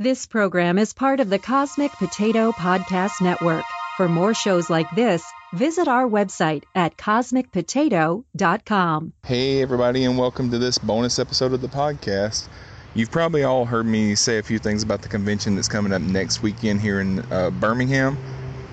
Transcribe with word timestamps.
This 0.00 0.26
program 0.26 0.76
is 0.76 0.92
part 0.92 1.20
of 1.20 1.30
the 1.30 1.38
Cosmic 1.38 1.92
Potato 1.92 2.50
Podcast 2.50 3.22
Network. 3.22 3.62
For 3.96 4.08
more 4.08 4.34
shows 4.34 4.68
like 4.68 4.90
this, 4.96 5.24
visit 5.52 5.86
our 5.86 6.08
website 6.08 6.64
at 6.74 6.96
cosmicpotato.com. 6.96 9.12
Hey, 9.24 9.62
everybody, 9.62 10.04
and 10.04 10.18
welcome 10.18 10.50
to 10.50 10.58
this 10.58 10.78
bonus 10.78 11.20
episode 11.20 11.52
of 11.52 11.60
the 11.60 11.68
podcast. 11.68 12.48
You've 12.94 13.12
probably 13.12 13.44
all 13.44 13.66
heard 13.66 13.86
me 13.86 14.16
say 14.16 14.38
a 14.38 14.42
few 14.42 14.58
things 14.58 14.82
about 14.82 15.02
the 15.02 15.08
convention 15.08 15.54
that's 15.54 15.68
coming 15.68 15.92
up 15.92 16.02
next 16.02 16.42
weekend 16.42 16.80
here 16.80 16.98
in 16.98 17.20
uh, 17.30 17.50
Birmingham, 17.50 18.18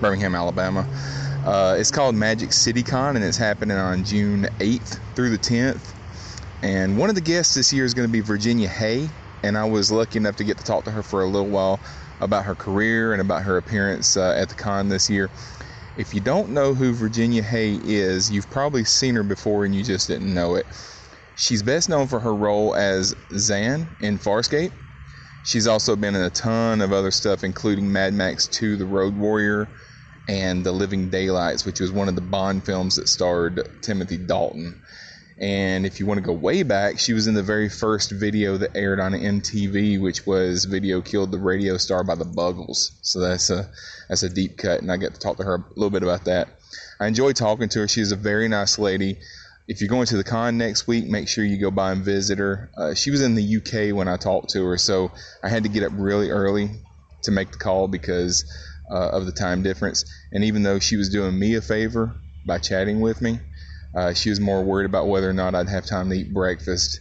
Birmingham, 0.00 0.34
Alabama. 0.34 0.84
Uh, 1.46 1.76
it's 1.78 1.92
called 1.92 2.16
Magic 2.16 2.52
City 2.52 2.82
Con, 2.82 3.14
and 3.14 3.24
it's 3.24 3.36
happening 3.36 3.76
on 3.76 4.02
June 4.02 4.48
8th 4.58 4.98
through 5.14 5.30
the 5.30 5.38
10th. 5.38 5.94
And 6.62 6.98
one 6.98 7.10
of 7.10 7.14
the 7.14 7.20
guests 7.20 7.54
this 7.54 7.72
year 7.72 7.84
is 7.84 7.94
going 7.94 8.08
to 8.08 8.12
be 8.12 8.22
Virginia 8.22 8.68
Hey, 8.68 9.08
and 9.42 9.56
I 9.58 9.64
was 9.64 9.90
lucky 9.90 10.18
enough 10.18 10.36
to 10.36 10.44
get 10.44 10.58
to 10.58 10.64
talk 10.64 10.84
to 10.84 10.90
her 10.90 11.02
for 11.02 11.22
a 11.22 11.28
little 11.28 11.50
while 11.50 11.80
about 12.20 12.44
her 12.44 12.54
career 12.54 13.12
and 13.12 13.20
about 13.20 13.42
her 13.42 13.56
appearance 13.56 14.16
uh, 14.16 14.34
at 14.36 14.48
the 14.48 14.54
con 14.54 14.88
this 14.88 15.10
year. 15.10 15.30
If 15.96 16.14
you 16.14 16.20
don't 16.20 16.50
know 16.50 16.74
who 16.74 16.94
Virginia 16.94 17.42
Hey 17.42 17.78
is, 17.82 18.30
you've 18.30 18.48
probably 18.48 18.84
seen 18.84 19.14
her 19.16 19.22
before 19.22 19.64
and 19.64 19.74
you 19.74 19.82
just 19.82 20.08
didn't 20.08 20.32
know 20.32 20.54
it. 20.54 20.66
She's 21.34 21.62
best 21.62 21.88
known 21.88 22.06
for 22.06 22.20
her 22.20 22.34
role 22.34 22.74
as 22.74 23.14
Zhaan 23.32 23.88
in 24.00 24.18
Farscape. 24.18 24.72
She's 25.44 25.66
also 25.66 25.96
been 25.96 26.14
in 26.14 26.22
a 26.22 26.30
ton 26.30 26.80
of 26.80 26.92
other 26.92 27.10
stuff, 27.10 27.42
including 27.42 27.92
Mad 27.92 28.14
Max 28.14 28.46
2 28.46 28.76
The 28.76 28.86
Road 28.86 29.16
Warrior 29.16 29.68
and 30.28 30.64
The 30.64 30.72
Living 30.72 31.10
Daylights, 31.10 31.66
which 31.66 31.80
was 31.80 31.90
one 31.90 32.08
of 32.08 32.14
the 32.14 32.20
Bond 32.20 32.64
films 32.64 32.94
that 32.96 33.08
starred 33.08 33.60
Timothy 33.82 34.18
Dalton. 34.18 34.80
And 35.38 35.86
if 35.86 35.98
you 35.98 36.06
want 36.06 36.18
to 36.18 36.26
go 36.26 36.32
way 36.32 36.62
back, 36.62 36.98
she 36.98 37.12
was 37.12 37.26
in 37.26 37.34
the 37.34 37.42
very 37.42 37.68
first 37.68 38.10
video 38.10 38.56
that 38.58 38.76
aired 38.76 39.00
on 39.00 39.12
MTV, 39.12 40.00
which 40.00 40.26
was 40.26 40.64
"Video 40.64 41.00
Killed 41.00 41.32
the 41.32 41.38
Radio 41.38 41.76
Star" 41.76 42.04
by 42.04 42.14
the 42.14 42.24
Buggles. 42.24 42.92
So 43.02 43.20
that's 43.20 43.50
a 43.50 43.70
that's 44.08 44.22
a 44.22 44.28
deep 44.28 44.56
cut, 44.58 44.82
and 44.82 44.92
I 44.92 44.96
get 44.96 45.14
to 45.14 45.20
talk 45.20 45.38
to 45.38 45.44
her 45.44 45.54
a 45.54 45.64
little 45.74 45.90
bit 45.90 46.02
about 46.02 46.26
that. 46.26 46.48
I 47.00 47.06
enjoy 47.06 47.32
talking 47.32 47.68
to 47.70 47.80
her. 47.80 47.88
She's 47.88 48.12
a 48.12 48.16
very 48.16 48.48
nice 48.48 48.78
lady. 48.78 49.18
If 49.68 49.80
you're 49.80 49.88
going 49.88 50.06
to 50.06 50.16
the 50.16 50.24
con 50.24 50.58
next 50.58 50.86
week, 50.86 51.06
make 51.06 51.28
sure 51.28 51.44
you 51.44 51.58
go 51.58 51.70
by 51.70 51.92
and 51.92 52.04
visit 52.04 52.38
her. 52.38 52.70
Uh, 52.76 52.94
she 52.94 53.10
was 53.10 53.22
in 53.22 53.34
the 53.34 53.56
UK 53.56 53.96
when 53.96 54.08
I 54.08 54.16
talked 54.16 54.50
to 54.50 54.64
her, 54.66 54.76
so 54.76 55.12
I 55.42 55.48
had 55.48 55.62
to 55.62 55.68
get 55.68 55.82
up 55.82 55.92
really 55.94 56.30
early 56.30 56.70
to 57.22 57.30
make 57.30 57.52
the 57.52 57.58
call 57.58 57.88
because 57.88 58.44
uh, 58.90 59.10
of 59.10 59.26
the 59.26 59.32
time 59.32 59.62
difference. 59.62 60.04
And 60.32 60.44
even 60.44 60.62
though 60.62 60.78
she 60.78 60.96
was 60.96 61.08
doing 61.08 61.38
me 61.38 61.54
a 61.54 61.62
favor 61.62 62.16
by 62.44 62.58
chatting 62.58 63.00
with 63.00 63.22
me, 63.22 63.38
uh, 63.94 64.14
she 64.14 64.30
was 64.30 64.40
more 64.40 64.62
worried 64.62 64.86
about 64.86 65.08
whether 65.08 65.28
or 65.28 65.34
not 65.34 65.54
I'd 65.54 65.68
have 65.68 65.86
time 65.86 66.10
to 66.10 66.16
eat 66.16 66.32
breakfast 66.32 67.00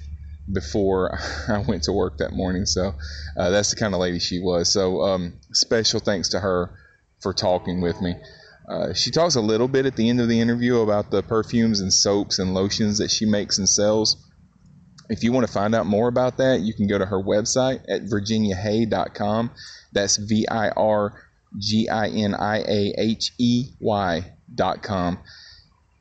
before 0.52 1.18
I 1.48 1.60
went 1.60 1.84
to 1.84 1.94
work 1.94 2.18
that 2.18 2.34
morning. 2.34 2.66
So 2.66 2.94
uh, 3.38 3.50
that's 3.50 3.70
the 3.70 3.78
kind 3.78 3.94
of 3.94 4.00
lady 4.00 4.20
she 4.20 4.40
was. 4.40 4.72
So 4.72 5.02
um, 5.02 5.40
special 5.54 6.00
thanks 6.00 6.30
to 6.30 6.40
her 6.40 6.78
for 7.22 7.34
talking 7.34 7.82
with 7.82 8.02
me. 8.02 8.16
Uh, 8.70 8.94
she 8.94 9.12
talks 9.12 9.36
a 9.36 9.42
little 9.42 9.68
bit 9.68 9.86
at 9.86 9.96
the 9.96 10.10
end 10.10 10.22
of 10.22 10.28
the 10.28 10.40
interview 10.40 10.80
about 10.80 11.12
the 11.12 11.22
perfumes 11.24 11.82
and 11.82 11.94
soaps 11.94 12.40
and 12.40 12.54
lotions 12.54 13.00
that 13.00 13.12
she 13.12 13.26
makes 13.26 13.58
and 13.58 13.68
sells. 13.68 14.18
If 15.10 15.24
you 15.24 15.34
want 15.34 15.46
to 15.46 15.52
find 15.52 15.76
out 15.76 15.86
more 15.86 16.08
about 16.08 16.38
that, 16.38 16.62
you 16.62 16.74
can 16.74 16.88
go 16.88 16.98
to 16.98 17.06
her 17.06 17.22
website 17.22 17.82
at 17.90 18.04
virginiahey.com. 18.04 19.52
That's 19.92 20.16
V 20.16 20.48
I 20.48 20.70
R 20.70 21.22
G 21.58 21.90
I 21.90 22.08
N 22.08 22.34
I 22.34 22.60
A 22.60 22.94
H 22.98 23.34
E 23.38 23.72
Y.com. 23.82 25.20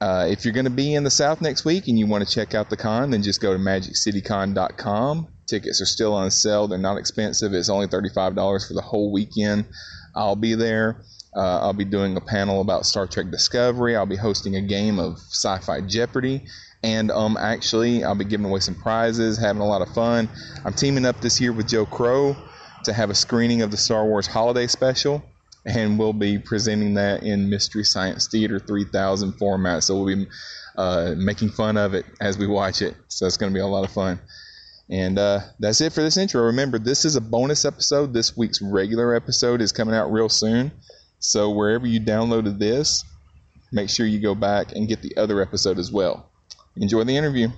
Uh, 0.01 0.27
if 0.31 0.45
you're 0.45 0.55
going 0.55 0.65
to 0.65 0.70
be 0.70 0.95
in 0.95 1.05
the 1.05 1.11
South 1.11 1.43
next 1.43 1.65
week 1.65 1.87
and 1.87 1.98
you 1.98 2.06
want 2.06 2.27
to 2.27 2.34
check 2.34 2.55
out 2.55 2.70
the 2.70 2.77
con, 2.77 3.11
then 3.11 3.23
just 3.23 3.41
go 3.41 3.53
to 3.53 3.59
magiccitycon.com. 3.59 5.29
Tickets 5.47 5.81
are 5.83 5.87
still 5.87 6.15
on 6.15 6.31
sale. 6.31 6.69
They're 6.69 6.79
not 6.79 6.97
expensive. 6.97 7.53
It's 7.53 7.69
only 7.69 7.87
$35 7.87 8.67
for 8.67 8.75
the 8.75 8.81
whole 8.81 9.12
weekend. 9.12 9.67
I'll 10.15 10.37
be 10.37 10.55
there. 10.55 11.05
Uh, 11.37 11.61
I'll 11.61 11.75
be 11.75 11.84
doing 11.84 12.17
a 12.17 12.21
panel 12.21 12.62
about 12.62 12.87
Star 12.87 13.06
Trek 13.06 13.31
Discovery. 13.31 13.95
I'll 13.95 14.06
be 14.06 14.17
hosting 14.17 14.56
a 14.56 14.62
game 14.62 14.98
of 14.98 15.19
Sci 15.19 15.59
Fi 15.59 15.81
Jeopardy. 15.83 16.47
And 16.83 17.10
um, 17.10 17.37
actually, 17.37 18.03
I'll 18.03 18.15
be 18.15 18.25
giving 18.25 18.47
away 18.47 18.60
some 18.60 18.75
prizes, 18.75 19.39
having 19.39 19.60
a 19.60 19.66
lot 19.66 19.83
of 19.83 19.93
fun. 19.93 20.31
I'm 20.65 20.72
teaming 20.72 21.05
up 21.05 21.21
this 21.21 21.41
year 21.41 21.53
with 21.53 21.69
Joe 21.69 21.84
Crow 21.84 22.37
to 22.84 22.93
have 22.94 23.10
a 23.10 23.15
screening 23.15 23.60
of 23.60 23.71
the 23.71 23.77
Star 23.77 24.06
Wars 24.06 24.27
Holiday 24.27 24.66
Special 24.66 25.22
and 25.65 25.98
we'll 25.98 26.12
be 26.12 26.38
presenting 26.38 26.94
that 26.94 27.22
in 27.22 27.50
Mystery 27.50 27.84
Science 27.84 28.28
Theater 28.28 28.59
3000 28.59 29.32
format. 29.32 29.84
So 29.84 29.97
we'll 29.97 30.16
be 30.16 30.26
uh, 30.76 31.15
making 31.16 31.50
fun 31.50 31.76
of 31.76 31.94
it 31.94 32.06
as 32.21 32.38
we 32.38 32.47
watch 32.47 32.82
it. 32.82 32.94
So 33.09 33.26
it's 33.26 33.37
going 33.37 33.53
to 33.53 33.54
be 33.54 33.60
a 33.60 33.66
lot 33.66 33.84
of 33.84 33.93
fun. 33.93 34.21
And 34.88 35.19
uh, 35.19 35.41
that's 35.60 35.81
it 35.81 35.93
for 35.93 36.03
this 36.03 36.16
intro. 36.16 36.43
Remember, 36.43 36.78
this 36.78 37.04
is 37.04 37.15
a 37.15 37.21
bonus 37.21 37.65
episode. 37.65 38.12
This 38.12 38.37
week's 38.37 38.60
regular 38.60 39.15
episode 39.15 39.60
is 39.60 39.71
coming 39.71 39.94
out 39.94 40.10
real 40.10 40.28
soon. 40.28 40.72
So 41.21 41.50
wherever 41.50 41.87
you 41.87 42.00
downloaded 42.00 42.59
this, 42.59 43.04
make 43.71 43.91
sure 43.91 44.06
you 44.06 44.19
go 44.19 44.34
back 44.34 44.72
and 44.72 44.88
get 44.88 45.03
the 45.03 45.16
other 45.16 45.41
episode 45.41 45.78
as 45.78 45.92
well. 45.92 46.28
Enjoy 46.77 47.04
the 47.04 47.16
interview. 47.16 47.48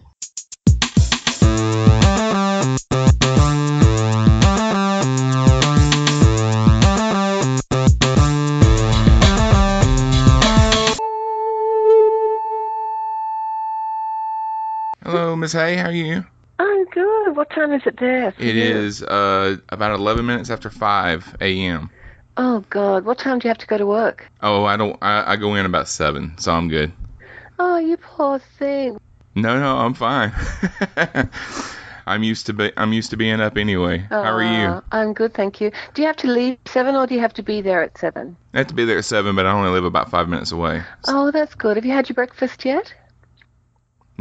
Miss 15.43 15.55
Hey. 15.55 15.75
How 15.75 15.89
are 15.89 15.93
you? 15.93 16.25
I'm 16.61 16.85
good. 16.91 17.35
What 17.35 17.51
time 17.51 17.73
is 17.73 17.83
it 17.85 17.99
there? 17.99 18.33
It 18.39 18.55
you? 18.55 18.63
is 18.63 19.03
uh, 19.03 19.57
about 19.71 19.91
11 19.91 20.25
minutes 20.25 20.51
after 20.51 20.71
5 20.71 21.39
a.m. 21.41 21.91
Oh 22.37 22.61
God, 22.71 23.05
what 23.05 23.19
time 23.19 23.41
do 23.41 23.49
you 23.49 23.51
have 23.51 23.59
to 23.59 23.67
go 23.67 23.77
to 23.77 23.85
work? 23.85 24.31
Oh, 24.41 24.65
I 24.65 24.77
don't. 24.77 24.97
I, 25.03 25.33
I 25.33 25.35
go 25.35 25.57
in 25.57 25.67
about 25.67 25.89
seven, 25.89 26.39
so 26.39 26.53
I'm 26.53 26.69
good. 26.69 26.93
Oh, 27.59 27.77
you 27.77 27.97
poor 27.97 28.39
thing. 28.39 29.01
No, 29.35 29.59
no, 29.59 29.79
I'm 29.79 29.95
fine. 29.95 30.33
I'm 32.07 32.23
used 32.23 32.47
to 32.47 32.53
be. 32.53 32.71
I'm 32.77 32.93
used 32.93 33.11
to 33.11 33.17
being 33.17 33.41
up 33.41 33.57
anyway. 33.57 34.07
How 34.11 34.23
are 34.23 34.45
you? 34.45 34.69
Uh, 34.77 34.81
I'm 34.93 35.13
good, 35.13 35.35
thank 35.35 35.61
you. 35.61 35.73
Do 35.95 36.03
you 36.03 36.07
have 36.07 36.19
to 36.19 36.29
leave 36.29 36.57
seven, 36.67 36.95
or 36.95 37.09
do 37.09 37.17
you 37.17 37.21
have 37.21 37.35
to 37.35 37.43
be 37.43 37.63
there 37.63 37.83
at 37.83 37.99
seven? 37.99 38.37
I 38.55 38.59
have 38.59 38.69
to 38.69 38.75
be 38.75 38.85
there 38.85 38.99
at 38.99 39.05
seven, 39.07 39.35
but 39.35 39.47
I 39.47 39.51
only 39.51 39.71
live 39.71 39.85
about 39.85 40.09
five 40.09 40.29
minutes 40.29 40.53
away. 40.53 40.85
Oh, 41.09 41.33
that's 41.33 41.57
good. 41.57 41.77
Have 41.77 41.85
you 41.85 41.91
had 41.93 42.09
your 42.09 42.15
breakfast 42.15 42.65
yet? 42.65 42.95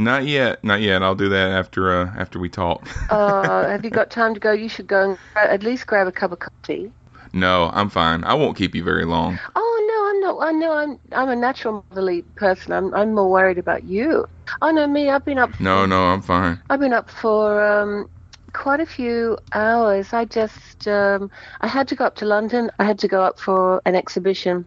Not 0.01 0.25
yet. 0.25 0.63
Not 0.63 0.81
yet. 0.81 1.03
I'll 1.03 1.15
do 1.15 1.29
that 1.29 1.51
after 1.51 1.91
uh, 1.91 2.13
after 2.17 2.39
we 2.39 2.49
talk. 2.49 2.87
Uh, 3.09 3.67
have 3.67 3.83
you 3.85 3.91
got 3.91 4.09
time 4.09 4.33
to 4.33 4.39
go? 4.39 4.51
You 4.51 4.67
should 4.67 4.87
go 4.87 5.11
and 5.11 5.17
at 5.35 5.61
least 5.63 5.85
grab 5.85 6.07
a 6.07 6.11
cup 6.11 6.31
of 6.31 6.39
coffee. 6.39 6.91
no, 7.33 7.69
I'm 7.73 7.89
fine. 7.89 8.23
I 8.23 8.33
won't 8.33 8.57
keep 8.57 8.73
you 8.73 8.83
very 8.83 9.05
long. 9.05 9.39
Oh 9.55 9.77
no, 9.91 10.09
I'm 10.09 10.19
not. 10.21 10.47
I 10.47 10.51
know 10.51 10.73
I'm. 10.73 10.99
I'm 11.11 11.29
a 11.29 11.35
natural 11.35 11.85
motherly 11.91 12.23
person. 12.35 12.73
I'm. 12.73 12.93
I'm 12.95 13.13
more 13.13 13.29
worried 13.29 13.59
about 13.59 13.83
you. 13.83 14.25
Oh 14.61 14.71
no, 14.71 14.87
me. 14.87 15.09
I've 15.09 15.23
been 15.23 15.37
up. 15.37 15.59
No, 15.59 15.85
no, 15.85 16.05
I'm 16.05 16.21
fine. 16.21 16.59
I've 16.69 16.79
been 16.79 16.93
up 16.93 17.09
for 17.09 17.63
um, 17.63 18.09
quite 18.53 18.79
a 18.79 18.85
few 18.85 19.37
hours. 19.53 20.13
I 20.13 20.25
just 20.25 20.87
um, 20.87 21.29
I 21.61 21.67
had 21.67 21.87
to 21.89 21.95
go 21.95 22.05
up 22.05 22.15
to 22.17 22.25
London. 22.25 22.71
I 22.79 22.85
had 22.85 22.97
to 22.99 23.07
go 23.07 23.21
up 23.21 23.39
for 23.39 23.81
an 23.85 23.95
exhibition, 23.95 24.65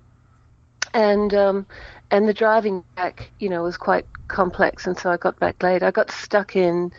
and 0.94 1.34
um, 1.34 1.66
and 2.14 2.28
the 2.30 2.34
driving 2.34 2.84
back, 2.96 3.32
you 3.40 3.50
know, 3.50 3.64
was 3.64 3.78
quite 3.78 4.06
complex, 4.28 4.86
and 4.86 4.98
so 4.98 5.10
I 5.10 5.18
got 5.18 5.40
back 5.40 5.62
late. 5.62 5.82
I 5.84 5.92
got 5.92 6.12
stuck 6.12 6.56
in. 6.56 6.92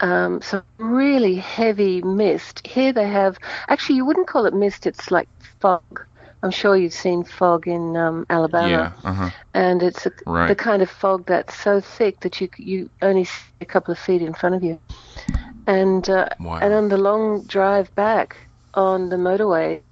Um, 0.00 0.42
some 0.42 0.64
really 0.78 1.36
heavy 1.36 2.02
mist. 2.02 2.66
Here 2.66 2.92
they 2.92 3.08
have, 3.08 3.38
actually, 3.68 3.96
you 3.96 4.06
wouldn't 4.06 4.28
call 4.28 4.46
it 4.46 4.54
mist, 4.54 4.86
it's 4.86 5.10
like 5.12 5.28
fog. 5.60 6.06
I'm 6.42 6.50
sure 6.50 6.76
you've 6.76 6.92
seen 6.94 7.24
fog 7.24 7.68
in 7.68 7.96
um, 7.96 8.26
Alabama 8.30 8.88
Yeah. 8.88 8.92
Uh 9.04 9.14
huh. 9.14 9.30
and 9.54 9.82
it's 9.82 10.06
a, 10.06 10.12
Right. 10.26 10.48
the 10.48 10.54
kind 10.56 10.82
of 10.82 10.90
fog 10.90 11.26
that's 11.26 11.56
so 11.56 11.80
thick 11.80 12.20
that 12.20 12.40
you 12.40 12.48
you 12.58 12.90
only 13.02 13.24
see 13.24 13.54
a 13.60 13.66
couple 13.66 13.92
of 13.92 13.98
feet 13.98 14.22
in 14.22 14.34
front 14.34 14.54
of 14.56 14.62
you. 14.64 14.80
And 15.66 16.08
uh, 16.10 16.28
Wow. 16.40 16.60
and 16.60 16.72
on 16.74 16.88
the 16.88 16.98
long 16.98 17.44
drive 17.46 17.94
back 17.94 18.36
on 18.74 19.08
the 19.10 19.16
motorway, 19.16 19.82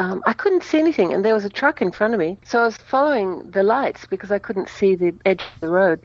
um, 0.00 0.22
I 0.24 0.32
couldn't 0.32 0.64
see 0.64 0.78
anything, 0.78 1.12
and 1.12 1.22
there 1.22 1.34
was 1.34 1.44
a 1.44 1.50
truck 1.50 1.82
in 1.82 1.92
front 1.92 2.14
of 2.14 2.20
me. 2.20 2.38
So 2.44 2.60
I 2.60 2.64
was 2.64 2.76
following 2.78 3.50
the 3.50 3.62
lights 3.62 4.06
because 4.06 4.32
I 4.32 4.38
couldn't 4.38 4.70
see 4.70 4.94
the 4.96 5.12
edge 5.26 5.42
of 5.42 5.60
the 5.60 5.68
road. 5.68 6.00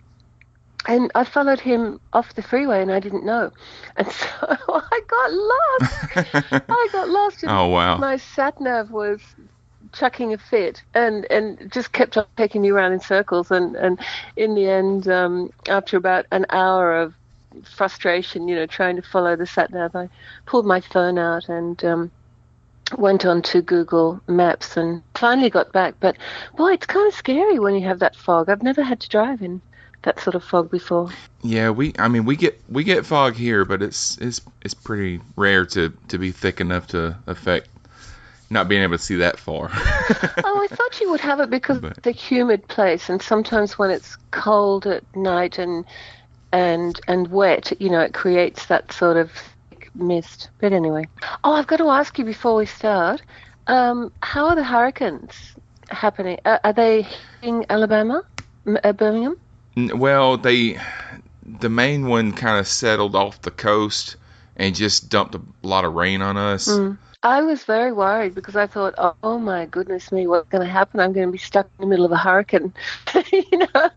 And 0.88 1.10
I 1.16 1.24
followed 1.24 1.62
him 1.62 2.02
off 2.12 2.36
the 2.36 2.42
freeway, 2.42 2.82
and 2.82 2.92
I 2.92 3.00
didn't 3.00 3.26
know, 3.26 3.52
and 3.96 4.08
so 4.12 4.28
I 4.42 5.00
got 5.16 5.32
lost. 5.32 6.64
I 6.70 6.88
got 6.92 7.08
lost. 7.10 7.46
Oh 7.48 7.68
wow. 7.70 7.98
my 7.98 8.18
sat 8.18 8.60
nav 8.60 8.92
was 8.92 9.22
chucking 9.94 10.34
a 10.34 10.38
fit 10.38 10.84
and 10.94 11.26
and 11.32 11.72
just 11.72 11.94
kept 11.94 12.18
on 12.18 12.26
taking 12.36 12.62
me 12.62 12.70
around 12.72 12.92
in 12.92 13.00
circles 13.00 13.52
and 13.52 13.76
and 13.76 14.00
in 14.36 14.56
the 14.56 14.68
end 14.68 15.08
um 15.08 15.50
after 15.70 15.96
about 15.96 16.26
an 16.32 16.46
hour 16.50 16.96
of 16.96 17.14
frustration 17.64 18.48
you 18.48 18.56
know 18.56 18.66
trying 18.66 18.96
to 18.96 19.04
follow 19.04 19.36
the 19.36 19.46
sat 19.46 19.72
nav 19.72 19.96
i 19.96 20.10
pulled 20.48 20.66
my 20.66 20.82
phone 20.82 21.20
out 21.20 21.48
and 21.50 21.84
um 21.86 22.12
went 22.98 23.26
on 23.26 23.42
to 23.42 23.62
google 23.62 24.22
maps 24.28 24.78
and 24.78 25.02
finally 25.16 25.50
got 25.50 25.72
back 25.72 25.96
but 26.00 26.16
boy 26.56 26.74
it's 26.74 26.86
kind 26.86 27.08
of 27.08 27.14
scary 27.14 27.58
when 27.58 27.74
you 27.74 27.82
have 27.82 28.00
that 28.00 28.16
fog 28.16 28.48
i've 28.48 28.64
never 28.64 28.84
had 28.84 29.00
to 29.00 29.10
drive 29.10 29.42
in 29.42 29.62
that 30.06 30.20
sort 30.20 30.36
of 30.36 30.44
fog 30.44 30.72
before. 30.72 31.10
Yeah, 31.44 31.72
we. 31.72 31.94
I 32.00 32.08
mean, 32.08 32.26
we 32.26 32.36
get 32.36 32.60
we 32.70 32.84
get 32.84 33.06
fog 33.06 33.36
here, 33.36 33.66
but 33.66 33.82
it's 33.82 34.18
it's 34.20 34.40
it's 34.62 34.74
pretty 34.74 35.20
rare 35.36 35.66
to 35.68 35.92
to 36.08 36.18
be 36.18 36.32
thick 36.32 36.62
enough 36.62 36.88
to 36.88 37.18
affect 37.28 37.68
not 38.50 38.70
being 38.70 38.84
able 38.84 38.98
to 38.98 39.04
see 39.04 39.16
that 39.16 39.38
far. 39.38 39.70
oh, 39.74 40.62
I 40.64 40.68
thought 40.70 41.02
you 41.02 41.12
would 41.12 41.20
have 41.20 41.40
it 41.40 41.50
because 41.50 41.80
but, 41.80 41.98
it's 41.98 42.08
a 42.08 42.12
humid 42.12 42.68
place, 42.68 43.10
and 43.10 43.22
sometimes 43.22 43.78
when 43.78 43.92
it's 43.92 44.16
cold 44.32 44.88
at 44.88 45.04
night 45.16 45.58
and 45.58 45.86
and 46.52 47.00
and 47.08 47.28
wet, 47.28 47.74
you 47.82 47.90
know, 47.90 48.02
it 48.02 48.14
creates 48.14 48.68
that 48.68 48.92
sort 48.92 49.18
of 49.18 49.32
mist. 49.96 50.50
But 50.60 50.74
anyway, 50.74 51.08
oh, 51.44 51.54
I've 51.54 51.68
got 51.68 51.78
to 51.78 51.90
ask 51.90 52.18
you 52.18 52.26
before 52.26 52.56
we 52.56 52.66
start. 52.66 53.22
Um, 53.68 54.12
how 54.22 54.48
are 54.48 54.56
the 54.56 54.64
hurricanes 54.64 55.56
happening? 55.90 56.40
Uh, 56.46 56.60
are 56.64 56.74
they 56.74 57.08
hitting 57.42 57.66
Alabama, 57.70 58.24
uh, 58.84 58.94
Birmingham? 58.94 59.38
Well, 59.76 60.38
they 60.38 60.80
the 61.60 61.70
main 61.70 62.08
one 62.08 62.32
kind 62.32 62.60
of 62.60 62.68
settled 62.68 63.16
off 63.16 63.42
the 63.42 63.52
coast 63.52 64.16
and 64.56 64.74
just 64.74 65.10
dumped 65.10 65.36
a 65.36 65.42
lot 65.62 65.86
of 65.86 65.94
rain 65.94 66.22
on 66.22 66.38
us. 66.38 66.68
Mm. 66.68 66.98
I 67.26 67.42
was 67.42 67.64
very 67.64 67.92
worried 67.92 68.36
because 68.36 68.56
I 68.56 68.68
thought, 68.68 68.94
oh, 69.00 69.16
oh 69.24 69.40
my 69.40 69.66
goodness 69.66 70.12
me, 70.12 70.28
what's 70.28 70.48
going 70.50 70.64
to 70.64 70.72
happen? 70.72 71.00
I'm 71.00 71.12
going 71.12 71.28
to 71.28 71.32
be 71.32 71.40
stuck 71.40 71.68
in 71.80 71.86
the 71.86 71.90
middle 71.90 72.06
of 72.06 72.12
a 72.12 72.18
hurricane, 72.18 72.72
you 73.32 73.58
know. 73.74 73.90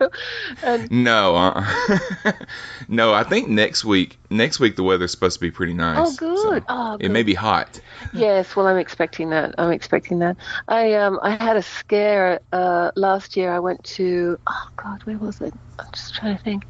And 0.62 0.90
no, 0.90 1.36
uh, 1.36 2.32
no. 2.88 3.12
I 3.12 3.24
think 3.24 3.50
next 3.50 3.84
week, 3.84 4.18
next 4.30 4.60
week 4.60 4.76
the 4.76 4.82
weather's 4.82 5.10
supposed 5.10 5.34
to 5.34 5.40
be 5.40 5.50
pretty 5.50 5.74
nice. 5.74 6.08
Oh, 6.08 6.14
good. 6.16 6.62
So 6.62 6.66
oh, 6.70 6.96
good. 6.96 7.04
It 7.04 7.08
may 7.10 7.22
be 7.22 7.34
hot. 7.34 7.78
Yes, 8.14 8.56
well, 8.56 8.66
I'm 8.66 8.78
expecting 8.78 9.28
that. 9.28 9.54
I'm 9.58 9.72
expecting 9.72 10.20
that. 10.20 10.38
I 10.68 10.94
um, 10.94 11.20
I 11.22 11.32
had 11.32 11.58
a 11.58 11.62
scare 11.62 12.40
uh, 12.54 12.92
last 12.96 13.36
year. 13.36 13.52
I 13.52 13.58
went 13.58 13.84
to, 13.84 14.38
oh 14.46 14.68
God, 14.76 15.02
where 15.04 15.18
was 15.18 15.42
it? 15.42 15.52
I'm 15.78 15.86
just 15.92 16.14
trying 16.14 16.38
to 16.38 16.42
think. 16.42 16.66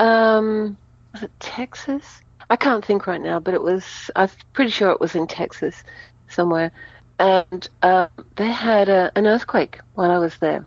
Um, 0.00 0.76
was 1.12 1.22
it 1.22 1.30
Texas? 1.38 2.20
I 2.50 2.56
can't 2.56 2.84
think 2.84 3.06
right 3.06 3.20
now, 3.20 3.38
but 3.38 3.54
it 3.54 3.62
was. 3.62 4.10
I'm 4.16 4.28
pretty 4.52 4.72
sure 4.72 4.90
it 4.90 5.00
was 5.00 5.14
in 5.14 5.28
Texas, 5.28 5.84
somewhere, 6.28 6.72
and 7.20 7.68
uh, 7.82 8.08
they 8.34 8.50
had 8.50 8.88
a, 8.88 9.12
an 9.14 9.28
earthquake 9.28 9.78
while 9.94 10.10
I 10.10 10.18
was 10.18 10.36
there. 10.38 10.66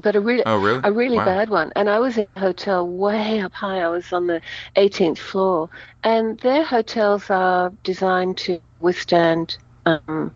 But 0.00 0.16
a 0.16 0.20
really, 0.20 0.42
oh, 0.46 0.58
really? 0.58 0.80
a 0.84 0.92
really 0.92 1.18
wow. 1.18 1.24
bad 1.26 1.50
one. 1.50 1.72
And 1.76 1.90
I 1.90 1.98
was 1.98 2.16
in 2.16 2.26
a 2.36 2.40
hotel 2.40 2.86
way 2.88 3.40
up 3.40 3.52
high. 3.52 3.80
I 3.80 3.88
was 3.88 4.10
on 4.12 4.26
the 4.26 4.40
18th 4.76 5.18
floor, 5.18 5.68
and 6.02 6.38
their 6.40 6.64
hotels 6.64 7.28
are 7.28 7.70
designed 7.82 8.38
to 8.38 8.60
withstand 8.80 9.58
um, 9.84 10.34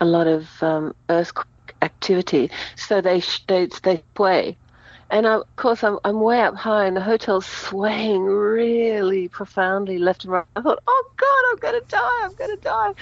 a 0.00 0.06
lot 0.06 0.26
of 0.26 0.62
um, 0.62 0.94
earthquake 1.10 1.46
activity. 1.82 2.50
So 2.76 3.02
they 3.02 3.22
they 3.46 3.68
they 3.82 4.02
sway 4.16 4.56
and 5.12 5.26
I, 5.26 5.34
of 5.34 5.56
course, 5.56 5.84
I'm, 5.84 5.98
I'm 6.04 6.20
way 6.20 6.40
up 6.40 6.56
high, 6.56 6.86
and 6.86 6.96
the 6.96 7.00
hotel's 7.02 7.46
swaying 7.46 8.22
really 8.24 9.28
profoundly 9.28 9.98
left 9.98 10.24
and 10.24 10.32
right. 10.32 10.44
I 10.56 10.62
thought, 10.62 10.82
oh 10.86 11.04
God, 11.16 11.44
I'm 11.52 11.58
going 11.58 11.80
to 11.80 11.86
die! 11.88 12.20
I'm 12.24 12.34
going 12.34 12.56
to 12.56 12.62
die! 12.62 12.92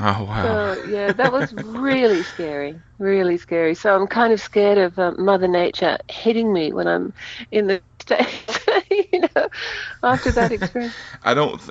Oh 0.00 0.24
wow! 0.24 0.42
So 0.42 0.82
yeah, 0.84 1.12
that 1.12 1.32
was 1.32 1.52
really 1.52 2.22
scary, 2.34 2.76
really 2.98 3.38
scary. 3.38 3.74
So 3.74 3.94
I'm 3.94 4.08
kind 4.08 4.32
of 4.32 4.40
scared 4.40 4.78
of 4.78 4.98
uh, 4.98 5.12
Mother 5.12 5.48
Nature 5.48 5.98
hitting 6.10 6.52
me 6.52 6.72
when 6.72 6.88
I'm 6.88 7.14
in 7.52 7.68
the 7.68 7.80
states. 8.00 8.58
you 8.90 9.20
know, 9.20 9.48
after 10.02 10.32
that 10.32 10.52
experience. 10.52 10.94
I 11.24 11.34
don't. 11.34 11.58
Th- 11.58 11.70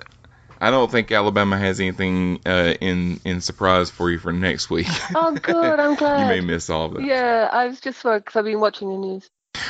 I 0.61 0.71
don't 0.71 0.89
think 0.89 1.11
Alabama 1.11 1.57
has 1.57 1.81
anything 1.81 2.39
uh, 2.45 2.73
in 2.79 3.19
in 3.25 3.41
surprise 3.41 3.89
for 3.89 4.09
you 4.09 4.17
for 4.17 4.31
next 4.31 4.69
week. 4.69 4.87
Oh, 5.13 5.37
good. 5.37 5.77
I'm 5.77 5.95
glad. 5.95 6.21
you 6.21 6.25
may 6.25 6.39
miss 6.39 6.69
all 6.69 6.85
of 6.85 6.95
it. 6.95 7.05
Yeah, 7.05 7.49
I 7.51 7.67
was 7.67 7.81
just 7.81 8.01
worried 8.05 8.19
because 8.19 8.37
I've 8.37 8.45
been 8.45 8.61
watching 8.61 8.89
the 8.89 8.97
news. 8.97 9.29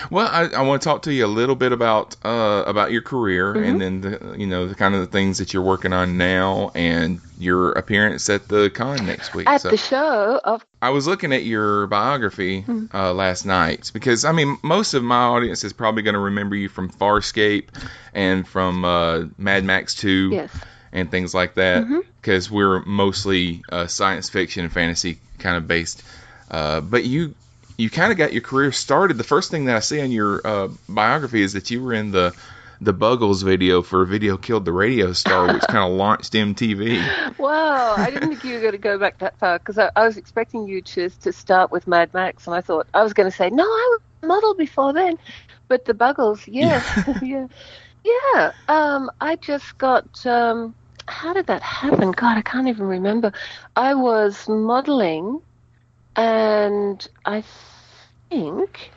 Well, 0.09 0.27
I, 0.27 0.45
I 0.57 0.61
want 0.61 0.81
to 0.81 0.87
talk 0.87 1.01
to 1.03 1.13
you 1.13 1.25
a 1.25 1.27
little 1.27 1.55
bit 1.55 1.71
about 1.71 2.15
uh, 2.23 2.63
about 2.65 2.91
your 2.91 3.01
career 3.01 3.53
mm-hmm. 3.53 3.63
and 3.63 3.81
then 3.81 4.01
the, 4.01 4.35
you 4.37 4.47
know 4.47 4.67
the 4.67 4.75
kind 4.75 4.95
of 4.95 5.01
the 5.01 5.07
things 5.07 5.39
that 5.39 5.53
you're 5.53 5.63
working 5.63 5.91
on 5.93 6.17
now 6.17 6.71
and 6.73 7.19
your 7.37 7.73
appearance 7.73 8.29
at 8.29 8.47
the 8.47 8.69
con 8.69 9.05
next 9.05 9.33
week. 9.33 9.47
At 9.47 9.61
so, 9.61 9.69
the 9.69 9.77
show 9.77 10.39
of. 10.43 10.65
I 10.81 10.91
was 10.91 11.07
looking 11.07 11.33
at 11.33 11.43
your 11.43 11.87
biography 11.87 12.61
mm-hmm. 12.61 12.95
uh, 12.95 13.13
last 13.13 13.45
night 13.45 13.91
because 13.93 14.25
I 14.25 14.31
mean 14.31 14.57
most 14.63 14.93
of 14.93 15.03
my 15.03 15.23
audience 15.23 15.63
is 15.63 15.73
probably 15.73 16.03
going 16.03 16.15
to 16.15 16.19
remember 16.19 16.55
you 16.55 16.69
from 16.69 16.89
Farscape 16.89 17.67
and 18.13 18.47
from 18.47 18.85
uh, 18.85 19.23
Mad 19.37 19.63
Max 19.63 19.95
Two. 19.95 20.29
Yes. 20.31 20.51
And 20.95 21.09
things 21.09 21.33
like 21.33 21.55
that, 21.55 21.87
because 22.21 22.45
mm-hmm. 22.45 22.55
we're 22.55 22.85
mostly 22.85 23.63
uh, 23.71 23.87
science 23.87 24.29
fiction 24.29 24.63
and 24.63 24.71
fantasy 24.71 25.17
kind 25.39 25.57
of 25.57 25.67
based. 25.67 26.03
Uh, 26.51 26.81
but 26.81 27.03
you 27.03 27.33
you 27.77 27.89
kind 27.89 28.11
of 28.11 28.17
got 28.17 28.33
your 28.33 28.41
career 28.41 28.71
started. 28.71 29.17
The 29.17 29.23
first 29.23 29.51
thing 29.51 29.65
that 29.65 29.75
I 29.75 29.79
see 29.79 30.01
on 30.01 30.11
your 30.11 30.45
uh, 30.45 30.69
biography 30.87 31.41
is 31.41 31.53
that 31.53 31.71
you 31.71 31.83
were 31.83 31.93
in 31.93 32.11
the 32.11 32.35
the 32.81 32.93
Buggles 32.93 33.43
video 33.43 33.81
for 33.81 34.03
"Video 34.05 34.37
Killed 34.37 34.65
the 34.65 34.73
Radio 34.73 35.13
Star," 35.13 35.53
which 35.53 35.63
kind 35.63 35.89
of 35.89 35.91
launched 35.97 36.33
MTV. 36.33 37.37
Wow, 37.37 37.95
I 37.97 38.09
didn't 38.09 38.29
think 38.29 38.43
you 38.43 38.55
were 38.55 38.59
going 38.59 38.73
to 38.73 38.77
go 38.77 38.97
back 38.97 39.19
that 39.19 39.37
far 39.37 39.59
because 39.59 39.77
I, 39.77 39.89
I, 39.95 40.05
was 40.05 40.17
expecting 40.17 40.67
you 40.67 40.81
to 40.81 41.09
to 41.09 41.31
start 41.31 41.71
with 41.71 41.87
Mad 41.87 42.13
Max, 42.13 42.45
and 42.45 42.55
I 42.55 42.61
thought 42.61 42.87
I 42.93 43.03
was 43.03 43.13
going 43.13 43.29
to 43.29 43.35
say 43.35 43.49
no, 43.49 43.63
I 43.63 43.97
was 43.97 44.01
model 44.27 44.53
before 44.53 44.93
then, 44.93 45.17
but 45.67 45.85
the 45.85 45.93
Buggles, 45.93 46.43
yes, 46.47 46.85
yeah, 47.21 47.47
yeah. 48.03 48.51
Um, 48.67 49.09
I 49.21 49.35
just 49.37 49.77
got. 49.77 50.25
Um, 50.25 50.75
how 51.05 51.33
did 51.33 51.47
that 51.47 51.61
happen? 51.61 52.11
God, 52.11 52.37
I 52.37 52.41
can't 52.41 52.69
even 52.69 52.87
remember. 52.87 53.33
I 53.75 53.93
was 53.93 54.47
modeling 54.47 55.41
and 56.15 57.07
I 57.25 57.43
think 58.29 58.91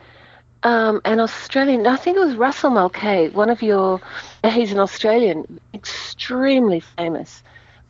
um, 0.62 1.00
an 1.04 1.20
Australian, 1.20 1.86
I 1.86 1.96
think 1.96 2.16
it 2.16 2.20
was 2.20 2.34
Russell 2.34 2.70
Mulcahy, 2.70 3.28
one 3.28 3.50
of 3.50 3.62
your, 3.62 4.00
he's 4.44 4.72
an 4.72 4.78
Australian, 4.78 5.60
extremely 5.72 6.80
famous, 6.80 7.42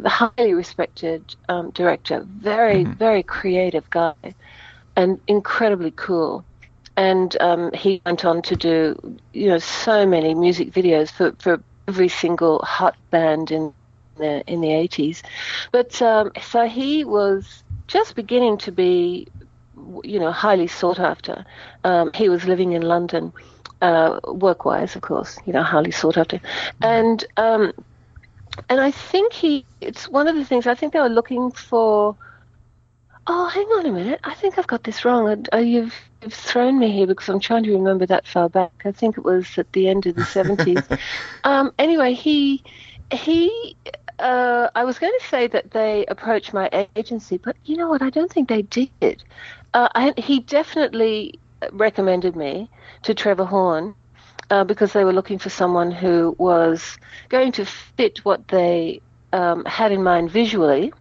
highly 0.05 0.53
respected 0.53 1.35
um, 1.49 1.71
director, 1.71 2.27
very, 2.27 2.85
mm-hmm. 2.85 2.93
very 2.93 3.23
creative 3.23 3.89
guy, 3.91 4.15
and 4.95 5.21
incredibly 5.27 5.91
cool. 5.93 6.45
And 6.99 7.37
um, 7.41 7.73
he 7.73 8.01
went 8.05 8.25
on 8.25 8.43
to 8.43 8.57
do, 8.57 9.19
you 9.33 9.49
know, 9.49 9.59
so 9.59 10.07
many 10.07 10.35
music 10.35 10.71
videos 10.71 11.11
for, 11.11 11.33
for 11.39 11.63
every 11.89 12.09
single 12.09 12.59
hot 12.61 12.97
band 13.11 13.51
in 13.51 13.73
the 14.17 14.43
in 14.51 14.61
the 14.61 14.69
80s. 14.69 15.23
But 15.73 16.01
um, 16.01 16.33
so 16.43 16.67
he 16.67 17.05
was 17.05 17.63
just 17.87 18.15
beginning 18.15 18.59
to 18.59 18.73
be, 18.73 19.29
you 20.05 20.19
know, 20.19 20.33
highly 20.33 20.67
sought 20.67 20.99
after. 20.99 21.45
Um, 21.85 22.11
he 22.15 22.29
was 22.29 22.45
living 22.45 22.73
in 22.73 22.83
London, 22.83 23.33
uh, 23.81 24.21
work-wise, 24.27 24.97
of 24.97 25.03
course, 25.03 25.39
you 25.47 25.53
know, 25.53 25.63
highly 25.63 25.91
sought 25.91 26.17
after, 26.17 26.41
and 26.83 27.25
um, 27.37 27.73
and 28.69 28.81
I 28.81 28.91
think 28.91 29.33
he. 29.33 29.65
It's 29.81 30.09
one 30.09 30.29
of 30.29 30.37
the 30.37 30.45
things 30.45 30.67
I 30.67 30.75
think 30.75 30.93
they 30.93 31.01
were 31.01 31.09
looking 31.09 31.51
for. 31.53 32.17
Oh, 33.29 33.49
hang 33.49 33.67
on 33.67 33.87
a 33.87 33.93
minute. 33.93 34.21
I 34.23 34.35
think 34.35 34.57
I've 34.57 34.69
got 34.69 34.85
this 34.85 35.05
wrong. 35.05 35.47
Uh, 35.53 35.57
you've, 35.57 35.93
you've 36.23 36.33
thrown 36.33 36.79
me 36.79 36.93
here 36.93 37.09
because 37.09 37.29
I'm 37.29 37.41
trying 37.41 37.65
to 37.65 37.73
remember 37.73 38.07
that 38.07 38.25
far 38.29 38.49
back. 38.49 38.71
I 38.85 38.93
think 38.93 39.19
it 39.19 39.25
was 39.25 39.59
at 39.59 39.73
the 39.73 39.89
end 39.89 40.07
of 40.07 40.15
the 40.15 40.23
70s. 40.23 41.01
um, 41.45 41.73
anyway, 41.77 42.15
he 42.15 42.63
he 43.11 43.77
uh, 44.19 44.69
I 44.75 44.85
was 44.85 44.99
going 44.99 45.13
to 45.19 45.27
say 45.27 45.47
that 45.49 45.71
they 45.71 46.07
approached 46.07 46.53
my 46.53 46.89
agency, 46.97 47.39
but 47.39 47.57
you 47.65 47.77
know 47.77 47.89
what? 47.89 48.03
I 48.03 48.11
don't 48.11 48.33
think 48.33 48.49
they 48.49 48.63
did. 48.63 49.23
Uh, 49.75 49.89
I, 49.95 50.15
he 50.17 50.41
definitely 50.41 51.39
recommended 51.73 52.37
me 52.37 52.71
to 53.03 53.15
Trevor 53.15 53.45
Horn 53.45 53.95
uh, 54.51 54.65
because 54.65 54.93
they 54.93 55.05
were 55.05 55.13
looking 55.13 55.39
for 55.39 55.51
someone 55.51 55.91
who 55.91 56.35
was 56.39 56.99
going 57.29 57.53
to 57.53 57.65
fit 57.65 58.25
what 58.25 58.49
they 58.49 59.01
um, 59.33 59.65
had 59.65 59.93
in 59.93 60.03
mind 60.03 60.31
visually. 60.31 60.93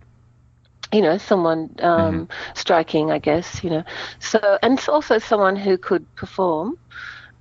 You 0.92 1.02
know, 1.02 1.18
someone 1.18 1.76
um, 1.80 2.28
mm-hmm. 2.28 2.34
striking, 2.54 3.12
I 3.12 3.20
guess. 3.20 3.64
You 3.64 3.70
know, 3.70 3.84
so 4.20 4.58
and 4.62 4.84
also 4.88 5.20
someone 5.20 5.56
who 5.56 5.78
could 5.78 6.06
perform. 6.16 6.78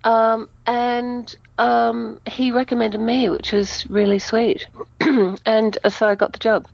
Um, 0.04 0.49
and 0.66 1.34
um, 1.58 2.20
he 2.26 2.52
recommended 2.52 3.00
me, 3.00 3.28
which 3.30 3.52
was 3.52 3.88
really 3.90 4.18
sweet. 4.18 4.66
and 5.00 5.78
so 5.88 6.08
I 6.08 6.14
got 6.14 6.32
the 6.32 6.38
job. 6.38 6.66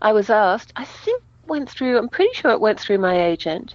I 0.00 0.12
was 0.12 0.30
asked, 0.30 0.72
I 0.76 0.84
think 0.84 1.22
went 1.46 1.68
through, 1.70 1.98
I'm 1.98 2.08
pretty 2.08 2.32
sure 2.34 2.50
it 2.50 2.60
went 2.60 2.80
through 2.80 2.98
my 2.98 3.20
agent 3.20 3.74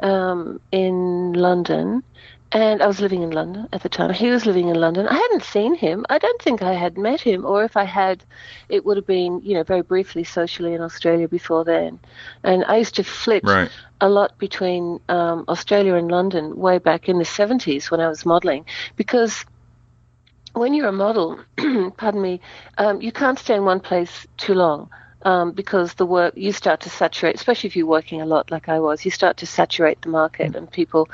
um, 0.00 0.60
in 0.72 1.34
London. 1.34 2.02
And 2.50 2.82
I 2.82 2.86
was 2.86 3.00
living 3.00 3.22
in 3.22 3.30
London 3.30 3.68
at 3.74 3.82
the 3.82 3.90
time. 3.90 4.10
He 4.10 4.30
was 4.30 4.46
living 4.46 4.68
in 4.68 4.76
London. 4.76 5.06
I 5.06 5.14
hadn't 5.14 5.42
seen 5.42 5.74
him. 5.74 6.06
I 6.08 6.16
don't 6.16 6.40
think 6.40 6.62
I 6.62 6.72
had 6.72 6.96
met 6.96 7.20
him, 7.20 7.44
or 7.44 7.62
if 7.62 7.76
I 7.76 7.84
had, 7.84 8.24
it 8.70 8.86
would 8.86 8.96
have 8.96 9.06
been, 9.06 9.42
you 9.42 9.52
know, 9.52 9.64
very 9.64 9.82
briefly 9.82 10.24
socially 10.24 10.72
in 10.72 10.80
Australia 10.80 11.28
before 11.28 11.64
then. 11.64 12.00
And 12.42 12.64
I 12.64 12.78
used 12.78 12.94
to 12.94 13.04
flip 13.04 13.44
right. 13.44 13.70
a 14.00 14.08
lot 14.08 14.38
between 14.38 14.98
um, 15.10 15.44
Australia 15.46 15.94
and 15.94 16.10
London 16.10 16.56
way 16.56 16.78
back 16.78 17.06
in 17.06 17.18
the 17.18 17.24
70s 17.24 17.90
when 17.90 18.00
I 18.00 18.08
was 18.08 18.24
modeling 18.24 18.64
because 18.96 19.44
when 20.54 20.72
you're 20.72 20.88
a 20.88 20.92
model, 20.92 21.38
pardon 21.96 22.22
me, 22.22 22.40
um, 22.78 23.02
you 23.02 23.12
can't 23.12 23.38
stay 23.38 23.56
in 23.56 23.64
one 23.64 23.80
place 23.80 24.26
too 24.38 24.54
long. 24.54 24.88
Um, 25.22 25.50
because 25.50 25.94
the 25.94 26.06
work 26.06 26.34
you 26.36 26.52
start 26.52 26.80
to 26.82 26.90
saturate, 26.90 27.34
especially 27.34 27.66
if 27.66 27.74
you're 27.74 27.86
working 27.86 28.20
a 28.20 28.26
lot 28.26 28.52
like 28.52 28.68
I 28.68 28.78
was, 28.78 29.04
you 29.04 29.10
start 29.10 29.36
to 29.38 29.46
saturate 29.46 30.00
the 30.02 30.08
market 30.08 30.54
and 30.54 30.70
people. 30.70 31.08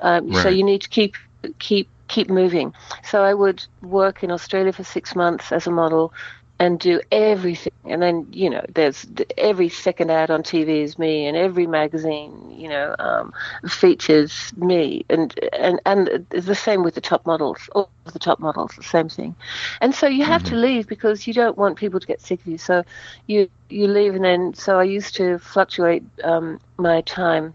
Um, 0.00 0.30
right. 0.30 0.42
So 0.44 0.48
you 0.48 0.62
need 0.62 0.82
to 0.82 0.88
keep 0.88 1.16
keep 1.58 1.88
keep 2.06 2.28
moving. 2.28 2.72
So 3.04 3.22
I 3.22 3.34
would 3.34 3.64
work 3.82 4.22
in 4.22 4.30
Australia 4.30 4.72
for 4.72 4.84
six 4.84 5.14
months 5.14 5.52
as 5.52 5.66
a 5.66 5.70
model 5.70 6.12
and 6.60 6.80
do 6.80 7.00
everything. 7.12 7.72
And 7.84 8.02
then, 8.02 8.26
you 8.32 8.50
know, 8.50 8.64
there's 8.74 9.06
every 9.36 9.68
second 9.68 10.10
ad 10.10 10.30
on 10.30 10.42
TV 10.42 10.82
is 10.82 10.98
me, 10.98 11.26
and 11.26 11.36
every 11.36 11.66
magazine, 11.66 12.54
you 12.56 12.68
know, 12.68 12.96
um, 12.98 13.32
features 13.68 14.52
me. 14.56 15.04
And, 15.08 15.38
and, 15.52 15.80
and 15.86 16.26
it's 16.32 16.46
the 16.46 16.54
same 16.54 16.82
with 16.82 16.94
the 16.94 17.00
top 17.00 17.24
models, 17.26 17.68
all 17.74 17.90
of 18.06 18.12
the 18.12 18.18
top 18.18 18.40
models, 18.40 18.72
the 18.76 18.82
same 18.82 19.08
thing. 19.08 19.36
And 19.80 19.94
so 19.94 20.08
you 20.08 20.24
have 20.24 20.42
mm-hmm. 20.42 20.54
to 20.54 20.60
leave 20.60 20.88
because 20.88 21.26
you 21.26 21.32
don't 21.32 21.56
want 21.56 21.78
people 21.78 22.00
to 22.00 22.06
get 22.06 22.20
sick 22.20 22.40
of 22.40 22.46
you. 22.46 22.58
So 22.58 22.82
you, 23.26 23.48
you 23.68 23.86
leave, 23.86 24.14
and 24.14 24.24
then, 24.24 24.54
so 24.54 24.78
I 24.78 24.84
used 24.84 25.14
to 25.16 25.38
fluctuate 25.38 26.02
um, 26.24 26.60
my 26.76 27.02
time 27.02 27.54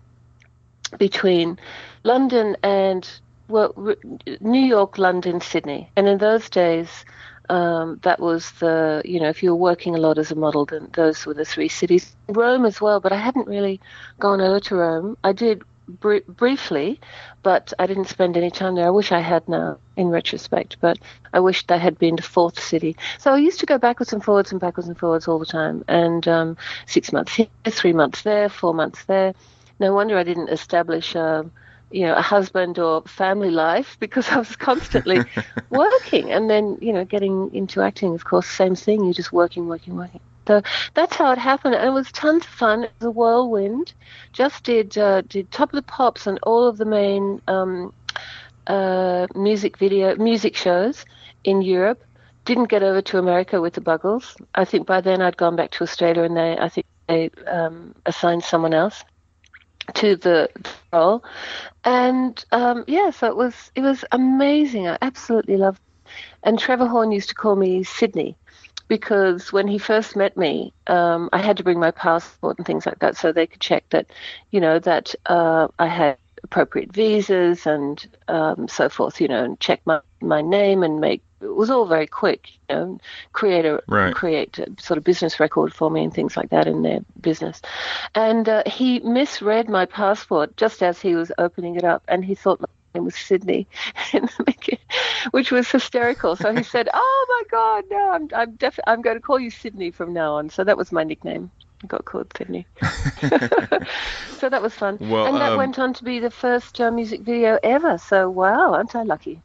between 0.98 1.60
London 2.04 2.56
and, 2.64 3.10
well, 3.50 3.96
New 4.40 4.66
York, 4.66 4.98
London, 4.98 5.42
Sydney. 5.42 5.90
And 5.98 6.08
in 6.08 6.20
those 6.20 6.50
days, 6.50 7.04
um, 7.50 8.00
that 8.04 8.20
was 8.20 8.52
the, 8.54 9.02
you 9.06 9.20
know, 9.20 9.30
if 9.30 9.44
you 9.44 9.52
were 9.52 9.56
working 9.56 9.96
a 9.96 10.00
lot 10.00 10.18
as 10.18 10.32
a 10.32 10.36
model, 10.36 10.66
then 10.66 10.90
those 10.94 11.26
were 11.26 11.34
the 11.34 11.46
three 11.46 11.70
cities. 11.70 12.16
Rome 12.28 12.66
as 12.66 12.80
well, 12.80 13.00
but 13.00 13.12
I 13.12 13.18
hadn't 13.18 13.48
really 13.48 13.80
gone 14.20 14.42
over 14.42 14.60
to 14.62 14.76
Rome. 14.76 15.18
I 15.24 15.34
did 15.34 15.64
br- 15.88 16.26
briefly, 16.28 17.00
but 17.42 17.74
I 17.80 17.86
didn't 17.86 18.08
spend 18.08 18.38
any 18.38 18.50
time 18.52 18.76
there. 18.76 18.88
I 18.88 18.92
wish 18.92 19.12
I 19.12 19.20
had 19.20 19.48
now, 19.48 19.78
in 19.98 20.08
retrospect, 20.08 20.78
but 20.80 20.98
I 21.34 21.40
wished 21.40 21.72
I 21.72 21.78
had 21.78 21.98
been 21.98 22.18
to 22.18 22.24
fourth 22.24 22.60
city. 22.60 22.96
So 23.20 23.34
I 23.34 23.38
used 23.38 23.60
to 23.60 23.66
go 23.66 23.78
backwards 23.78 24.14
and 24.14 24.24
forwards 24.24 24.52
and 24.52 24.62
backwards 24.62 24.88
and 24.88 24.98
forwards 24.98 25.28
all 25.28 25.40
the 25.40 25.46
time. 25.46 25.84
And 25.88 26.28
um, 26.28 26.58
six 26.86 27.12
months 27.12 27.34
here, 27.36 27.48
three 27.66 27.94
months 27.94 28.22
there, 28.22 28.50
four 28.50 28.74
months 28.74 29.04
there. 29.06 29.34
No 29.80 29.94
wonder 29.94 30.18
I 30.18 30.24
didn't 30.24 30.50
establish. 30.50 31.16
Uh, 31.16 31.44
you 31.94 32.02
know, 32.08 32.16
a 32.16 32.22
husband 32.22 32.80
or 32.80 33.04
family 33.04 33.52
life 33.52 33.98
because 34.00 34.28
I 34.30 34.38
was 34.38 34.56
constantly 34.70 35.20
working 35.70 36.32
and 36.32 36.50
then, 36.50 36.78
you 36.82 36.92
know, 36.92 37.06
getting 37.06 37.54
into 37.54 37.82
acting, 37.82 38.16
of 38.16 38.26
course, 38.26 38.48
same 38.48 38.76
thing. 38.76 39.04
You're 39.04 39.14
just 39.14 39.32
working, 39.32 39.68
working, 39.68 39.96
working. 39.96 40.20
So 40.48 40.62
that's 40.94 41.16
how 41.16 41.32
it 41.32 41.38
happened, 41.38 41.76
and 41.76 41.88
it 41.88 41.92
was 41.92 42.12
tons 42.12 42.44
of 42.44 42.50
fun. 42.50 42.84
It 42.84 42.92
was 43.00 43.08
a 43.08 43.12
whirlwind. 43.12 43.94
Just 44.34 44.66
did 44.66 44.98
uh, 44.98 45.22
did 45.22 45.50
Top 45.52 45.70
of 45.70 45.78
the 45.78 45.84
Pops 45.84 46.28
and 46.28 46.38
all 46.44 46.68
of 46.68 46.78
the 46.78 46.84
main 46.84 47.42
um, 47.48 47.94
uh, 48.68 49.28
music 49.36 49.78
video 49.78 50.18
music 50.18 50.58
shows 50.58 51.06
in 51.46 51.62
Europe. 51.62 52.04
Didn't 52.44 52.68
get 52.70 52.84
over 52.84 53.02
to 53.04 53.20
America 53.20 53.62
with 53.62 53.74
the 53.74 53.80
Buggles. 53.80 54.36
I 54.54 54.66
think 54.66 54.86
by 54.86 55.00
then 55.00 55.22
I'd 55.22 55.38
gone 55.38 55.56
back 55.56 55.72
to 55.72 55.84
Australia, 55.84 56.24
and 56.24 56.36
they 56.36 56.58
I 56.58 56.68
think 56.68 56.88
they 57.08 57.30
um, 57.48 57.96
assigned 58.06 58.44
someone 58.44 58.74
else 58.74 59.06
to 59.96 60.16
the 60.16 60.50
role, 60.92 61.24
and 61.84 62.44
um, 62.52 62.84
yeah, 62.88 63.10
so 63.12 63.28
it 63.28 63.36
was 63.36 63.72
it 63.76 63.82
was 63.82 64.06
amazing. 64.12 64.88
I 64.88 64.98
absolutely 65.02 65.58
loved. 65.58 65.80
It. 65.80 66.12
And 66.44 66.60
Trevor 66.60 66.88
Horn 66.88 67.12
used 67.12 67.30
to 67.30 67.36
call 67.36 67.56
me 67.56 67.84
Sydney 67.84 68.36
because 68.88 69.52
when 69.52 69.68
he 69.68 69.78
first 69.78 70.16
met 70.16 70.38
me, 70.38 70.74
um, 70.88 71.30
I 71.34 71.40
had 71.40 71.58
to 71.58 71.64
bring 71.64 71.80
my 71.80 71.92
passport 71.92 72.58
and 72.58 72.68
things 72.68 72.86
like 72.86 73.00
that 73.00 73.18
so 73.18 73.32
they 73.32 73.48
could 73.48 73.62
check 73.62 73.86
that, 73.90 74.08
you 74.52 74.60
know, 74.60 74.80
that 74.80 75.16
uh, 75.26 75.68
I 75.80 75.88
had 75.88 76.18
appropriate 76.44 76.92
visas 76.92 77.66
and 77.66 78.06
um, 78.28 78.68
so 78.68 78.90
forth, 78.90 79.22
you 79.22 79.28
know, 79.28 79.44
and 79.44 79.60
check 79.60 79.82
my, 79.86 80.00
my 80.22 80.42
name 80.42 80.84
and 80.84 81.00
make 81.00 81.24
it 81.42 81.56
was 81.56 81.70
all 81.70 81.86
very 81.86 82.08
quick, 82.08 82.50
you 82.70 82.76
know, 82.76 83.00
create 83.34 83.66
a 83.66 83.82
right. 83.88 84.16
create 84.16 84.58
a 84.60 84.68
sort 84.80 84.98
of 84.98 85.04
business 85.04 85.40
record 85.40 85.74
for 85.74 85.90
me 85.92 86.04
and 86.04 86.14
things 86.14 86.38
like 86.38 86.50
that 86.50 86.68
in 86.68 86.82
their 86.82 87.00
business. 87.20 87.62
And 88.16 88.48
uh, 88.48 88.64
he 88.66 89.00
misread 89.00 89.70
my 89.70 89.86
passport 89.86 90.56
just 90.58 90.82
as 90.82 91.02
he 91.02 91.16
was 91.16 91.32
opening 91.38 91.76
it 91.76 91.84
up, 91.84 92.04
and 92.08 92.24
he 92.24 92.36
thought 92.36 92.62
my 92.62 92.68
name 92.96 93.06
was 93.06 93.16
Sydney, 93.16 93.68
which 95.32 95.52
was 95.52 95.70
hysterical. 95.70 96.36
So 96.36 96.54
he 96.56 96.64
said, 96.64 96.88
"Oh 96.94 97.26
my 97.30 97.58
God, 97.58 97.84
no, 97.92 98.12
I'm 98.12 98.30
I'm 98.34 98.56
def- 98.56 98.80
I'm 98.88 99.02
going 99.02 99.18
to 99.18 99.22
call 99.22 99.40
you 99.40 99.50
Sydney 99.50 99.92
from 99.92 100.14
now 100.14 100.36
on." 100.36 100.50
So 100.50 100.64
that 100.64 100.78
was 100.78 100.92
my 100.92 101.04
nickname. 101.04 101.52
Got 101.88 102.06
called 102.06 102.32
Sydney. 102.38 102.66
so 104.38 104.50
that 104.50 104.62
was 104.62 104.74
fun. 104.74 104.98
Well, 105.00 105.26
and 105.28 105.36
that 105.38 105.52
um, 105.52 105.58
went 105.58 105.80
on 105.80 105.94
to 105.96 106.04
be 106.04 106.20
the 106.20 106.32
first 106.32 106.80
uh, 106.80 106.92
music 106.92 107.22
video 107.22 107.60
ever. 107.62 107.98
So 107.98 108.30
wow, 108.30 108.74
aren't 108.74 108.96
I 108.96 109.04
lucky? 109.04 109.42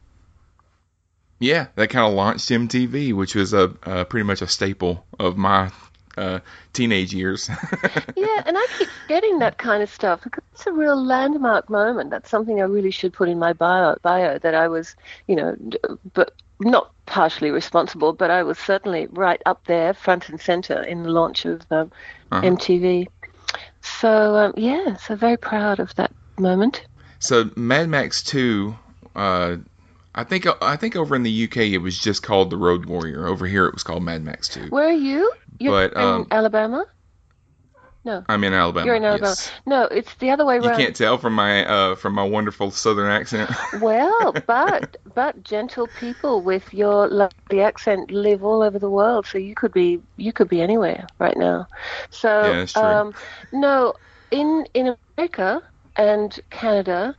Yeah, 1.39 1.67
that 1.75 1.89
kind 1.89 2.05
of 2.05 2.13
launched 2.13 2.49
MTV, 2.49 3.13
which 3.13 3.35
was 3.35 3.53
a 3.53 3.73
uh, 3.83 4.03
pretty 4.03 4.25
much 4.25 4.41
a 4.41 4.47
staple 4.47 5.05
of 5.17 5.37
my 5.37 5.71
uh, 6.17 6.39
teenage 6.73 7.13
years. 7.13 7.49
yeah, 8.15 8.43
and 8.45 8.57
I 8.57 8.67
keep 8.77 8.89
getting 9.07 9.39
that 9.39 9.57
kind 9.57 9.81
of 9.81 9.89
stuff 9.89 10.21
because 10.23 10.43
it's 10.53 10.67
a 10.67 10.73
real 10.73 11.01
landmark 11.01 11.69
moment. 11.69 12.09
That's 12.09 12.29
something 12.29 12.59
I 12.59 12.65
really 12.65 12.91
should 12.91 13.13
put 13.13 13.29
in 13.29 13.39
my 13.39 13.53
bio. 13.53 13.95
Bio 14.01 14.37
that 14.37 14.53
I 14.53 14.67
was, 14.67 14.95
you 15.27 15.35
know, 15.37 15.55
but 16.13 16.33
not 16.59 16.91
partially 17.05 17.51
responsible, 17.51 18.13
but 18.13 18.31
I 18.31 18.43
was 18.43 18.57
certainly 18.57 19.07
right 19.11 19.41
up 19.45 19.65
there, 19.65 19.93
front 19.93 20.29
and 20.29 20.39
center 20.39 20.81
in 20.81 21.03
the 21.03 21.09
launch 21.09 21.45
of 21.45 21.61
um, 21.71 21.91
uh-huh. 22.31 22.41
MTV. 22.45 23.07
So 23.81 24.35
um, 24.35 24.53
yeah, 24.57 24.95
so 24.97 25.15
very 25.15 25.37
proud 25.37 25.79
of 25.79 25.95
that 25.95 26.11
moment. 26.37 26.85
So 27.19 27.49
Mad 27.55 27.89
Max 27.89 28.23
Two. 28.23 28.77
Uh, 29.15 29.57
I 30.13 30.23
think 30.23 30.47
I 30.61 30.75
think 30.75 30.95
over 30.95 31.15
in 31.15 31.23
the 31.23 31.43
UK 31.45 31.57
it 31.57 31.77
was 31.77 31.97
just 31.97 32.23
called 32.23 32.49
the 32.49 32.57
Road 32.57 32.85
Warrior. 32.85 33.27
Over 33.27 33.45
here 33.47 33.65
it 33.67 33.73
was 33.73 33.83
called 33.83 34.03
Mad 34.03 34.23
Max 34.23 34.49
2. 34.49 34.67
Where 34.67 34.87
are 34.87 34.91
you? 34.91 35.31
You're 35.59 35.89
but, 35.89 35.97
um, 35.97 36.21
in 36.21 36.27
Alabama? 36.31 36.85
No. 38.05 38.23
I'm 38.29 38.43
in 38.43 38.53
Alabama. 38.53 38.85
You're 38.85 38.95
in 38.95 39.03
Alabama. 39.03 39.29
Yes. 39.37 39.51
No, 39.65 39.83
it's 39.83 40.13
the 40.15 40.31
other 40.31 40.45
way 40.45 40.57
around. 40.57 40.79
You 40.79 40.85
can't 40.85 40.95
tell 40.95 41.17
from 41.17 41.33
my 41.33 41.65
uh, 41.65 41.95
from 41.95 42.13
my 42.13 42.23
wonderful 42.23 42.71
southern 42.71 43.11
accent. 43.11 43.51
well, 43.81 44.33
but 44.47 44.97
but 45.15 45.43
gentle 45.43 45.87
people 45.99 46.41
with 46.41 46.73
your 46.73 47.07
lovely 47.07 47.61
accent 47.61 48.11
live 48.11 48.43
all 48.43 48.63
over 48.63 48.79
the 48.79 48.89
world, 48.89 49.25
so 49.25 49.37
you 49.37 49.53
could 49.53 49.73
be 49.73 49.99
you 50.15 50.31
could 50.31 50.47
be 50.47 50.61
anywhere 50.61 51.07
right 51.19 51.37
now. 51.37 51.67
So 52.09 52.43
yeah, 52.43 52.53
that's 52.53 52.73
true. 52.73 52.83
Um, 52.83 53.13
no, 53.51 53.93
in 54.31 54.65
in 54.73 54.95
America 55.17 55.61
and 55.97 56.39
Canada 56.49 57.15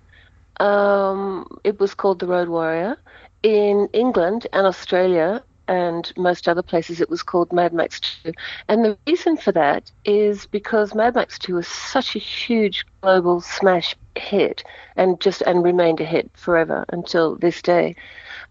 um, 0.60 1.46
it 1.64 1.80
was 1.80 1.94
called 1.94 2.20
The 2.20 2.26
Road 2.26 2.48
Warrior. 2.48 2.96
In 3.42 3.88
England 3.94 4.46
and 4.52 4.66
Australia 4.66 5.42
and 5.70 6.12
most 6.16 6.48
other 6.48 6.62
places, 6.62 7.00
it 7.00 7.08
was 7.08 7.22
called 7.22 7.52
Mad 7.52 7.72
Max 7.72 8.00
2. 8.00 8.32
And 8.66 8.84
the 8.84 8.98
reason 9.06 9.36
for 9.36 9.52
that 9.52 9.88
is 10.04 10.46
because 10.46 10.96
Mad 10.96 11.14
Max 11.14 11.38
2 11.38 11.54
was 11.54 11.68
such 11.68 12.16
a 12.16 12.18
huge 12.18 12.84
global 13.02 13.40
smash 13.40 13.94
hit 14.16 14.64
and 14.96 15.20
just 15.20 15.42
and 15.42 15.62
remained 15.62 16.00
a 16.00 16.04
hit 16.04 16.28
forever 16.34 16.84
until 16.88 17.36
this 17.36 17.62
day. 17.62 17.94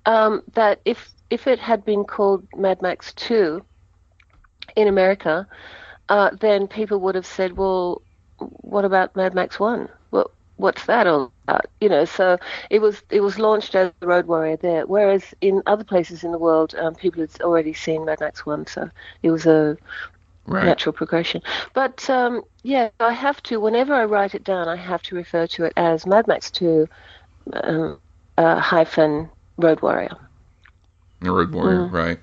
Um, 0.05 0.43
that 0.53 0.79
if 0.85 1.09
if 1.29 1.45
it 1.45 1.59
had 1.59 1.83
been 1.83 2.05
called 2.05 2.47
Mad 2.55 2.81
Max 2.81 3.13
2 3.15 3.61
in 4.77 4.87
America, 4.87 5.45
uh, 6.07 6.29
then 6.39 6.67
people 6.67 7.01
would 7.01 7.15
have 7.15 7.25
said, 7.25 7.57
well, 7.57 8.01
what 8.37 8.85
about 8.85 9.17
Mad 9.17 9.35
Max 9.35 9.59
1? 9.59 9.89
What's 10.59 10.85
that 10.87 11.07
all 11.07 11.31
about? 11.47 11.67
You 11.79 11.87
know, 11.87 12.03
so 12.03 12.37
it 12.69 12.79
was 12.79 13.01
it 13.09 13.21
was 13.21 13.39
launched 13.39 13.75
as 13.75 13.93
the 14.01 14.07
Road 14.07 14.27
Warrior 14.27 14.57
there, 14.57 14.85
whereas 14.85 15.33
in 15.39 15.63
other 15.65 15.85
places 15.85 16.25
in 16.25 16.33
the 16.33 16.37
world, 16.37 16.75
um, 16.75 16.95
people 16.95 17.21
had 17.21 17.41
already 17.41 17.73
seen 17.73 18.03
Mad 18.03 18.19
Max 18.19 18.45
One, 18.45 18.67
so 18.67 18.89
it 19.23 19.31
was 19.31 19.45
a 19.45 19.77
right. 20.45 20.65
natural 20.65 20.91
progression. 20.91 21.41
But 21.73 22.09
um, 22.09 22.43
yeah, 22.61 22.89
I 22.99 23.13
have 23.13 23.41
to 23.43 23.61
whenever 23.61 23.93
I 23.93 24.03
write 24.03 24.35
it 24.35 24.43
down, 24.43 24.67
I 24.67 24.75
have 24.75 25.01
to 25.03 25.15
refer 25.15 25.47
to 25.47 25.63
it 25.63 25.71
as 25.77 26.05
Mad 26.05 26.27
Max 26.27 26.51
Two 26.51 26.89
um, 27.53 27.97
uh, 28.37 28.59
hyphen 28.59 29.29
Road 29.57 29.81
Warrior. 29.81 30.17
The 31.21 31.31
Road 31.31 31.53
Warrior, 31.53 31.87
mm. 31.87 31.91
right? 31.93 32.19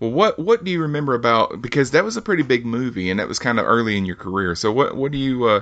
Well, 0.00 0.12
what 0.12 0.38
what 0.38 0.64
do 0.64 0.70
you 0.70 0.80
remember 0.80 1.14
about 1.14 1.60
because 1.60 1.90
that 1.90 2.04
was 2.04 2.16
a 2.16 2.22
pretty 2.22 2.42
big 2.42 2.64
movie 2.64 3.10
and 3.10 3.20
that 3.20 3.28
was 3.28 3.38
kind 3.38 3.60
of 3.60 3.66
early 3.66 3.98
in 3.98 4.06
your 4.06 4.16
career. 4.16 4.54
So 4.54 4.72
what 4.72 4.96
what 4.96 5.12
do 5.12 5.18
you 5.18 5.44
uh, 5.44 5.60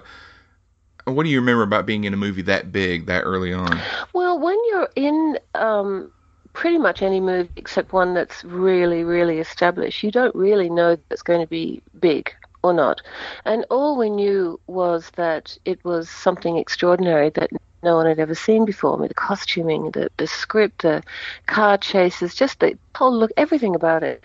what 1.04 1.24
do 1.24 1.28
you 1.28 1.40
remember 1.40 1.62
about 1.62 1.86
being 1.86 2.04
in 2.04 2.14
a 2.14 2.16
movie 2.16 2.42
that 2.42 2.72
big 2.72 3.06
that 3.06 3.22
early 3.22 3.52
on? 3.52 3.80
Well, 4.12 4.38
when 4.38 4.56
you're 4.70 4.88
in 4.96 5.38
um, 5.54 6.10
pretty 6.54 6.78
much 6.78 7.02
any 7.02 7.20
movie 7.20 7.50
except 7.56 7.92
one 7.92 8.14
that's 8.14 8.44
really, 8.44 9.04
really 9.04 9.38
established, 9.38 10.02
you 10.02 10.10
don't 10.10 10.34
really 10.34 10.70
know 10.70 10.96
it's 11.10 11.22
going 11.22 11.40
to 11.40 11.46
be 11.46 11.82
big 12.00 12.34
or 12.62 12.72
not. 12.72 13.02
And 13.44 13.66
all 13.70 13.98
we 13.98 14.08
knew 14.08 14.58
was 14.66 15.10
that 15.16 15.56
it 15.66 15.84
was 15.84 16.08
something 16.08 16.56
extraordinary 16.56 17.28
that 17.30 17.50
no 17.82 17.96
one 17.96 18.06
had 18.06 18.18
ever 18.18 18.34
seen 18.34 18.64
before. 18.64 18.96
I 18.96 19.00
mean, 19.00 19.08
the 19.08 19.14
costuming, 19.14 19.90
the, 19.90 20.10
the 20.16 20.26
script, 20.26 20.82
the 20.82 21.02
car 21.46 21.76
chases, 21.76 22.34
just 22.34 22.60
the 22.60 22.78
whole 22.94 23.14
look, 23.14 23.30
everything 23.36 23.74
about 23.74 24.02
it 24.02 24.24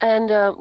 and 0.00 0.30
uh, 0.30 0.54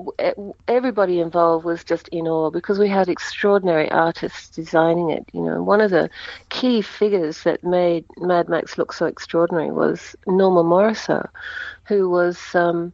everybody 0.67 1.19
involved 1.19 1.63
was 1.63 1.83
just 1.83 2.07
in 2.07 2.27
awe 2.27 2.49
because 2.49 2.79
we 2.79 2.89
had 2.89 3.07
extraordinary 3.07 3.89
artists 3.91 4.49
designing 4.49 5.11
it. 5.11 5.25
You 5.31 5.41
know, 5.41 5.61
one 5.61 5.79
of 5.79 5.91
the 5.91 6.09
key 6.49 6.81
figures 6.81 7.43
that 7.43 7.63
made 7.63 8.05
Mad 8.17 8.49
Max 8.49 8.77
look 8.77 8.91
so 8.91 9.05
extraordinary 9.05 9.71
was 9.71 10.15
Norma 10.25 10.63
Moriceau, 10.63 11.27
who 11.83 12.09
was 12.09 12.55
um, 12.55 12.91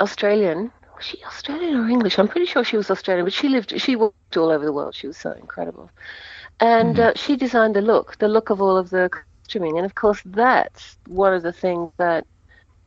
Australian. 0.00 0.72
Was 0.96 1.04
she 1.04 1.22
Australian 1.24 1.76
or 1.76 1.88
English? 1.88 2.18
I'm 2.18 2.28
pretty 2.28 2.46
sure 2.46 2.64
she 2.64 2.76
was 2.76 2.90
Australian, 2.90 3.24
but 3.24 3.32
she 3.32 3.48
lived, 3.48 3.80
she 3.80 3.94
walked 3.94 4.36
all 4.36 4.50
over 4.50 4.64
the 4.64 4.72
world. 4.72 4.96
She 4.96 5.06
was 5.06 5.16
so 5.16 5.30
incredible, 5.32 5.90
and 6.58 6.96
mm-hmm. 6.96 7.10
uh, 7.10 7.12
she 7.14 7.36
designed 7.36 7.76
the 7.76 7.82
look, 7.82 8.18
the 8.18 8.28
look 8.28 8.50
of 8.50 8.60
all 8.60 8.76
of 8.76 8.90
the 8.90 9.10
costuming, 9.12 9.76
and 9.76 9.86
of 9.86 9.94
course 9.94 10.20
that's 10.26 10.98
one 11.06 11.32
of 11.32 11.44
the 11.44 11.52
things 11.52 11.92
that 11.98 12.26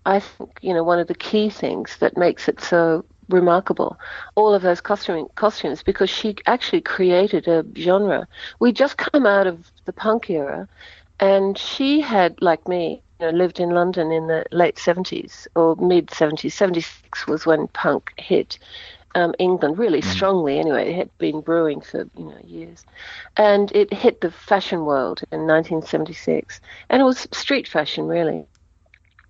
I 0.06 0.20
think 0.20 0.60
you 0.62 0.74
know 0.74 0.84
one 0.84 1.00
of 1.00 1.08
the 1.08 1.16
key 1.16 1.50
things 1.50 1.98
that 1.98 2.18
makes 2.18 2.48
it 2.48 2.62
so 2.62 3.06
remarkable. 3.30 3.98
All 4.36 4.54
of 4.54 4.62
those 4.62 4.82
costuming 4.82 5.28
costumes 5.36 5.82
because 5.84 6.10
she 6.10 6.36
actually 6.46 6.82
created 6.82 7.48
a 7.48 7.66
genre. 7.76 8.28
We 8.60 8.72
just 8.72 8.98
come 8.98 9.26
out 9.26 9.48
of 9.48 9.72
the 9.86 9.94
punk 9.94 10.30
era, 10.30 10.68
and 11.20 11.58
she 11.58 12.02
had 12.02 12.42
like 12.42 12.68
me. 12.68 13.02
You 13.20 13.28
know, 13.28 13.38
lived 13.38 13.62
in 13.62 13.70
London 13.70 14.12
in 14.12 14.28
the 14.28 14.44
late 14.52 14.76
70s 14.76 15.48
or 15.56 15.78
mid 15.78 16.08
70s. 16.08 16.52
76 16.52 17.26
was 17.28 17.46
when 17.46 17.70
punk 17.70 18.12
hit, 18.18 18.60
um, 19.16 19.34
England 19.40 19.78
really 19.78 20.02
mm. 20.02 20.04
strongly. 20.04 20.60
Anyway, 20.60 20.90
it 20.92 20.96
had 20.96 21.18
been 21.18 21.40
brewing 21.40 21.80
for 21.80 22.00
you 22.18 22.26
know 22.26 22.38
years, 22.44 22.86
and 23.38 23.72
it 23.72 23.92
hit 23.94 24.22
the 24.22 24.32
fashion 24.32 24.84
world 24.86 25.24
in 25.32 25.48
1976, 25.48 26.60
and 26.90 27.02
it 27.02 27.06
was 27.06 27.28
street 27.32 27.68
fashion 27.68 28.06
really 28.06 28.46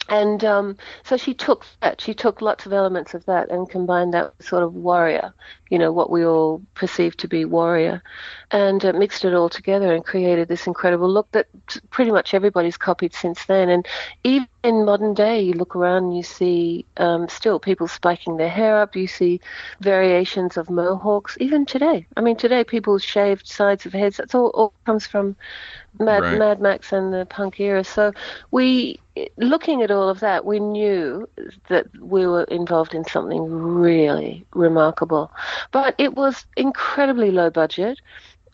and 0.10 0.44
um, 0.46 0.78
so 1.04 1.18
she 1.18 1.34
took 1.34 1.66
that. 1.82 2.02
She 2.02 2.14
took 2.14 2.42
lots 2.42 2.66
of 2.66 2.74
elements 2.74 3.14
of 3.14 3.26
that 3.26 3.52
and 3.52 3.70
combined 3.70 4.14
that 4.14 4.38
with 4.38 4.48
sort 4.48 4.64
of 4.64 4.74
warrior, 4.74 5.34
you 5.70 5.80
know, 5.80 5.92
what 5.92 6.10
we 6.10 6.26
all 6.26 6.62
perceive 6.76 7.18
to 7.18 7.28
be 7.28 7.46
warrior, 7.46 8.04
and 8.52 8.86
uh, 8.86 8.94
mixed 8.94 9.26
it 9.26 9.34
all 9.34 9.50
together 9.50 9.94
and 9.94 10.06
created 10.06 10.48
this 10.48 10.68
incredible 10.68 11.10
look 11.10 11.30
that 11.32 11.48
pretty 11.90 12.12
much 12.12 12.34
everybody's 12.34 12.78
copied 12.78 13.14
since 13.14 13.46
then. 13.46 13.70
And 13.70 13.88
even 14.24 14.48
in 14.64 14.86
modern 14.86 15.14
day, 15.14 15.42
you 15.42 15.54
look 15.54 15.76
around 15.76 16.06
and 16.06 16.18
you 16.18 16.24
see 16.24 16.86
um, 16.98 17.28
still 17.30 17.60
people 17.60 17.88
spiking 17.88 18.38
their 18.38 18.50
hair 18.50 18.80
up. 18.80 18.96
You 18.96 19.08
see 19.08 19.42
variations 19.80 20.58
of 20.58 20.70
mohawks. 20.70 21.38
Even 21.40 21.66
today, 21.66 22.06
I 22.16 22.22
mean, 22.22 22.36
today 22.36 22.64
people 22.64 22.98
shaved 23.00 23.48
sides 23.48 23.86
of 23.86 23.94
heads. 23.94 24.18
That's 24.18 24.36
all, 24.36 24.50
all 24.50 24.74
comes 24.86 25.08
from 25.08 25.36
Mad, 26.00 26.24
right. 26.24 26.38
Mad 26.38 26.60
Max 26.60 26.92
and 26.92 27.14
the 27.14 27.26
punk 27.26 27.60
era. 27.60 27.84
So 27.84 28.12
we, 28.52 29.00
looking 29.38 29.82
at 29.82 29.92
all 29.92 30.10
of 30.10 30.20
that, 30.20 30.46
we 30.46 30.60
knew 30.60 31.30
that 31.70 31.88
we 32.00 32.28
were 32.28 32.44
involved 32.44 32.94
in 32.94 33.06
something 33.06 33.44
really 33.44 34.46
remarkable. 34.54 35.32
But 35.72 35.96
it 35.98 36.16
was 36.16 36.46
incredibly 36.56 37.32
low 37.32 37.50
budget. 37.50 38.00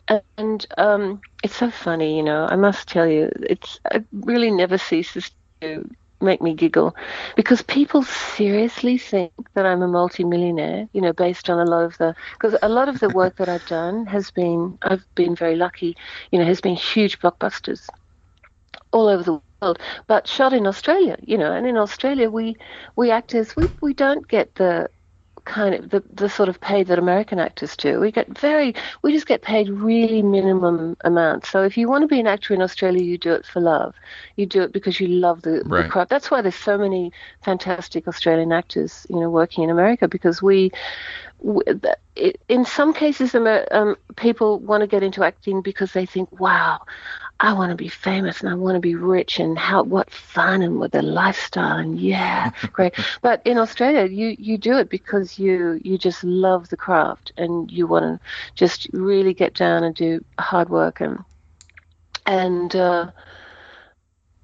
And 0.08 0.66
um, 0.78 1.22
it's 1.44 1.56
so 1.56 1.70
funny, 1.70 2.18
you 2.18 2.24
know. 2.24 2.48
I 2.50 2.56
must 2.56 2.88
tell 2.88 3.08
you, 3.08 3.30
it's 3.42 3.80
it 3.92 4.06
really 4.12 4.52
never 4.52 4.78
ceases 4.78 5.32
to 5.62 5.88
make 6.22 6.42
me 6.42 6.54
giggle 6.54 6.96
because 7.36 7.62
people 7.62 8.04
seriously 8.04 8.98
think 8.98 9.32
that 9.56 9.66
I'm 9.66 9.82
a 9.82 9.88
multimillionaire, 9.88 10.88
you 10.94 11.02
know, 11.02 11.14
based 11.14 11.50
on 11.50 11.60
a 11.60 11.70
lot 11.70 11.84
of 11.84 11.98
the 11.98 12.16
because 12.34 12.56
a 12.62 12.70
lot 12.70 12.90
of 12.90 13.00
the 13.00 13.10
work 13.10 13.38
that 13.38 13.50
I've 13.50 13.66
done 13.66 14.06
has 14.08 14.32
been 14.32 14.78
I've 14.84 15.06
been 15.16 15.36
very 15.36 15.56
lucky, 15.56 15.96
you 16.32 16.40
know, 16.40 16.46
has 16.46 16.62
been 16.62 16.76
huge 16.76 17.20
blockbusters 17.20 17.90
all 18.92 19.08
over 19.08 19.24
the 19.24 19.34
world, 19.34 19.80
but 20.08 20.28
shot 20.28 20.54
in 20.54 20.68
Australia, 20.68 21.18
you 21.22 21.38
know, 21.38 21.52
and 21.54 21.66
in 21.68 21.78
Australia 21.78 22.30
we 22.30 22.56
we 22.96 23.12
actors 23.12 23.56
we 23.56 23.68
we 23.82 23.94
don't 23.94 24.28
get 24.28 24.56
the 24.56 24.90
kind 25.46 25.74
of 25.74 25.90
the, 25.90 26.04
the 26.14 26.30
sort 26.30 26.50
of 26.50 26.60
pay 26.62 26.84
that 26.84 27.00
American 27.00 27.40
actors 27.40 27.76
do. 27.76 28.00
We 28.00 28.12
get 28.12 28.38
very, 28.38 28.76
we 29.02 29.12
just 29.12 29.28
get 29.28 29.42
paid 29.42 29.70
really 29.70 30.22
minimum 30.22 30.96
amounts. 31.02 31.50
So 31.50 31.64
if 31.64 31.78
you 31.78 31.90
want 31.90 32.04
to 32.04 32.08
be 32.08 32.20
an 32.20 32.28
actor 32.28 32.54
in 32.54 32.62
Australia, 32.62 33.04
you 33.04 33.18
do 33.18 33.34
it 33.34 33.46
for 33.46 33.60
love. 33.60 33.96
You 34.36 34.46
do 34.46 34.62
it 34.62 34.72
because 34.72 35.00
you 35.00 35.08
love 35.08 35.42
the, 35.42 35.64
right. 35.66 35.84
the 35.84 35.90
craft. 35.90 36.10
That's 36.10 36.30
why 36.30 36.42
there's 36.42 36.56
so 36.56 36.78
many 36.78 37.12
fantastic 37.44 38.08
Australian 38.08 38.52
actors, 38.52 39.06
you 39.10 39.20
know, 39.20 39.30
working 39.30 39.64
in 39.64 39.70
America 39.70 40.08
because 40.08 40.42
we, 40.42 40.72
in 42.48 42.66
some 42.66 42.94
cases, 42.94 43.34
um, 43.36 43.96
people 44.16 44.60
want 44.60 44.82
to 44.82 44.88
get 44.88 45.02
into 45.02 45.24
acting 45.24 45.62
because 45.62 45.94
they 45.94 46.06
think, 46.06 46.32
wow, 46.40 46.80
I 47.42 47.54
want 47.54 47.72
to 47.72 47.76
be 47.76 47.90
famous 47.90 48.42
and 48.42 48.50
I 48.50 48.54
want 48.54 48.76
to 48.76 48.80
be 48.80 48.96
rich 48.96 49.40
and 49.40 49.58
how 49.58 49.84
what 49.84 50.10
fun 50.12 50.62
and 50.62 50.80
what 50.80 50.92
the 50.92 51.02
lifestyle 51.02 51.78
and 51.78 52.00
yeah, 52.00 52.52
great. 52.72 52.94
But 53.22 53.42
in 53.46 53.58
Australia, 53.58 54.06
you 54.06 54.36
you 54.40 54.58
do 54.58 54.78
it 54.78 54.90
because 54.90 55.40
you 55.40 55.80
you 55.84 55.98
just 55.98 56.24
love 56.24 56.70
the 56.70 56.78
craft 56.78 57.32
and 57.38 57.72
you 57.72 57.88
want 57.88 58.06
to 58.06 58.20
just 58.56 58.88
really 58.94 59.34
get 59.34 59.56
down 59.56 59.84
and 59.84 59.96
do 59.96 60.24
hard 60.40 60.70
work 60.70 61.02
and 61.02 61.24
and 62.28 62.76
uh, 62.76 63.12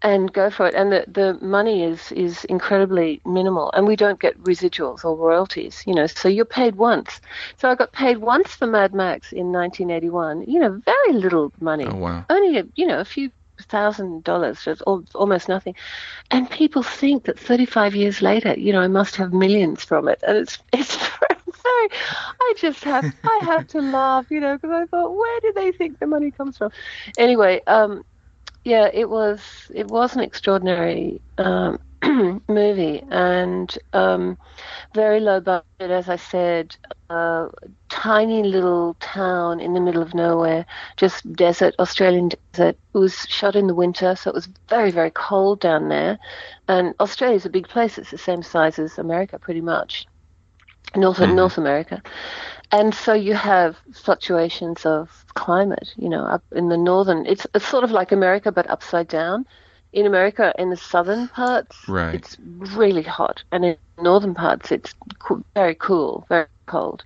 and 0.08 0.32
go 0.32 0.50
for 0.50 0.68
it. 0.68 0.74
And 0.76 0.92
the, 0.92 1.06
the 1.08 1.38
money 1.46 1.84
is, 1.84 2.12
is 2.14 2.46
incredibly 2.46 3.22
minimal, 3.26 3.72
and 3.74 3.86
we 3.86 3.96
don't 3.96 4.20
get 4.20 4.42
residuals 4.44 5.04
or 5.04 5.16
royalties, 5.16 5.84
you 5.86 5.94
know. 5.94 6.08
So 6.08 6.30
you're 6.30 6.46
paid 6.46 6.76
once. 6.76 7.20
So 7.58 7.70
I 7.70 7.76
got 7.76 7.92
paid 7.92 8.18
once 8.18 8.56
for 8.56 8.68
Mad 8.68 8.94
Max 8.94 9.34
in 9.34 9.52
1981. 9.52 10.44
You 10.48 10.60
know, 10.60 10.82
very 10.86 11.14
little 11.14 11.52
money. 11.60 11.88
Oh 11.88 11.96
wow! 11.98 12.26
Only 12.30 12.60
a, 12.60 12.66
you 12.76 12.88
know 12.88 13.00
a 13.00 13.06
few 13.06 13.32
thousand 13.70 14.24
dollars, 14.24 14.64
just 14.64 14.82
almost 14.82 15.50
nothing. 15.50 15.76
And 16.32 16.50
people 16.50 16.84
think 16.84 17.26
that 17.26 17.40
35 17.40 17.96
years 17.96 18.22
later, 18.22 18.54
you 18.58 18.72
know, 18.72 18.82
I 18.82 18.88
must 18.88 19.16
have 19.18 19.34
millions 19.34 19.84
from 19.84 20.08
it, 20.08 20.20
and 20.26 20.38
it's 20.38 20.60
it's 20.74 20.96
very. 20.96 21.90
I 22.40 22.54
just 22.58 22.84
have 22.86 23.06
I 23.26 23.40
have 23.46 23.68
to 23.68 23.82
laugh, 23.82 24.32
you 24.32 24.40
know, 24.40 24.56
because 24.56 24.72
I 24.72 24.86
thought, 24.86 25.16
where 25.16 25.40
do 25.42 25.54
they 25.56 25.72
think 25.72 26.00
the 26.00 26.08
money 26.08 26.32
comes 26.32 26.58
from? 26.58 26.72
Anyway, 27.18 27.62
um, 27.68 28.04
yeah, 28.68 28.90
it 28.94 29.10
was 29.10 29.40
it 29.74 29.88
was 29.88 30.14
an 30.16 30.22
extraordinary 30.22 31.22
um, 31.38 31.80
movie 32.50 33.02
and 33.10 33.78
um, 33.94 34.38
very 34.94 35.22
low 35.22 35.40
budget, 35.40 35.64
as 35.80 36.10
I 36.10 36.18
said. 36.18 36.76
Uh, 37.10 37.48
tiny 37.88 38.44
little 38.44 38.96
town 39.00 39.62
in 39.62 39.74
the 39.74 39.80
middle 39.80 40.02
of 40.02 40.14
nowhere, 40.14 40.66
just 40.98 41.32
desert, 41.34 41.76
Australian 41.80 42.32
desert. 42.52 42.78
It 42.94 42.98
was 42.98 43.26
shot 43.30 43.56
in 43.56 43.68
the 43.68 43.76
winter, 43.76 44.18
so 44.18 44.32
it 44.32 44.36
was 44.36 44.50
very 44.68 44.92
very 44.92 45.12
cold 45.12 45.62
down 45.62 45.88
there. 45.88 46.20
And 46.68 46.94
Australia's 47.00 47.46
a 47.46 47.50
big 47.50 47.70
place; 47.70 47.98
it's 47.98 48.12
the 48.12 48.18
same 48.18 48.44
size 48.44 48.80
as 48.80 48.98
America, 48.98 49.40
pretty 49.40 49.62
much. 49.62 50.06
North 50.96 51.18
mm-hmm. 51.18 51.36
North 51.36 51.58
America, 51.58 52.02
and 52.72 52.94
so 52.94 53.14
you 53.14 53.34
have 53.34 53.78
fluctuations 53.94 54.86
of 54.86 55.26
climate. 55.34 55.94
You 55.98 56.10
know, 56.10 56.26
up 56.26 56.44
in 56.52 56.70
the 56.70 56.78
northern, 56.78 57.26
it's, 57.26 57.48
it's 57.54 57.68
sort 57.68 57.84
of 57.84 57.92
like 57.92 58.12
America 58.12 58.52
but 58.52 58.70
upside 58.70 59.08
down. 59.08 59.46
In 59.94 60.06
America, 60.06 60.54
in 60.60 60.70
the 60.70 60.78
southern 60.78 61.30
parts, 61.30 61.88
right. 61.88 62.14
it's 62.14 62.38
really 62.40 63.02
hot, 63.02 63.42
and 63.52 63.64
in 63.64 63.78
northern 64.00 64.36
parts, 64.36 64.72
it's 64.72 64.94
co- 65.20 65.44
very 65.56 65.76
cool, 65.76 66.26
very 66.28 66.46
cold. 66.66 67.04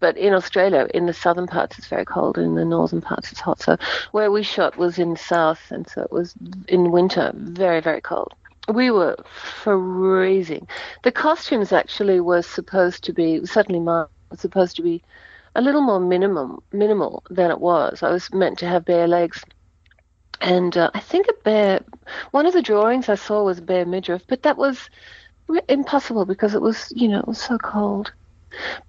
But 0.00 0.16
in 0.18 0.34
Australia, 0.34 0.88
in 0.92 1.06
the 1.06 1.14
southern 1.14 1.46
parts, 1.46 1.78
it's 1.78 1.86
very 1.86 2.04
cold, 2.04 2.36
and 2.36 2.48
in 2.48 2.54
the 2.56 2.64
northern 2.64 3.00
parts, 3.00 3.30
it's 3.30 3.40
hot. 3.40 3.62
So 3.62 3.78
where 4.10 4.30
we 4.30 4.42
shot 4.42 4.76
was 4.76 4.98
in 4.98 5.12
the 5.12 5.18
south, 5.18 5.70
and 5.70 5.88
so 5.88 6.02
it 6.02 6.12
was 6.12 6.34
in 6.68 6.90
winter, 6.90 7.30
very, 7.34 7.80
very 7.80 8.00
cold 8.00 8.34
we 8.68 8.90
were 8.90 9.16
freezing. 9.62 10.66
The 11.02 11.12
costumes 11.12 11.72
actually 11.72 12.20
were 12.20 12.42
supposed 12.42 13.04
to 13.04 13.12
be 13.12 13.44
certainly 13.46 13.80
mine 13.80 14.06
was 14.30 14.40
supposed 14.40 14.76
to 14.76 14.82
be 14.82 15.02
a 15.54 15.60
little 15.60 15.80
more 15.80 16.00
minimum 16.00 16.62
minimal 16.72 17.22
than 17.30 17.50
it 17.50 17.60
was. 17.60 18.02
I 18.02 18.10
was 18.10 18.32
meant 18.32 18.58
to 18.58 18.68
have 18.68 18.84
bare 18.84 19.06
legs, 19.06 19.42
and 20.40 20.76
uh, 20.76 20.90
I 20.94 21.00
think 21.00 21.26
a 21.28 21.32
bare. 21.44 21.80
One 22.32 22.46
of 22.46 22.52
the 22.52 22.62
drawings 22.62 23.08
I 23.08 23.14
saw 23.14 23.44
was 23.44 23.58
a 23.58 23.62
bare 23.62 23.86
midriff, 23.86 24.22
but 24.26 24.42
that 24.42 24.58
was 24.58 24.90
impossible 25.68 26.24
because 26.24 26.54
it 26.54 26.62
was 26.62 26.92
you 26.94 27.08
know 27.08 27.20
it 27.20 27.28
was 27.28 27.40
so 27.40 27.58
cold. 27.58 28.12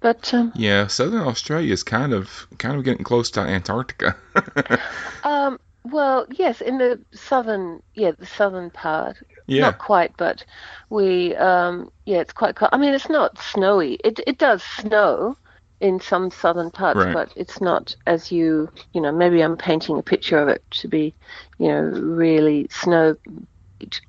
But 0.00 0.32
um, 0.34 0.52
yeah, 0.54 0.86
Southern 0.86 1.22
Australia 1.22 1.72
is 1.72 1.82
kind 1.82 2.12
of 2.12 2.46
kind 2.58 2.76
of 2.76 2.84
getting 2.84 3.04
close 3.04 3.30
to 3.32 3.40
Antarctica. 3.40 4.16
um, 5.24 5.58
well, 5.90 6.26
yes, 6.30 6.60
in 6.60 6.78
the 6.78 7.00
southern, 7.12 7.82
yeah, 7.94 8.12
the 8.18 8.26
southern 8.26 8.70
part. 8.70 9.16
Yeah. 9.46 9.62
Not 9.62 9.78
quite, 9.78 10.14
but 10.16 10.44
we, 10.90 11.34
um, 11.36 11.90
yeah, 12.04 12.18
it's 12.18 12.34
quite 12.34 12.54
cold. 12.54 12.68
I 12.72 12.76
mean, 12.76 12.92
it's 12.92 13.08
not 13.08 13.38
snowy. 13.38 13.94
It 14.04 14.20
it 14.26 14.36
does 14.38 14.62
snow 14.62 15.36
in 15.80 16.00
some 16.00 16.30
southern 16.30 16.70
parts, 16.70 16.98
right. 16.98 17.14
but 17.14 17.32
it's 17.36 17.60
not 17.60 17.94
as 18.06 18.32
you, 18.32 18.68
you 18.92 19.00
know, 19.00 19.12
maybe 19.12 19.42
I'm 19.42 19.56
painting 19.56 19.98
a 19.98 20.02
picture 20.02 20.38
of 20.38 20.48
it 20.48 20.62
to 20.72 20.88
be, 20.88 21.14
you 21.58 21.68
know, 21.68 21.80
really 21.80 22.66
snow 22.70 23.16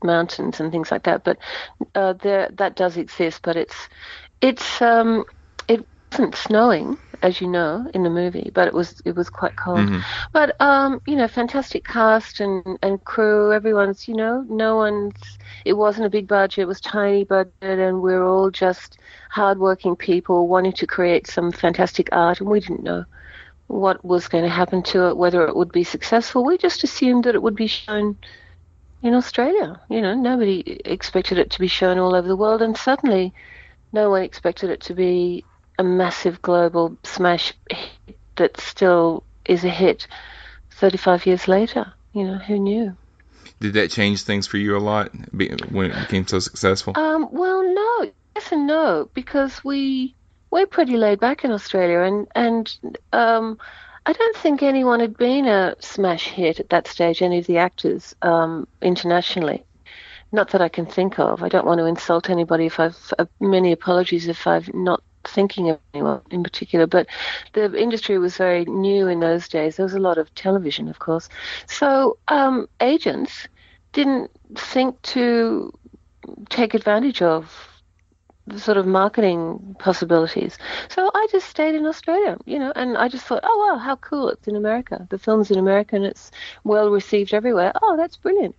mountains 0.03 0.59
and 0.59 0.71
things 0.71 0.91
like 0.91 1.03
that. 1.03 1.23
But 1.23 1.37
uh, 1.95 2.13
there, 2.13 2.49
that 2.53 2.75
does 2.75 2.97
exist, 2.97 3.41
but 3.43 3.55
it's, 3.55 3.87
it's, 4.41 4.81
um, 4.81 5.25
it 5.67 5.85
wasn't 6.11 6.35
snowing 6.35 6.97
as 7.21 7.41
you 7.41 7.47
know, 7.47 7.89
in 7.93 8.03
the 8.03 8.09
movie, 8.09 8.51
but 8.53 8.67
it 8.67 8.73
was 8.73 9.01
it 9.05 9.15
was 9.15 9.29
quite 9.29 9.55
cold. 9.55 9.79
Mm-hmm. 9.79 9.99
But 10.31 10.59
um, 10.61 11.01
you 11.05 11.15
know, 11.15 11.27
fantastic 11.27 11.85
cast 11.85 12.39
and 12.39 12.77
and 12.81 13.03
crew. 13.03 13.53
Everyone's 13.53 14.07
you 14.07 14.15
know, 14.15 14.45
no 14.49 14.77
one's. 14.77 15.37
It 15.65 15.73
wasn't 15.73 16.07
a 16.07 16.09
big 16.09 16.27
budget. 16.27 16.59
It 16.59 16.67
was 16.67 16.81
tiny 16.81 17.23
budget, 17.23 17.53
and 17.61 18.01
we're 18.01 18.25
all 18.25 18.49
just 18.49 18.97
hardworking 19.29 19.95
people 19.95 20.47
wanting 20.47 20.73
to 20.73 20.87
create 20.87 21.27
some 21.27 21.51
fantastic 21.51 22.09
art, 22.11 22.39
and 22.39 22.49
we 22.49 22.59
didn't 22.59 22.83
know 22.83 23.05
what 23.67 24.03
was 24.03 24.27
going 24.27 24.43
to 24.43 24.49
happen 24.49 24.81
to 24.81 25.09
it, 25.09 25.17
whether 25.17 25.47
it 25.47 25.55
would 25.55 25.71
be 25.71 25.83
successful. 25.83 26.43
We 26.43 26.57
just 26.57 26.83
assumed 26.83 27.25
that 27.25 27.35
it 27.35 27.41
would 27.43 27.55
be 27.55 27.67
shown 27.67 28.17
in 29.03 29.13
Australia. 29.13 29.79
You 29.89 30.01
know, 30.01 30.15
nobody 30.15 30.81
expected 30.85 31.37
it 31.37 31.51
to 31.51 31.59
be 31.59 31.67
shown 31.67 31.99
all 31.99 32.15
over 32.15 32.27
the 32.27 32.35
world, 32.35 32.61
and 32.61 32.75
suddenly, 32.75 33.33
no 33.91 34.09
one 34.09 34.23
expected 34.23 34.69
it 34.69 34.81
to 34.81 34.93
be 34.93 35.43
a 35.79 35.83
massive 35.83 36.41
global 36.41 36.97
smash 37.03 37.53
that 38.35 38.59
still 38.59 39.23
is 39.45 39.63
a 39.63 39.69
hit 39.69 40.07
35 40.71 41.25
years 41.25 41.47
later. 41.47 41.91
You 42.13 42.25
know, 42.25 42.37
who 42.37 42.59
knew? 42.59 42.95
Did 43.61 43.73
that 43.73 43.89
change 43.89 44.23
things 44.23 44.45
for 44.45 44.57
you 44.57 44.77
a 44.77 44.79
lot 44.79 45.11
when 45.33 45.91
it 45.91 45.99
became 46.01 46.27
so 46.27 46.39
successful? 46.39 46.93
Um, 46.97 47.29
well, 47.31 47.63
no, 47.63 48.11
yes 48.35 48.51
and 48.51 48.67
no, 48.67 49.09
because 49.13 49.63
we 49.63 50.15
we're 50.51 50.67
pretty 50.67 50.97
laid 50.97 51.19
back 51.19 51.43
in 51.43 51.51
Australia, 51.51 51.99
and 51.99 52.27
and 52.35 52.97
um, 53.13 53.57
I 54.05 54.13
don't 54.13 54.37
think 54.37 54.63
anyone 54.63 54.99
had 54.99 55.17
been 55.17 55.45
a 55.45 55.75
smash 55.79 56.27
hit 56.27 56.59
at 56.59 56.69
that 56.69 56.87
stage. 56.87 57.21
Any 57.21 57.39
of 57.39 57.47
the 57.47 57.57
actors 57.57 58.15
um, 58.21 58.67
internationally, 58.81 59.63
not 60.31 60.49
that 60.51 60.61
I 60.61 60.69
can 60.69 60.85
think 60.85 61.19
of. 61.19 61.43
I 61.43 61.49
don't 61.49 61.65
want 61.65 61.79
to 61.79 61.85
insult 61.85 62.29
anybody. 62.29 62.65
If 62.65 62.79
I've 62.79 63.13
uh, 63.17 63.25
many 63.39 63.71
apologies 63.71 64.27
if 64.27 64.47
I've 64.47 64.73
not 64.73 65.03
thinking 65.27 65.69
of 65.69 65.79
anyone 65.93 66.21
in 66.31 66.43
particular, 66.43 66.87
but 66.87 67.07
the 67.53 67.75
industry 67.79 68.17
was 68.17 68.37
very 68.37 68.65
new 68.65 69.07
in 69.07 69.19
those 69.19 69.47
days. 69.47 69.75
There 69.75 69.85
was 69.85 69.93
a 69.93 69.99
lot 69.99 70.17
of 70.17 70.33
television, 70.35 70.87
of 70.87 70.99
course. 70.99 71.29
So 71.67 72.17
um, 72.27 72.67
agents 72.81 73.47
didn't 73.91 74.31
think 74.55 75.01
to 75.01 75.71
take 76.49 76.73
advantage 76.73 77.21
of 77.21 77.67
the 78.47 78.59
sort 78.59 78.77
of 78.77 78.87
marketing 78.87 79.75
possibilities. 79.79 80.57
So 80.89 81.11
I 81.13 81.27
just 81.31 81.47
stayed 81.47 81.75
in 81.75 81.85
Australia, 81.85 82.37
you 82.45 82.57
know, 82.57 82.73
and 82.75 82.97
I 82.97 83.07
just 83.07 83.25
thought, 83.25 83.41
oh 83.43 83.67
wow, 83.69 83.77
how 83.77 83.95
cool! 83.97 84.29
It's 84.29 84.47
in 84.47 84.55
America. 84.55 85.05
The 85.09 85.19
film's 85.19 85.51
in 85.51 85.59
America 85.59 85.95
and 85.95 86.05
it's 86.05 86.31
well 86.63 86.89
received 86.89 87.33
everywhere. 87.33 87.73
Oh, 87.81 87.95
that's 87.95 88.17
brilliant 88.17 88.55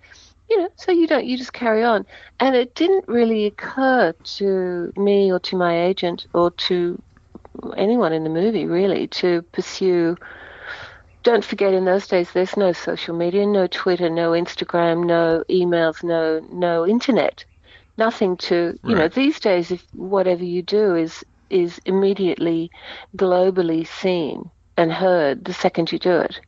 you 0.50 0.58
know, 0.58 0.68
so 0.74 0.90
you 0.90 1.06
don't, 1.06 1.24
you 1.24 1.38
just 1.38 1.52
carry 1.52 1.84
on. 1.84 2.04
And 2.40 2.56
it 2.56 2.74
didn't 2.74 3.06
really 3.06 3.46
occur 3.46 4.12
to 4.12 4.92
me 4.96 5.30
or 5.30 5.38
to 5.40 5.56
my 5.56 5.84
agent 5.84 6.26
or 6.34 6.50
to 6.50 7.00
anyone 7.76 8.12
in 8.12 8.24
the 8.24 8.30
movie 8.30 8.66
really 8.66 9.06
to 9.06 9.42
pursue. 9.52 10.16
Don't 11.22 11.44
forget, 11.44 11.72
in 11.72 11.84
those 11.84 12.08
days, 12.08 12.32
there's 12.32 12.56
no 12.56 12.72
social 12.72 13.14
media, 13.14 13.46
no 13.46 13.66
Twitter, 13.68 14.10
no 14.10 14.30
Instagram, 14.30 15.06
no 15.06 15.44
emails, 15.50 16.02
no 16.02 16.40
no 16.50 16.86
internet, 16.86 17.44
nothing 17.98 18.36
to 18.38 18.78
you 18.82 18.94
right. 18.94 18.98
know. 18.98 19.08
These 19.08 19.38
days, 19.38 19.70
if 19.70 19.84
whatever 19.92 20.42
you 20.42 20.62
do 20.62 20.94
is 20.94 21.22
is 21.50 21.78
immediately 21.84 22.70
globally 23.16 23.86
seen 23.86 24.50
and 24.78 24.90
heard 24.90 25.44
the 25.44 25.52
second 25.52 25.92
you 25.92 25.98
do 25.98 26.16
it. 26.20 26.40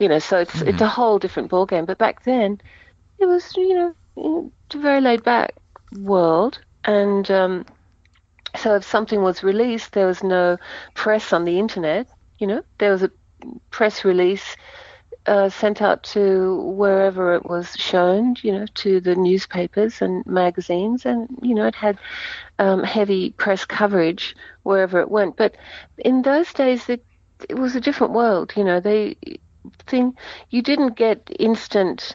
You 0.00 0.08
know, 0.08 0.18
so 0.18 0.38
it's 0.38 0.54
mm-hmm. 0.54 0.68
it's 0.68 0.80
a 0.80 0.88
whole 0.88 1.18
different 1.18 1.50
ballgame. 1.50 1.84
But 1.84 1.98
back 1.98 2.24
then, 2.24 2.60
it 3.22 3.28
was, 3.28 3.56
you 3.56 3.74
know, 4.16 4.52
a 4.74 4.78
very 4.78 5.00
laid 5.00 5.22
back 5.24 5.54
world. 5.98 6.58
And 6.84 7.30
um, 7.30 7.66
so 8.56 8.74
if 8.76 8.84
something 8.84 9.22
was 9.22 9.42
released, 9.42 9.92
there 9.92 10.06
was 10.06 10.22
no 10.22 10.58
press 10.94 11.32
on 11.32 11.44
the 11.44 11.58
internet. 11.58 12.08
You 12.38 12.48
know, 12.48 12.62
there 12.78 12.90
was 12.90 13.02
a 13.02 13.10
press 13.70 14.04
release 14.04 14.56
uh, 15.26 15.48
sent 15.48 15.80
out 15.80 16.02
to 16.02 16.56
wherever 16.76 17.34
it 17.34 17.48
was 17.48 17.74
shown, 17.76 18.34
you 18.42 18.52
know, 18.52 18.66
to 18.74 19.00
the 19.00 19.14
newspapers 19.14 20.02
and 20.02 20.26
magazines, 20.26 21.06
and 21.06 21.28
you 21.42 21.54
know, 21.54 21.66
it 21.66 21.76
had 21.76 21.98
um, 22.58 22.82
heavy 22.82 23.30
press 23.30 23.64
coverage 23.64 24.34
wherever 24.64 25.00
it 25.00 25.10
went. 25.10 25.36
But 25.36 25.56
in 25.98 26.22
those 26.22 26.52
days, 26.52 26.88
it 26.88 27.04
it 27.48 27.58
was 27.58 27.76
a 27.76 27.80
different 27.80 28.12
world. 28.14 28.52
You 28.56 28.64
know, 28.64 28.80
they 28.80 29.16
thing 29.86 30.16
you 30.50 30.62
didn't 30.62 30.96
get 30.96 31.30
instant 31.38 32.14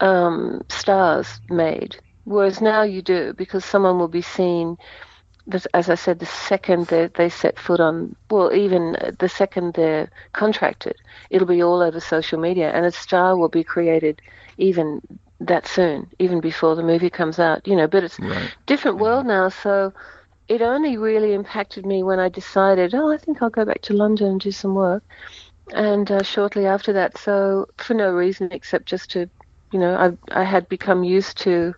um, 0.00 0.62
stars 0.68 1.40
made, 1.48 1.96
whereas 2.24 2.60
now 2.60 2.82
you 2.82 3.02
do 3.02 3.32
because 3.34 3.64
someone 3.64 3.98
will 3.98 4.08
be 4.08 4.22
seen. 4.22 4.76
As 5.74 5.90
I 5.90 5.96
said, 5.96 6.20
the 6.20 6.26
second 6.26 6.86
they, 6.86 7.08
they 7.08 7.28
set 7.28 7.58
foot 7.58 7.80
on, 7.80 8.14
well, 8.30 8.52
even 8.52 8.96
the 9.18 9.28
second 9.28 9.74
they're 9.74 10.08
contracted, 10.32 10.94
it'll 11.28 11.48
be 11.48 11.62
all 11.62 11.82
over 11.82 11.98
social 11.98 12.38
media, 12.38 12.70
and 12.70 12.86
a 12.86 12.92
star 12.92 13.36
will 13.36 13.48
be 13.48 13.64
created 13.64 14.20
even 14.58 15.00
that 15.40 15.66
soon, 15.66 16.08
even 16.18 16.40
before 16.40 16.76
the 16.76 16.82
movie 16.82 17.10
comes 17.10 17.38
out. 17.38 17.66
You 17.66 17.74
know, 17.74 17.88
but 17.88 18.04
it's 18.04 18.20
right. 18.20 18.54
different 18.66 18.98
world 18.98 19.26
now, 19.26 19.48
so 19.48 19.92
it 20.46 20.62
only 20.62 20.96
really 20.96 21.32
impacted 21.32 21.86
me 21.86 22.02
when 22.02 22.18
I 22.18 22.28
decided, 22.28 22.94
oh, 22.94 23.10
I 23.10 23.16
think 23.16 23.40
I'll 23.40 23.50
go 23.50 23.64
back 23.64 23.82
to 23.82 23.94
London 23.94 24.26
and 24.26 24.40
do 24.40 24.50
some 24.50 24.74
work. 24.74 25.02
And 25.72 26.10
uh, 26.10 26.24
shortly 26.24 26.66
after 26.66 26.92
that, 26.94 27.16
so 27.18 27.66
for 27.76 27.94
no 27.94 28.10
reason 28.10 28.48
except 28.50 28.86
just 28.86 29.12
to 29.12 29.30
you 29.70 29.78
know, 29.78 29.94
I 29.94 30.40
I 30.40 30.44
had 30.44 30.68
become 30.68 31.04
used 31.04 31.38
to. 31.38 31.74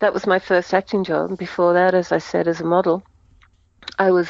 That 0.00 0.14
was 0.14 0.26
my 0.26 0.38
first 0.38 0.72
acting 0.72 1.04
job. 1.04 1.36
Before 1.36 1.72
that, 1.74 1.94
as 1.94 2.12
I 2.12 2.18
said, 2.18 2.46
as 2.46 2.60
a 2.60 2.64
model, 2.64 3.02
I 3.98 4.10
was 4.10 4.28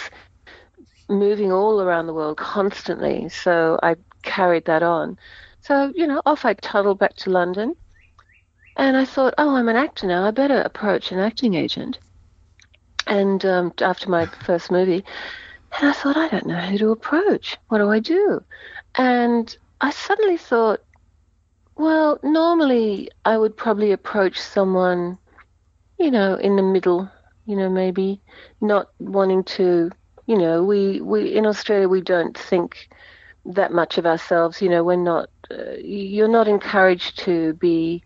moving 1.08 1.52
all 1.52 1.80
around 1.80 2.06
the 2.06 2.14
world 2.14 2.36
constantly. 2.36 3.28
So 3.28 3.78
I 3.82 3.96
carried 4.22 4.64
that 4.66 4.82
on. 4.82 5.18
So 5.60 5.92
you 5.94 6.06
know, 6.06 6.22
off 6.24 6.44
I 6.44 6.54
toddled 6.54 6.98
back 6.98 7.16
to 7.16 7.30
London, 7.30 7.74
and 8.76 8.96
I 8.96 9.04
thought, 9.04 9.34
oh, 9.38 9.56
I'm 9.56 9.68
an 9.68 9.76
actor 9.76 10.06
now. 10.06 10.24
I 10.24 10.30
better 10.30 10.60
approach 10.62 11.12
an 11.12 11.18
acting 11.18 11.54
agent. 11.54 11.98
And 13.06 13.44
um, 13.44 13.72
after 13.80 14.10
my 14.10 14.26
first 14.26 14.70
movie, 14.70 15.04
and 15.76 15.88
I 15.88 15.92
thought, 15.92 16.16
I 16.16 16.28
don't 16.28 16.46
know 16.46 16.60
who 16.60 16.78
to 16.78 16.90
approach. 16.90 17.56
What 17.68 17.78
do 17.78 17.90
I 17.90 18.00
do? 18.00 18.42
And 18.94 19.56
I 19.80 19.90
suddenly 19.90 20.36
thought, 20.36 20.80
well, 21.78 22.18
normally 22.22 23.10
I 23.24 23.38
would 23.38 23.56
probably 23.56 23.92
approach 23.92 24.38
someone, 24.40 25.16
you 25.98 26.10
know, 26.10 26.34
in 26.34 26.56
the 26.56 26.62
middle, 26.62 27.10
you 27.46 27.56
know, 27.56 27.70
maybe 27.70 28.20
not 28.60 28.90
wanting 28.98 29.44
to, 29.44 29.90
you 30.26 30.36
know, 30.36 30.62
we, 30.62 31.00
we 31.00 31.34
in 31.34 31.46
Australia 31.46 31.88
we 31.88 32.02
don't 32.02 32.36
think 32.36 32.88
that 33.46 33.72
much 33.72 33.96
of 33.96 34.04
ourselves, 34.06 34.60
you 34.60 34.68
know, 34.68 34.84
we're 34.84 34.96
not, 34.96 35.30
uh, 35.50 35.72
you're 35.82 36.28
not 36.28 36.48
encouraged 36.48 37.18
to 37.20 37.54
be 37.54 38.02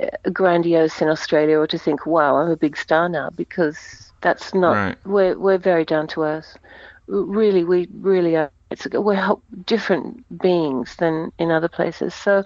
uh, 0.00 0.30
grandiose 0.32 1.00
in 1.00 1.08
Australia 1.08 1.58
or 1.58 1.66
to 1.66 1.78
think, 1.78 2.04
wow, 2.04 2.36
I'm 2.36 2.50
a 2.50 2.56
big 2.56 2.76
star 2.76 3.08
now, 3.08 3.30
because 3.30 4.12
that's 4.20 4.52
not, 4.52 4.72
right. 4.72 4.96
we're, 5.06 5.38
we're 5.38 5.58
very 5.58 5.84
down 5.84 6.06
to 6.08 6.22
earth. 6.22 6.58
Really, 7.06 7.64
we 7.64 7.88
really 7.92 8.36
are 8.36 8.50
it's 8.70 8.86
we're 8.92 9.36
different 9.66 10.24
beings 10.38 10.96
than 10.96 11.32
in 11.38 11.50
other 11.50 11.68
places. 11.68 12.14
So 12.14 12.44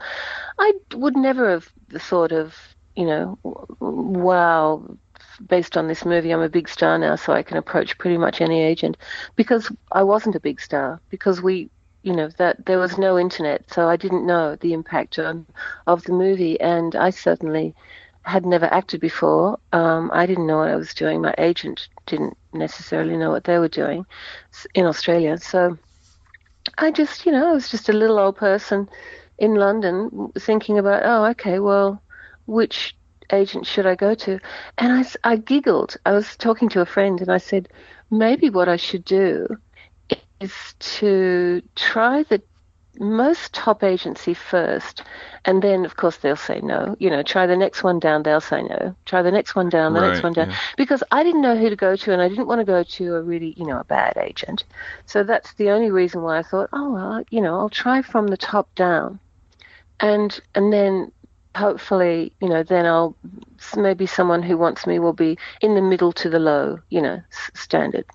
I 0.58 0.72
would 0.94 1.16
never 1.16 1.50
have 1.50 1.68
thought 1.98 2.32
of, 2.32 2.56
you 2.96 3.06
know, 3.06 3.38
wow, 3.80 4.98
based 5.46 5.76
on 5.76 5.88
this 5.88 6.04
movie, 6.04 6.32
I'm 6.32 6.42
a 6.42 6.48
big 6.48 6.68
star 6.68 6.98
now, 6.98 7.16
so 7.16 7.32
I 7.32 7.42
can 7.42 7.56
approach 7.56 7.98
pretty 7.98 8.18
much 8.18 8.40
any 8.40 8.60
agent 8.60 8.96
because 9.36 9.70
I 9.92 10.02
wasn't 10.02 10.36
a 10.36 10.40
big 10.40 10.60
star 10.60 11.00
because 11.10 11.40
we, 11.40 11.70
you 12.02 12.14
know, 12.14 12.28
that 12.38 12.66
there 12.66 12.78
was 12.78 12.98
no 12.98 13.18
internet, 13.18 13.70
so 13.72 13.88
I 13.88 13.96
didn't 13.96 14.26
know 14.26 14.56
the 14.56 14.72
impact 14.72 15.18
on, 15.18 15.46
of 15.86 16.04
the 16.04 16.12
movie, 16.12 16.60
and 16.60 16.94
I 16.94 17.10
certainly 17.10 17.74
had 18.22 18.44
never 18.44 18.66
acted 18.66 19.00
before. 19.00 19.58
Um, 19.72 20.10
I 20.12 20.26
didn't 20.26 20.46
know 20.46 20.58
what 20.58 20.68
I 20.68 20.76
was 20.76 20.92
doing. 20.92 21.22
My 21.22 21.34
agent 21.38 21.88
didn't 22.06 22.36
necessarily 22.52 23.16
know 23.16 23.30
what 23.30 23.44
they 23.44 23.58
were 23.58 23.68
doing 23.68 24.04
in 24.74 24.84
Australia, 24.84 25.38
so 25.38 25.78
I 26.78 26.90
just, 26.92 27.26
you 27.26 27.32
know, 27.32 27.50
I 27.50 27.52
was 27.52 27.68
just 27.68 27.88
a 27.88 27.92
little 27.92 28.18
old 28.18 28.36
person 28.36 28.88
in 29.38 29.54
London 29.54 30.32
thinking 30.38 30.78
about, 30.78 31.02
oh, 31.04 31.24
okay, 31.26 31.58
well, 31.58 32.02
which 32.46 32.96
agent 33.32 33.66
should 33.66 33.86
I 33.86 33.94
go 33.96 34.14
to? 34.14 34.38
And 34.78 34.92
I, 34.92 35.32
I 35.32 35.36
giggled. 35.36 35.96
I 36.06 36.12
was 36.12 36.36
talking 36.36 36.68
to 36.70 36.80
a 36.80 36.86
friend 36.86 37.20
and 37.20 37.30
I 37.30 37.38
said, 37.38 37.68
maybe 38.10 38.50
what 38.50 38.68
I 38.68 38.76
should 38.76 39.04
do 39.04 39.46
is 40.40 40.74
to 40.78 41.62
try 41.76 42.22
the 42.24 42.42
most 42.98 43.54
top 43.54 43.82
agency 43.82 44.34
first, 44.34 45.02
and 45.44 45.62
then 45.62 45.84
of 45.84 45.96
course 45.96 46.16
they'll 46.18 46.36
say 46.36 46.60
no. 46.60 46.96
You 46.98 47.10
know, 47.10 47.22
try 47.22 47.46
the 47.46 47.56
next 47.56 47.82
one 47.82 47.98
down, 47.98 48.22
they'll 48.22 48.40
say 48.40 48.62
no. 48.62 48.94
Try 49.04 49.22
the 49.22 49.30
next 49.30 49.54
one 49.54 49.68
down, 49.68 49.94
the 49.94 50.00
right, 50.00 50.10
next 50.10 50.22
one 50.22 50.32
down, 50.32 50.50
yeah. 50.50 50.58
because 50.76 51.02
I 51.10 51.22
didn't 51.22 51.42
know 51.42 51.56
who 51.56 51.70
to 51.70 51.76
go 51.76 51.96
to, 51.96 52.12
and 52.12 52.20
I 52.20 52.28
didn't 52.28 52.46
want 52.46 52.60
to 52.60 52.64
go 52.64 52.82
to 52.82 53.14
a 53.16 53.22
really, 53.22 53.54
you 53.56 53.66
know, 53.66 53.78
a 53.78 53.84
bad 53.84 54.16
agent. 54.16 54.64
So 55.06 55.22
that's 55.22 55.52
the 55.54 55.70
only 55.70 55.90
reason 55.90 56.22
why 56.22 56.38
I 56.38 56.42
thought, 56.42 56.70
oh 56.72 56.92
well, 56.92 57.24
you 57.30 57.40
know, 57.40 57.58
I'll 57.58 57.70
try 57.70 58.02
from 58.02 58.26
the 58.26 58.36
top 58.36 58.74
down, 58.74 59.20
and 60.00 60.38
and 60.54 60.72
then 60.72 61.12
hopefully, 61.54 62.32
you 62.40 62.48
know, 62.48 62.62
then 62.62 62.86
I'll 62.86 63.16
maybe 63.76 64.06
someone 64.06 64.42
who 64.42 64.56
wants 64.56 64.86
me 64.86 64.98
will 64.98 65.12
be 65.12 65.38
in 65.60 65.74
the 65.74 65.82
middle 65.82 66.12
to 66.12 66.28
the 66.28 66.38
low, 66.38 66.80
you 66.90 67.00
know, 67.00 67.22
standard, 67.54 68.06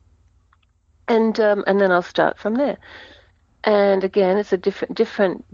and 1.08 1.40
um, 1.40 1.64
and 1.68 1.80
then 1.80 1.92
I'll 1.92 2.02
start 2.02 2.38
from 2.38 2.56
there 2.56 2.78
and 3.64 4.04
again, 4.04 4.38
it's 4.38 4.54
a 4.54 4.58
different 4.58 4.96
different 4.96 5.46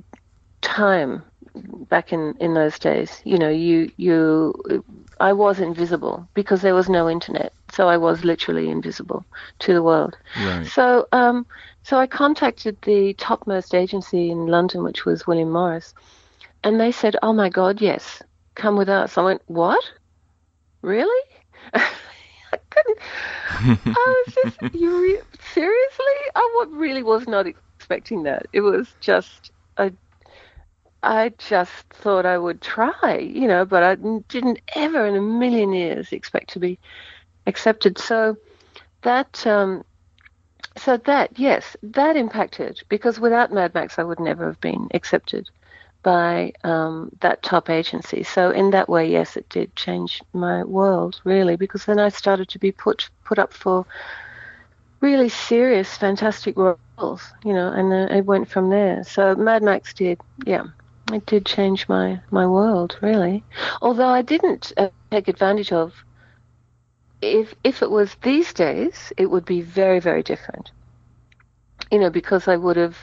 time 0.62 1.24
back 1.90 2.14
in 2.14 2.36
in 2.40 2.54
those 2.54 2.80
days. 2.80 3.22
You 3.24 3.38
know, 3.38 3.50
you 3.50 3.92
you 3.98 4.84
I 5.20 5.34
was 5.34 5.60
invisible 5.60 6.28
because 6.34 6.62
there 6.62 6.76
was 6.76 6.90
no 6.90 7.10
internet, 7.10 7.54
so 7.72 7.88
I 7.88 7.98
was 7.98 8.24
literally 8.24 8.70
invisible 8.70 9.26
to 9.60 9.74
the 9.74 9.84
world. 9.84 10.18
Right. 10.38 10.66
So 10.66 11.08
um, 11.12 11.46
so 11.84 11.98
I 11.98 12.08
contacted 12.08 12.78
the 12.82 13.14
topmost 13.14 13.74
agency 13.74 14.32
in 14.32 14.48
London, 14.48 14.84
which 14.84 15.06
was 15.06 15.28
William 15.28 15.52
Morris, 15.52 15.94
and 16.64 16.80
they 16.80 16.92
said, 16.92 17.16
"Oh 17.22 17.34
my 17.34 17.50
God, 17.50 17.82
yes, 17.82 18.22
come 18.56 18.78
with 18.78 18.90
us." 18.90 19.18
I 19.18 19.22
went, 19.22 19.42
"What? 19.48 19.84
Really?" 20.82 21.24
I 21.74 22.58
couldn't. 22.70 22.98
I 23.96 24.24
was 24.26 24.34
just, 24.34 24.74
you 24.74 25.02
re- 25.02 25.22
seriously? 25.54 26.06
I 26.36 26.66
really 26.70 27.04
was 27.04 27.28
not 27.28 27.46
expecting 27.90 28.24
that. 28.24 28.46
It 28.54 28.62
was 28.62 28.88
just 29.02 29.52
a 29.78 29.92
I 31.02 31.34
just 31.38 31.88
thought 31.92 32.26
I 32.26 32.38
would 32.38 32.62
try, 32.62 33.18
you 33.18 33.48
know, 33.48 33.66
but 33.66 33.84
I 33.84 33.96
didn't 34.28 34.60
ever 34.76 35.06
in 35.08 35.16
a 35.16 35.22
million 35.22 35.72
years 35.74 36.12
expect 36.12 36.50
to 36.52 36.60
be 36.60 36.78
accepted. 37.48 37.98
So 37.98 38.38
that, 39.04 39.48
um, 39.48 39.84
so 40.78 40.98
that 40.98 41.40
yes, 41.40 41.78
that 41.82 42.18
impacted 42.18 42.82
because 42.90 43.20
without 43.20 43.52
Mad 43.54 43.74
Max, 43.74 43.98
I 43.98 44.04
would 44.04 44.20
never 44.20 44.46
have 44.46 44.62
been 44.62 44.90
accepted 44.94 45.50
by 46.04 46.52
um, 46.64 47.10
that 47.22 47.42
top 47.42 47.70
agency. 47.70 48.24
So 48.24 48.52
in 48.52 48.72
that 48.72 48.90
way, 48.90 49.10
yes, 49.10 49.38
it 49.38 49.50
did 49.50 49.76
change 49.76 50.22
my 50.34 50.64
world 50.64 51.22
really 51.24 51.56
because 51.56 51.86
then 51.86 52.00
I 52.00 52.10
started 52.10 52.50
to 52.50 52.60
be 52.60 52.72
put 52.72 53.10
put 53.24 53.40
up 53.40 53.54
for 53.54 53.86
really 55.02 55.30
serious, 55.30 55.98
fantastic 55.98 56.58
roles, 56.58 57.34
you 57.44 57.54
know, 57.54 57.72
and 57.72 57.94
uh, 57.94 58.14
it 58.14 58.26
went 58.26 58.50
from 58.50 58.70
there. 58.70 59.04
So 59.04 59.36
Mad 59.36 59.64
Max 59.64 59.94
did, 59.94 60.20
yeah, 60.46 60.66
it 61.12 61.26
did 61.26 61.46
change 61.46 61.88
my 61.88 62.20
my 62.32 62.46
world 62.46 62.98
really. 63.02 63.44
Although 63.82 64.10
I 64.10 64.22
didn't 64.22 64.72
uh, 64.78 64.90
take 65.12 65.28
advantage 65.28 65.72
of. 65.72 65.94
If 67.22 67.54
if 67.64 67.82
it 67.82 67.92
was 67.92 68.16
these 68.22 68.54
days, 68.54 69.12
it 69.18 69.30
would 69.30 69.46
be 69.46 69.62
very 69.62 70.00
very 70.00 70.24
different. 70.24 70.72
You 71.92 72.00
know, 72.00 72.10
because 72.10 72.48
I 72.48 72.56
would 72.56 72.78
have 72.78 72.98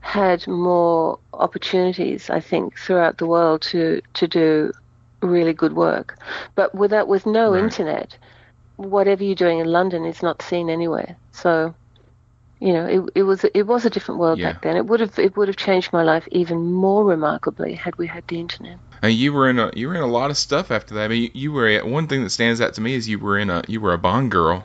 had 0.00 0.46
more 0.46 1.18
opportunities, 1.32 2.30
I 2.30 2.40
think, 2.40 2.78
throughout 2.78 3.18
the 3.18 3.26
world 3.26 3.62
to 3.62 4.00
to 4.14 4.26
do 4.26 4.72
really 5.22 5.52
good 5.52 5.74
work. 5.74 6.16
But 6.54 6.74
without 6.74 7.08
with 7.08 7.26
no 7.26 7.52
right. 7.52 7.62
internet, 7.62 8.16
whatever 8.78 9.24
you're 9.24 9.34
doing 9.34 9.58
in 9.58 9.66
London 9.66 10.04
is 10.04 10.22
not 10.22 10.40
seen 10.40 10.70
anywhere. 10.70 11.16
So, 11.32 11.74
you 12.60 12.72
know, 12.72 12.86
it, 12.86 13.10
it 13.16 13.22
was 13.24 13.44
it 13.44 13.66
was 13.66 13.84
a 13.84 13.90
different 13.90 14.20
world 14.20 14.38
yeah. 14.38 14.52
back 14.52 14.62
then. 14.62 14.76
It 14.76 14.86
would 14.86 15.00
have 15.00 15.18
it 15.18 15.36
would 15.36 15.48
have 15.48 15.56
changed 15.56 15.92
my 15.92 16.04
life 16.04 16.26
even 16.30 16.72
more 16.72 17.04
remarkably 17.04 17.74
had 17.74 17.96
we 17.96 18.06
had 18.06 18.26
the 18.28 18.38
internet. 18.38 18.78
And 19.02 19.12
you 19.12 19.32
were 19.32 19.50
in 19.50 19.58
a 19.58 19.72
you 19.74 19.88
were 19.88 19.96
in 19.96 20.02
a 20.02 20.06
lot 20.06 20.30
of 20.30 20.36
stuff 20.36 20.70
after 20.70 20.94
that. 20.94 21.04
I 21.04 21.08
mean, 21.08 21.22
you, 21.22 21.30
you 21.34 21.52
were 21.52 21.84
one 21.84 22.06
thing 22.06 22.22
that 22.22 22.30
stands 22.30 22.60
out 22.60 22.74
to 22.74 22.80
me 22.80 22.94
is 22.94 23.08
you 23.08 23.18
were 23.18 23.38
in 23.38 23.50
a 23.50 23.62
you 23.66 23.80
were 23.80 23.92
a 23.92 23.98
Bond 23.98 24.30
girl. 24.30 24.64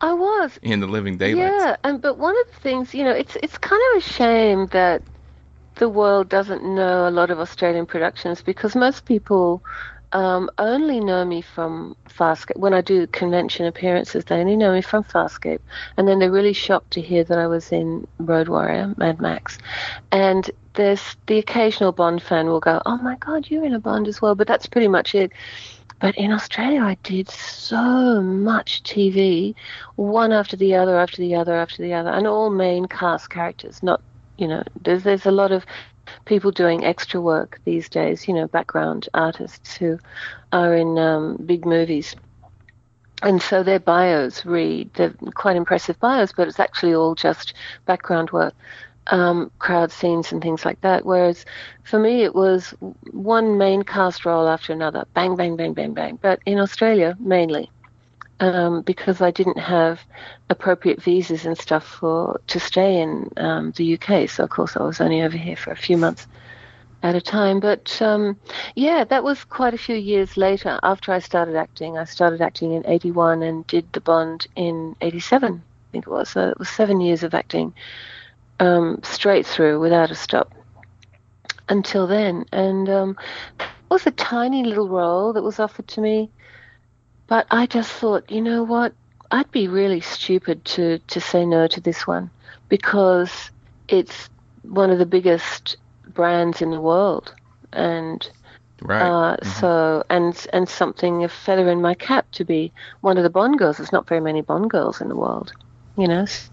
I 0.00 0.12
was 0.12 0.58
in 0.62 0.78
the 0.78 0.86
Living 0.86 1.18
Daylights. 1.18 1.64
Yeah, 1.64 1.76
and 1.82 2.00
but 2.00 2.16
one 2.16 2.36
of 2.38 2.54
the 2.54 2.60
things 2.60 2.94
you 2.94 3.04
know, 3.04 3.12
it's 3.12 3.36
it's 3.42 3.58
kind 3.58 3.82
of 3.92 3.98
a 3.98 4.06
shame 4.06 4.66
that 4.68 5.02
the 5.76 5.88
world 5.88 6.28
doesn't 6.28 6.62
know 6.64 7.08
a 7.08 7.10
lot 7.10 7.30
of 7.30 7.40
Australian 7.40 7.86
productions 7.86 8.40
because 8.42 8.76
most 8.76 9.04
people 9.04 9.62
um, 10.12 10.50
only 10.58 11.00
know 11.00 11.24
me 11.24 11.42
from 11.42 11.96
Farscape. 12.08 12.56
When 12.56 12.74
I 12.74 12.80
do 12.80 13.06
convention 13.08 13.66
appearances, 13.66 14.24
they 14.24 14.36
only 14.36 14.56
know 14.56 14.72
me 14.72 14.82
from 14.82 15.04
Farscape. 15.04 15.60
And 15.96 16.08
then 16.08 16.18
they're 16.18 16.30
really 16.30 16.52
shocked 16.52 16.92
to 16.92 17.00
hear 17.00 17.24
that 17.24 17.38
I 17.38 17.46
was 17.46 17.72
in 17.72 18.06
Road 18.18 18.48
Warrior, 18.48 18.94
Mad 18.96 19.20
Max. 19.20 19.58
And 20.10 20.50
there's 20.74 21.16
the 21.26 21.38
occasional 21.38 21.92
Bond 21.92 22.22
fan 22.22 22.46
will 22.46 22.60
go, 22.60 22.80
Oh 22.86 22.98
my 22.98 23.16
God, 23.16 23.50
you're 23.50 23.64
in 23.64 23.74
a 23.74 23.80
Bond 23.80 24.08
as 24.08 24.22
well. 24.22 24.34
But 24.34 24.46
that's 24.46 24.66
pretty 24.66 24.88
much 24.88 25.14
it. 25.14 25.32
But 26.00 26.16
in 26.16 26.32
Australia, 26.32 26.80
I 26.82 26.96
did 27.02 27.28
so 27.28 28.22
much 28.22 28.84
TV, 28.84 29.54
one 29.96 30.32
after 30.32 30.56
the 30.56 30.76
other, 30.76 30.96
after 30.96 31.16
the 31.16 31.34
other, 31.34 31.56
after 31.56 31.82
the 31.82 31.92
other, 31.92 32.10
and 32.10 32.26
all 32.26 32.50
main 32.50 32.86
cast 32.86 33.30
characters. 33.30 33.82
Not, 33.82 34.00
you 34.36 34.46
know, 34.46 34.62
there's 34.84 35.02
there's 35.02 35.26
a 35.26 35.32
lot 35.32 35.50
of 35.50 35.66
people 36.24 36.50
doing 36.50 36.84
extra 36.84 37.20
work 37.20 37.60
these 37.64 37.88
days, 37.88 38.28
you 38.28 38.34
know, 38.34 38.46
background 38.48 39.08
artists 39.14 39.76
who 39.76 39.98
are 40.52 40.74
in 40.74 40.98
um, 40.98 41.36
big 41.44 41.64
movies. 41.64 42.14
And 43.22 43.42
so 43.42 43.62
their 43.62 43.80
bios 43.80 44.44
read, 44.44 44.92
they're 44.94 45.14
quite 45.34 45.56
impressive 45.56 45.98
bios, 45.98 46.32
but 46.32 46.46
it's 46.46 46.60
actually 46.60 46.94
all 46.94 47.14
just 47.14 47.54
background 47.84 48.30
work, 48.30 48.54
um, 49.08 49.50
crowd 49.58 49.90
scenes 49.90 50.30
and 50.30 50.40
things 50.40 50.64
like 50.64 50.80
that. 50.82 51.04
Whereas 51.04 51.44
for 51.82 51.98
me, 51.98 52.22
it 52.22 52.34
was 52.34 52.74
one 53.10 53.58
main 53.58 53.82
cast 53.82 54.24
role 54.24 54.48
after 54.48 54.72
another, 54.72 55.04
bang, 55.14 55.34
bang, 55.34 55.56
bang, 55.56 55.72
bang, 55.72 55.94
bang. 55.94 56.18
But 56.22 56.40
in 56.46 56.60
Australia, 56.60 57.16
mainly 57.18 57.70
um, 58.40 58.82
because 58.82 59.20
I 59.20 59.30
didn't 59.30 59.58
have 59.58 60.00
appropriate 60.50 61.02
visas 61.02 61.44
and 61.44 61.58
stuff 61.58 61.84
for 61.84 62.40
to 62.48 62.60
stay 62.60 63.00
in 63.00 63.30
um, 63.36 63.72
the 63.72 63.94
UK. 63.94 64.28
So 64.28 64.44
of 64.44 64.50
course 64.50 64.76
I 64.76 64.82
was 64.82 65.00
only 65.00 65.22
over 65.22 65.36
here 65.36 65.56
for 65.56 65.70
a 65.70 65.76
few 65.76 65.96
months 65.96 66.26
at 67.02 67.14
a 67.14 67.20
time. 67.20 67.60
But 67.60 68.00
um, 68.00 68.38
yeah, 68.74 69.04
that 69.04 69.24
was 69.24 69.44
quite 69.44 69.74
a 69.74 69.78
few 69.78 69.96
years 69.96 70.36
later 70.36 70.78
after 70.82 71.12
I 71.12 71.18
started 71.18 71.56
acting. 71.56 71.98
I 71.98 72.04
started 72.04 72.40
acting 72.40 72.72
in 72.72 72.86
'81 72.86 73.42
and 73.42 73.66
did 73.66 73.92
the 73.92 74.00
Bond 74.00 74.46
in 74.56 74.96
'87. 75.00 75.54
I 75.54 75.92
think 75.92 76.06
it 76.06 76.10
was. 76.10 76.30
So 76.30 76.48
it 76.50 76.58
was 76.58 76.68
seven 76.68 77.00
years 77.00 77.22
of 77.22 77.34
acting 77.34 77.74
um, 78.60 79.00
straight 79.02 79.46
through 79.46 79.80
without 79.80 80.10
a 80.10 80.14
stop 80.14 80.52
until 81.68 82.06
then. 82.06 82.44
And 82.52 82.88
um, 82.88 83.16
was 83.90 84.06
a 84.06 84.10
tiny 84.12 84.64
little 84.64 84.88
role 84.88 85.32
that 85.32 85.42
was 85.42 85.58
offered 85.58 85.88
to 85.88 86.00
me 86.00 86.30
but 87.28 87.46
I 87.50 87.66
just 87.66 87.92
thought, 87.92 88.30
you 88.30 88.40
know 88.40 88.62
what? 88.64 88.92
I'd 89.30 89.50
be 89.50 89.68
really 89.68 90.00
stupid 90.00 90.64
to, 90.64 90.98
to 90.98 91.20
say 91.20 91.44
no 91.44 91.66
to 91.68 91.80
this 91.80 92.06
one 92.06 92.30
because 92.68 93.50
it's 93.86 94.30
one 94.62 94.90
of 94.90 94.98
the 94.98 95.06
biggest 95.06 95.76
brands 96.08 96.62
in 96.62 96.70
the 96.70 96.80
world. 96.80 97.34
And 97.72 98.28
right. 98.80 99.02
Uh, 99.02 99.36
mm-hmm. 99.36 99.48
so 99.60 100.04
and 100.08 100.46
and 100.52 100.68
something 100.68 101.24
a 101.24 101.28
feather 101.28 101.68
in 101.70 101.82
my 101.82 101.94
cap 101.94 102.30
to 102.32 102.44
be 102.44 102.72
one 103.02 103.18
of 103.18 103.22
the 103.22 103.30
Bond 103.30 103.58
girls. 103.58 103.76
There's 103.76 103.92
not 103.92 104.08
very 104.08 104.20
many 104.20 104.40
Bond 104.40 104.70
girls 104.70 105.00
in 105.00 105.08
the 105.08 105.16
world, 105.16 105.52
you 105.96 106.08
know. 106.08 106.24
So, 106.24 106.48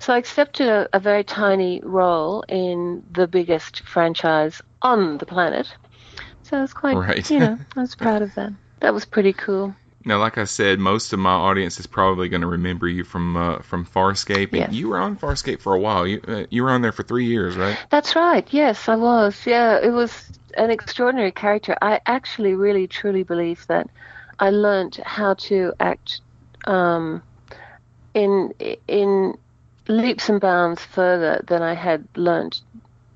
so 0.00 0.14
I 0.14 0.18
accepted 0.18 0.68
a, 0.68 0.88
a 0.92 1.00
very 1.00 1.24
tiny 1.24 1.80
role 1.82 2.44
in 2.48 3.02
the 3.12 3.26
biggest 3.26 3.80
franchise 3.80 4.60
on 4.82 5.18
the 5.18 5.26
planet. 5.26 5.74
So 6.42 6.58
I 6.58 6.60
was 6.60 6.74
quite, 6.74 6.96
right. 6.96 7.30
you 7.30 7.38
know, 7.38 7.58
I 7.76 7.80
was 7.80 7.94
proud 7.94 8.20
of 8.20 8.34
that. 8.34 8.52
That 8.80 8.92
was 8.92 9.06
pretty 9.06 9.32
cool. 9.32 9.74
Now, 10.04 10.18
like 10.18 10.36
I 10.36 10.44
said, 10.44 10.78
most 10.78 11.12
of 11.12 11.18
my 11.18 11.32
audience 11.32 11.80
is 11.80 11.86
probably 11.86 12.28
going 12.28 12.42
to 12.42 12.46
remember 12.46 12.86
you 12.86 13.04
from 13.04 13.36
uh, 13.36 13.58
from 13.60 13.86
Farscape. 13.86 14.52
Yes. 14.52 14.72
You 14.72 14.90
were 14.90 14.98
on 14.98 15.16
Farscape 15.16 15.60
for 15.60 15.74
a 15.74 15.80
while. 15.80 16.06
You 16.06 16.20
uh, 16.26 16.44
you 16.50 16.62
were 16.62 16.70
on 16.70 16.82
there 16.82 16.92
for 16.92 17.02
three 17.02 17.26
years, 17.26 17.56
right? 17.56 17.78
That's 17.90 18.14
right. 18.14 18.46
Yes, 18.50 18.88
I 18.88 18.96
was. 18.96 19.46
Yeah, 19.46 19.78
it 19.82 19.90
was 19.90 20.12
an 20.56 20.70
extraordinary 20.70 21.32
character. 21.32 21.76
I 21.80 22.00
actually 22.06 22.54
really 22.54 22.86
truly 22.86 23.22
believe 23.22 23.66
that 23.68 23.88
I 24.38 24.50
learned 24.50 24.96
how 25.04 25.34
to 25.34 25.72
act 25.80 26.20
um, 26.66 27.22
in 28.12 28.52
in 28.86 29.38
leaps 29.88 30.28
and 30.28 30.40
bounds 30.40 30.82
further 30.84 31.42
than 31.46 31.62
I 31.62 31.74
had 31.74 32.06
learned 32.16 32.60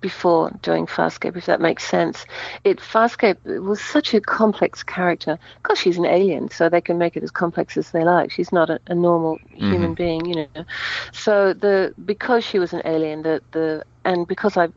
before 0.00 0.50
doing 0.62 0.86
Farscape, 0.86 1.36
if 1.36 1.46
that 1.46 1.60
makes 1.60 1.84
sense. 1.84 2.24
It 2.64 2.78
Farscape 2.78 3.38
was 3.62 3.80
such 3.80 4.14
a 4.14 4.20
complex 4.20 4.82
character. 4.82 5.38
Because 5.62 5.78
she's 5.78 5.98
an 5.98 6.06
alien, 6.06 6.50
so 6.50 6.68
they 6.68 6.80
can 6.80 6.98
make 6.98 7.16
it 7.16 7.22
as 7.22 7.30
complex 7.30 7.76
as 7.76 7.90
they 7.90 8.04
like. 8.04 8.30
She's 8.30 8.52
not 8.52 8.70
a, 8.70 8.80
a 8.86 8.94
normal 8.94 9.38
mm-hmm. 9.38 9.72
human 9.72 9.94
being, 9.94 10.24
you 10.26 10.46
know. 10.54 10.64
So 11.12 11.52
the 11.52 11.94
because 12.04 12.44
she 12.44 12.58
was 12.58 12.72
an 12.72 12.82
alien, 12.84 13.22
the 13.22 13.42
the 13.52 13.84
and 14.04 14.26
because 14.26 14.56
I 14.56 14.68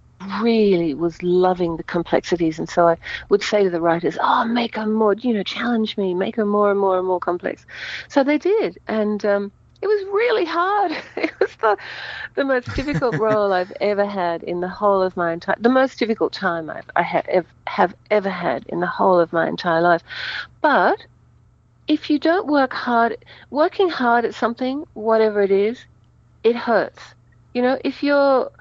really 0.42 0.94
was 0.94 1.22
loving 1.24 1.78
the 1.78 1.84
complexities, 1.84 2.60
and 2.60 2.70
so 2.70 2.88
I 2.88 2.98
would 3.30 3.44
say 3.44 3.64
to 3.64 3.70
the 3.70 3.82
writers, 3.82 4.18
"Oh, 4.22 4.46
make 4.46 4.76
her 4.76 4.86
more, 4.86 5.14
you 5.14 5.34
know, 5.34 5.44
challenge 5.44 5.98
me, 5.98 6.14
make 6.14 6.36
her 6.36 6.46
more 6.46 6.72
and 6.72 6.80
more 6.80 6.98
and 6.98 7.08
more 7.08 7.20
complex." 7.20 7.66
So 8.08 8.24
they 8.24 8.38
did, 8.38 8.78
and 8.88 9.24
um, 9.26 9.52
it 9.82 9.88
was 9.88 10.04
really 10.14 10.46
hard. 10.46 10.92
It 11.18 11.40
was 11.40 11.56
the 11.56 11.78
the 12.36 12.44
most 12.44 12.76
difficult 12.76 13.16
role 13.16 13.52
I've 13.52 13.74
ever 13.82 14.06
had 14.06 14.44
in 14.44 14.62
the 14.62 14.68
whole 14.68 15.02
of 15.02 15.18
my 15.18 15.34
entire 15.34 15.56
the 15.60 15.70
most 15.70 15.98
difficult 16.00 16.34
time 16.34 16.70
I've 16.70 16.90
I 16.96 17.02
have 17.02 17.46
have 17.68 17.94
ever 18.10 18.30
had 18.30 18.66
in 18.68 18.80
the 18.80 18.88
whole 18.88 19.20
of 19.20 19.34
my 19.34 19.48
entire 19.48 19.82
life. 19.82 20.04
But 20.62 21.06
if 21.88 22.10
you 22.10 22.20
don't 22.20 22.48
work 22.48 22.74
hard, 22.74 23.18
working 23.50 23.90
hard 23.90 24.26
at 24.26 24.36
something, 24.36 24.86
whatever 24.94 25.42
it 25.42 25.52
is, 25.52 25.86
it 26.44 26.56
hurts. 26.56 27.16
You 27.54 27.62
know, 27.62 27.80
if 27.84 28.04
you're 28.04 28.52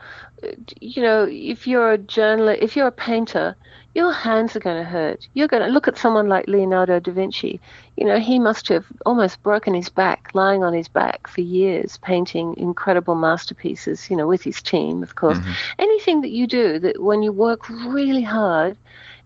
you 0.80 1.02
know, 1.02 1.26
if 1.30 1.66
you're 1.66 1.92
a 1.92 1.98
journalist, 1.98 2.62
if 2.62 2.76
you're 2.76 2.88
a 2.88 2.92
painter, 2.92 3.56
your 3.94 4.12
hands 4.12 4.54
are 4.54 4.60
going 4.60 4.76
to 4.76 4.88
hurt. 4.88 5.26
You're 5.34 5.48
going 5.48 5.64
to 5.64 5.68
look 5.68 5.88
at 5.88 5.98
someone 5.98 6.28
like 6.28 6.46
Leonardo 6.46 7.00
da 7.00 7.12
Vinci. 7.12 7.60
You 7.96 8.06
know, 8.06 8.20
he 8.20 8.38
must 8.38 8.68
have 8.68 8.86
almost 9.04 9.42
broken 9.42 9.74
his 9.74 9.88
back, 9.88 10.30
lying 10.32 10.62
on 10.62 10.72
his 10.72 10.88
back 10.88 11.26
for 11.26 11.40
years, 11.40 11.98
painting 11.98 12.56
incredible 12.56 13.16
masterpieces, 13.16 14.08
you 14.08 14.16
know, 14.16 14.28
with 14.28 14.42
his 14.42 14.62
team, 14.62 15.02
of 15.02 15.16
course. 15.16 15.38
Mm-hmm. 15.38 15.52
Anything 15.80 16.20
that 16.20 16.30
you 16.30 16.46
do, 16.46 16.78
that 16.78 17.02
when 17.02 17.22
you 17.22 17.32
work 17.32 17.68
really 17.68 18.22
hard, 18.22 18.76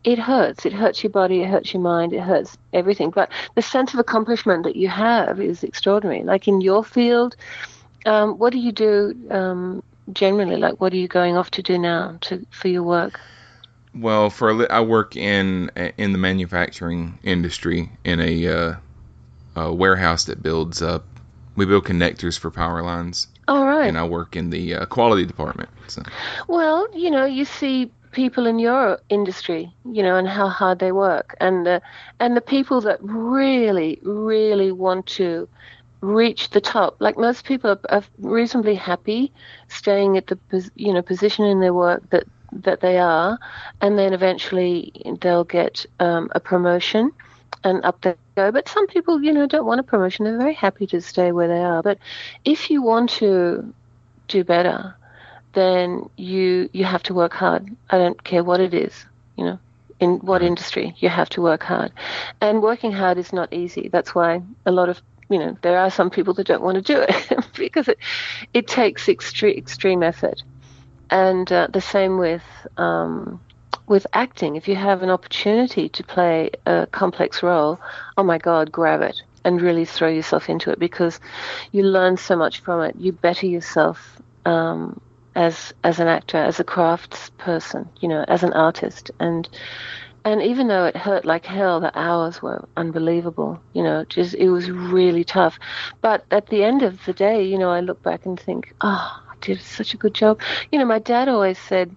it 0.05 0.19
hurts. 0.19 0.65
It 0.65 0.73
hurts 0.73 1.03
your 1.03 1.11
body, 1.11 1.43
it 1.43 1.49
hurts 1.49 1.73
your 1.73 1.83
mind, 1.83 2.13
it 2.13 2.21
hurts 2.21 2.57
everything. 2.73 3.11
But 3.11 3.31
the 3.55 3.63
sense 3.63 3.93
of 3.93 4.01
accomplishment 4.01 4.65
that 4.65 4.77
you 4.77 4.89
have 4.89 5.41
is 5.41 5.63
extraordinary. 5.63 6.23
Like 6.23 6.49
in 6.49 6.61
your 6.61 6.85
field, 6.85 7.37
um, 8.07 8.39
what 8.39 8.53
do 8.53 8.59
you 8.59 8.73
do 8.73 9.15
um, 9.31 9.83
generally? 10.13 10.57
Like, 10.57 10.81
what 10.81 10.93
are 10.93 10.99
you 10.99 11.09
going 11.09 11.37
off 11.37 11.51
to 11.53 11.63
do 11.63 11.79
now 11.79 12.17
to, 12.23 12.47
for 12.51 12.69
your 12.69 12.83
work? 12.83 13.21
Well, 13.95 14.31
for 14.31 14.51
a 14.51 14.55
li- 14.55 14.69
I 14.71 14.81
work 14.81 15.17
in 15.17 15.71
in 15.97 16.13
the 16.13 16.19
manufacturing 16.19 17.19
industry 17.23 17.91
in 18.05 18.21
a, 18.21 18.47
uh, 18.47 18.75
a 19.57 19.73
warehouse 19.73 20.25
that 20.25 20.43
builds 20.43 20.83
up. 20.83 21.05
We 21.57 21.65
build 21.65 21.85
connectors 21.85 22.37
for 22.39 22.51
power 22.51 22.83
lines. 22.83 23.29
All 23.47 23.67
right. 23.67 23.87
And 23.87 23.97
I 23.97 24.05
work 24.05 24.35
in 24.35 24.51
the 24.51 24.75
uh, 24.75 24.87
quality 24.87 25.25
department. 25.25 25.69
So. 25.87 26.03
Well, 26.49 26.89
you 26.95 27.11
know, 27.11 27.25
you 27.25 27.45
see 27.45 27.93
people 28.11 28.47
in 28.47 28.59
your 28.59 28.99
industry, 29.09 29.73
you 29.85 30.03
know, 30.03 30.17
and 30.17 30.27
how 30.27 30.49
hard 30.49 30.79
they 30.79 30.93
work, 30.93 31.37
and 31.41 31.67
the 31.67 31.81
and 32.19 32.37
the 32.37 32.41
people 32.41 32.81
that 32.81 32.99
really, 33.03 34.01
really 34.03 34.73
want 34.73 35.07
to 35.07 35.49
reach 36.01 36.51
the 36.51 36.61
top. 36.61 36.97
Like 37.01 37.17
most 37.17 37.45
people 37.45 37.71
are, 37.71 37.81
are 37.91 38.05
reasonably 38.19 38.75
happy 38.75 39.33
staying 39.69 40.17
at 40.17 40.27
the 40.27 40.39
you 40.75 40.93
know 40.93 41.03
position 41.03 41.45
in 41.45 41.61
their 41.61 41.75
work 41.75 42.09
that 42.11 42.25
that 42.63 42.81
they 42.81 42.99
are, 42.99 43.39
and 43.81 43.99
then 43.99 44.13
eventually 44.13 44.93
they'll 45.21 45.45
get 45.45 45.85
um, 46.01 46.31
a 46.35 46.41
promotion 46.41 47.11
and 47.65 47.85
up 47.85 48.01
they 48.03 48.15
go. 48.37 48.53
But 48.53 48.69
some 48.69 48.87
people, 48.87 49.23
you 49.23 49.33
know, 49.33 49.47
don't 49.47 49.67
want 49.67 49.81
a 49.81 49.85
promotion. 49.85 50.25
They're 50.25 50.39
very 50.39 50.55
happy 50.55 50.87
to 50.89 51.01
stay 51.01 51.33
where 51.33 51.49
they 51.49 51.63
are. 51.63 51.83
But 51.83 51.99
if 52.45 52.71
you 52.71 52.83
want 52.83 53.11
to 53.11 53.73
do 54.29 54.45
better, 54.45 54.95
then 55.55 56.09
you 56.17 56.69
you 56.73 56.85
have 56.85 57.03
to 57.05 57.15
work 57.15 57.33
hard. 57.33 57.75
I 57.91 57.99
don't 57.99 58.23
care 58.23 58.45
what 58.45 58.61
it 58.61 58.75
is, 58.75 59.05
you 59.37 59.45
know, 59.45 59.59
in 60.01 60.19
what 60.19 60.43
industry, 60.43 60.95
you 60.99 61.09
have 61.09 61.31
to 61.31 61.41
work 61.41 61.63
hard. 61.63 61.93
And 62.41 62.63
working 62.63 62.93
hard 62.93 63.19
is 63.19 63.33
not 63.33 63.53
easy. 63.53 63.89
That's 63.89 64.15
why 64.15 64.43
a 64.67 64.73
lot 64.73 64.89
of 64.89 65.01
you 65.31 65.39
know, 65.39 65.57
there 65.63 65.79
are 65.79 65.91
some 65.91 66.11
people 66.11 66.35
that 66.35 66.47
don't 66.47 66.63
want 66.63 66.77
to 66.77 66.83
do 66.83 67.01
it 67.09 67.47
because 67.55 67.89
it 67.89 67.99
it 68.53 68.67
takes 68.69 69.09
extreme 69.09 69.57
extreme 69.57 70.03
effort. 70.03 70.43
And 71.11 71.51
uh, 71.53 71.69
the 71.73 71.81
same 71.81 72.19
with 72.19 72.43
um, 72.77 73.41
with 73.87 74.07
acting. 74.13 74.57
If 74.57 74.69
you 74.69 74.77
have 74.77 75.03
an 75.03 75.11
opportunity 75.11 75.89
to 75.91 76.03
play 76.05 76.51
a 76.67 76.87
complex 76.91 77.43
role, 77.43 77.79
oh 78.17 78.23
my 78.23 78.39
God, 78.39 78.73
grab 78.73 79.03
it 79.03 79.21
and 79.45 79.61
really 79.61 79.85
throw 79.85 80.09
yourself 80.09 80.49
into 80.49 80.71
it 80.71 80.79
because 80.79 81.21
you 81.73 81.83
learn 81.83 82.17
so 82.17 82.35
much 82.37 82.61
from 82.61 82.81
it. 82.81 82.97
You 82.97 83.13
better 83.13 83.47
yourself 83.47 84.21
um, 84.47 85.01
as 85.35 85.73
as 85.85 86.01
an 86.01 86.09
actor, 86.09 86.39
as 86.39 86.61
a 86.61 86.65
crafts 86.65 87.31
person, 87.39 87.91
you 88.01 88.09
know, 88.09 88.25
as 88.29 88.43
an 88.43 88.53
artist, 88.53 89.11
and 89.21 89.49
and 90.25 90.43
even 90.43 90.69
though 90.69 90.87
it 90.87 90.97
hurt 90.97 91.27
like 91.27 91.45
hell, 91.45 91.81
the 91.81 91.97
hours 91.99 92.41
were 92.41 92.67
unbelievable. 92.77 93.63
You 93.75 93.83
know, 93.83 94.05
just 94.09 94.35
it 94.35 94.49
was 94.49 94.71
really 94.71 95.25
tough. 95.25 95.59
But 96.01 96.25
at 96.31 96.47
the 96.49 96.65
end 96.65 96.83
of 96.83 97.05
the 97.05 97.13
day, 97.13 97.45
you 97.45 97.59
know, 97.59 97.71
I 97.71 97.81
look 97.81 98.03
back 98.03 98.25
and 98.25 98.41
think, 98.41 98.73
oh, 98.81 99.11
did 99.45 99.61
such 99.61 99.95
a 99.95 99.97
good 99.97 100.15
job. 100.15 100.41
You 100.73 100.79
know, 100.79 100.85
my 100.85 100.99
dad 100.99 101.29
always 101.29 101.59
said 101.59 101.95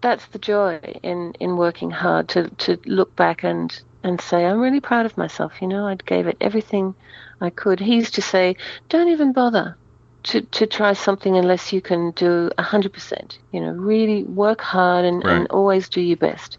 that's 0.00 0.26
the 0.26 0.38
joy 0.38 0.78
in 1.02 1.34
in 1.40 1.56
working 1.56 1.90
hard 1.90 2.28
to 2.30 2.48
to 2.48 2.78
look 2.86 3.14
back 3.16 3.44
and 3.44 3.80
and 4.02 4.20
say 4.20 4.44
I'm 4.44 4.60
really 4.60 4.80
proud 4.80 5.06
of 5.06 5.16
myself. 5.16 5.52
You 5.60 5.68
know, 5.68 5.86
I 5.86 5.94
gave 5.94 6.26
it 6.26 6.36
everything 6.40 6.94
I 7.40 7.50
could. 7.50 7.80
He 7.80 7.96
used 7.96 8.14
to 8.14 8.22
say, 8.22 8.56
"Don't 8.88 9.08
even 9.08 9.32
bother 9.32 9.76
to 10.24 10.40
to 10.40 10.66
try 10.66 10.92
something 10.92 11.36
unless 11.36 11.72
you 11.72 11.80
can 11.80 12.12
do 12.12 12.50
hundred 12.58 12.92
percent. 12.92 13.38
You 13.52 13.60
know, 13.60 13.72
really 13.72 14.24
work 14.24 14.60
hard 14.60 15.04
and, 15.04 15.24
right. 15.24 15.36
and 15.36 15.46
always 15.48 15.88
do 15.88 16.00
your 16.00 16.16
best." 16.16 16.58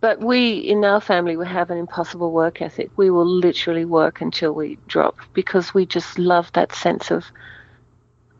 But 0.00 0.20
we 0.20 0.58
in 0.58 0.84
our 0.84 1.00
family 1.00 1.36
we 1.36 1.46
have 1.46 1.70
an 1.70 1.78
impossible 1.78 2.32
work 2.32 2.60
ethic. 2.62 2.90
We 2.96 3.10
will 3.10 3.26
literally 3.26 3.84
work 3.84 4.20
until 4.20 4.52
we 4.52 4.78
drop 4.86 5.16
because 5.32 5.74
we 5.74 5.86
just 5.86 6.18
love 6.18 6.52
that 6.52 6.72
sense 6.72 7.10
of 7.10 7.24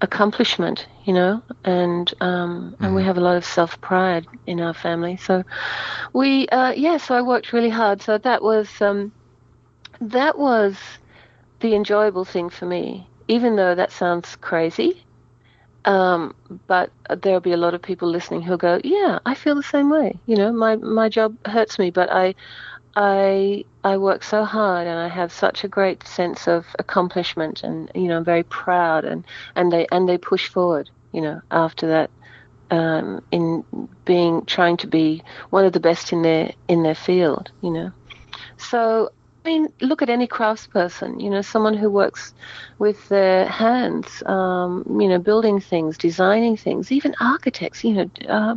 accomplishment, 0.00 0.86
you 1.04 1.12
know, 1.12 1.42
and 1.64 2.12
um, 2.20 2.72
mm-hmm. 2.72 2.84
and 2.84 2.94
we 2.94 3.00
mm-hmm. 3.00 3.08
have 3.08 3.18
a 3.18 3.20
lot 3.20 3.36
of 3.36 3.44
self 3.44 3.80
pride 3.80 4.26
in 4.46 4.60
our 4.60 4.74
family. 4.74 5.16
So 5.16 5.44
we, 6.12 6.48
uh, 6.48 6.72
yeah, 6.72 6.98
so 6.98 7.14
I 7.14 7.22
worked 7.22 7.52
really 7.52 7.70
hard. 7.70 8.02
So 8.02 8.18
that 8.18 8.42
was 8.42 8.68
um, 8.80 9.12
that 10.00 10.38
was 10.38 10.76
the 11.60 11.74
enjoyable 11.74 12.24
thing 12.24 12.50
for 12.50 12.66
me, 12.66 13.08
even 13.26 13.56
though 13.56 13.74
that 13.74 13.92
sounds 13.92 14.36
crazy. 14.36 15.02
Um, 15.84 16.34
but 16.66 16.90
there'll 17.22 17.40
be 17.40 17.52
a 17.52 17.56
lot 17.56 17.72
of 17.72 17.80
people 17.80 18.08
listening 18.08 18.42
who'll 18.42 18.58
go, 18.58 18.80
"Yeah, 18.84 19.18
I 19.24 19.34
feel 19.34 19.54
the 19.54 19.62
same 19.62 19.90
way." 19.90 20.18
You 20.26 20.36
know, 20.36 20.52
my 20.52 20.76
my 20.76 21.08
job 21.08 21.36
hurts 21.46 21.78
me, 21.78 21.90
but 21.90 22.10
I 22.12 22.34
I 22.98 23.64
I 23.84 23.96
work 23.96 24.24
so 24.24 24.44
hard 24.44 24.88
and 24.88 24.98
I 24.98 25.06
have 25.08 25.32
such 25.32 25.62
a 25.62 25.68
great 25.68 26.04
sense 26.06 26.48
of 26.48 26.66
accomplishment 26.80 27.62
and 27.62 27.88
you 27.94 28.08
know 28.08 28.16
I'm 28.16 28.24
very 28.24 28.42
proud 28.42 29.04
and 29.04 29.24
and 29.54 29.72
they 29.72 29.86
and 29.92 30.08
they 30.08 30.18
push 30.18 30.48
forward 30.48 30.90
you 31.12 31.20
know 31.20 31.40
after 31.52 31.86
that 31.86 32.10
um, 32.72 33.20
in 33.30 33.64
being 34.04 34.44
trying 34.46 34.76
to 34.78 34.88
be 34.88 35.22
one 35.50 35.64
of 35.64 35.72
the 35.72 35.80
best 35.80 36.12
in 36.12 36.22
their 36.22 36.52
in 36.66 36.82
their 36.82 36.96
field 36.96 37.52
you 37.62 37.70
know. 37.70 37.92
So 38.56 39.10
I 39.44 39.48
mean 39.48 39.68
look 39.80 40.02
at 40.02 40.10
any 40.10 40.26
craftsperson 40.26 41.22
you 41.22 41.30
know 41.30 41.42
someone 41.42 41.74
who 41.74 41.90
works 41.90 42.34
with 42.80 43.08
their 43.08 43.46
hands 43.46 44.24
um, 44.26 44.84
you 45.00 45.08
know 45.08 45.20
building 45.20 45.60
things 45.60 45.98
designing 45.98 46.56
things 46.56 46.90
even 46.90 47.14
architects 47.20 47.84
you 47.84 47.94
know 47.94 48.10
uh, 48.28 48.56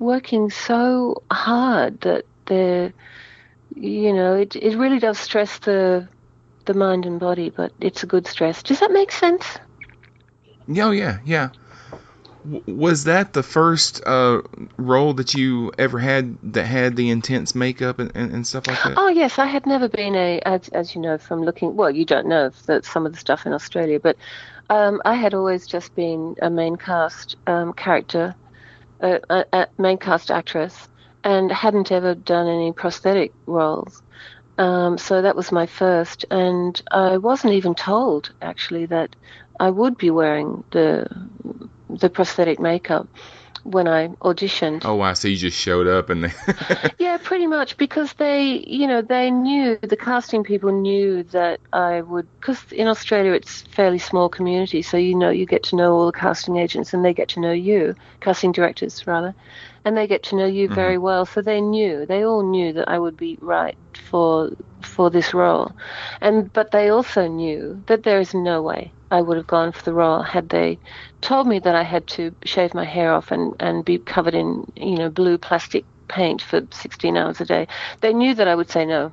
working 0.00 0.50
so 0.50 1.22
hard 1.30 2.00
that 2.00 2.24
they're 2.46 2.92
you 3.76 4.12
know, 4.12 4.34
it 4.34 4.56
it 4.56 4.76
really 4.76 4.98
does 4.98 5.18
stress 5.18 5.58
the 5.58 6.08
the 6.64 6.74
mind 6.74 7.06
and 7.06 7.20
body, 7.20 7.50
but 7.50 7.72
it's 7.80 8.02
a 8.02 8.06
good 8.06 8.26
stress. 8.26 8.62
Does 8.62 8.80
that 8.80 8.90
make 8.90 9.12
sense? 9.12 9.58
Oh 10.76 10.90
yeah, 10.90 11.18
yeah. 11.24 11.50
W- 12.44 12.62
was 12.66 13.04
that 13.04 13.34
the 13.34 13.42
first 13.42 14.02
uh, 14.06 14.42
role 14.78 15.12
that 15.14 15.34
you 15.34 15.72
ever 15.78 15.98
had 15.98 16.38
that 16.54 16.64
had 16.64 16.96
the 16.96 17.10
intense 17.10 17.54
makeup 17.54 17.98
and, 17.98 18.10
and, 18.14 18.32
and, 18.32 18.46
stuff 18.46 18.66
like 18.66 18.82
that? 18.82 18.94
Oh 18.96 19.08
yes, 19.08 19.38
I 19.38 19.46
had 19.46 19.66
never 19.66 19.88
been 19.88 20.16
a, 20.16 20.40
as, 20.40 20.68
as 20.68 20.94
you 20.94 21.00
know 21.00 21.18
from 21.18 21.42
looking. 21.42 21.76
Well, 21.76 21.90
you 21.90 22.04
don't 22.04 22.26
know 22.26 22.50
that 22.66 22.84
some 22.84 23.04
of 23.06 23.12
the 23.12 23.18
stuff 23.18 23.46
in 23.46 23.52
Australia, 23.52 24.00
but 24.00 24.16
um, 24.70 25.02
I 25.04 25.14
had 25.14 25.34
always 25.34 25.66
just 25.66 25.94
been 25.94 26.34
a 26.40 26.50
main 26.50 26.76
cast 26.76 27.36
um, 27.46 27.74
character, 27.74 28.34
a, 29.00 29.20
a, 29.28 29.44
a 29.52 29.66
main 29.78 29.98
cast 29.98 30.30
actress 30.30 30.88
and 31.26 31.50
hadn't 31.50 31.90
ever 31.90 32.14
done 32.14 32.46
any 32.46 32.72
prosthetic 32.72 33.32
roles. 33.46 34.00
Um, 34.58 34.96
so 34.96 35.22
that 35.22 35.34
was 35.34 35.50
my 35.50 35.66
first, 35.66 36.24
and 36.30 36.80
I 36.92 37.18
wasn't 37.18 37.54
even 37.54 37.74
told 37.74 38.32
actually 38.40 38.86
that 38.86 39.16
I 39.58 39.70
would 39.70 39.98
be 39.98 40.10
wearing 40.10 40.62
the 40.70 41.08
the 41.90 42.10
prosthetic 42.10 42.60
makeup 42.60 43.08
when 43.66 43.88
I 43.88 44.08
auditioned. 44.08 44.84
Oh, 44.84 44.94
wow. 44.94 45.12
So 45.14 45.28
you 45.28 45.36
just 45.36 45.58
showed 45.58 45.86
up 45.86 46.10
and 46.10 46.24
they. 46.24 46.32
yeah, 46.98 47.18
pretty 47.22 47.46
much 47.46 47.76
because 47.76 48.12
they, 48.14 48.64
you 48.66 48.86
know, 48.86 49.02
they 49.02 49.30
knew, 49.30 49.78
the 49.82 49.96
casting 49.96 50.44
people 50.44 50.72
knew 50.72 51.22
that 51.24 51.60
I 51.72 52.00
would, 52.00 52.28
because 52.40 52.60
in 52.72 52.86
Australia 52.86 53.32
it's 53.32 53.62
fairly 53.62 53.98
small 53.98 54.28
community, 54.28 54.82
so 54.82 54.96
you 54.96 55.14
know, 55.14 55.30
you 55.30 55.46
get 55.46 55.64
to 55.64 55.76
know 55.76 55.94
all 55.94 56.06
the 56.06 56.18
casting 56.18 56.56
agents 56.56 56.94
and 56.94 57.04
they 57.04 57.12
get 57.12 57.28
to 57.30 57.40
know 57.40 57.52
you, 57.52 57.94
casting 58.20 58.52
directors 58.52 59.06
rather, 59.06 59.34
and 59.84 59.96
they 59.96 60.06
get 60.06 60.22
to 60.24 60.36
know 60.36 60.46
you 60.46 60.66
mm-hmm. 60.66 60.74
very 60.74 60.98
well. 60.98 61.26
So 61.26 61.42
they 61.42 61.60
knew, 61.60 62.06
they 62.06 62.24
all 62.24 62.48
knew 62.48 62.72
that 62.74 62.88
I 62.88 62.98
would 62.98 63.16
be 63.16 63.38
right 63.40 63.76
for 63.96 64.50
for 64.82 65.10
this 65.10 65.34
role, 65.34 65.72
and 66.20 66.52
but 66.52 66.70
they 66.70 66.88
also 66.90 67.26
knew 67.28 67.82
that 67.86 68.02
there 68.04 68.20
is 68.20 68.34
no 68.34 68.62
way 68.62 68.92
I 69.10 69.22
would 69.22 69.36
have 69.36 69.46
gone 69.46 69.72
for 69.72 69.82
the 69.82 69.94
role 69.94 70.22
had 70.22 70.48
they 70.48 70.78
told 71.20 71.46
me 71.46 71.58
that 71.60 71.74
I 71.74 71.82
had 71.82 72.06
to 72.08 72.34
shave 72.44 72.74
my 72.74 72.84
hair 72.84 73.12
off 73.12 73.30
and, 73.30 73.54
and 73.60 73.84
be 73.84 73.98
covered 73.98 74.34
in, 74.34 74.64
you 74.76 74.96
know, 74.96 75.10
blue 75.10 75.38
plastic 75.38 75.86
paint 76.08 76.42
for 76.42 76.62
16 76.72 77.16
hours 77.16 77.40
a 77.40 77.44
day. 77.46 77.66
They 78.00 78.12
knew 78.12 78.34
that 78.34 78.48
I 78.48 78.54
would 78.54 78.70
say 78.70 78.84
no. 78.84 79.12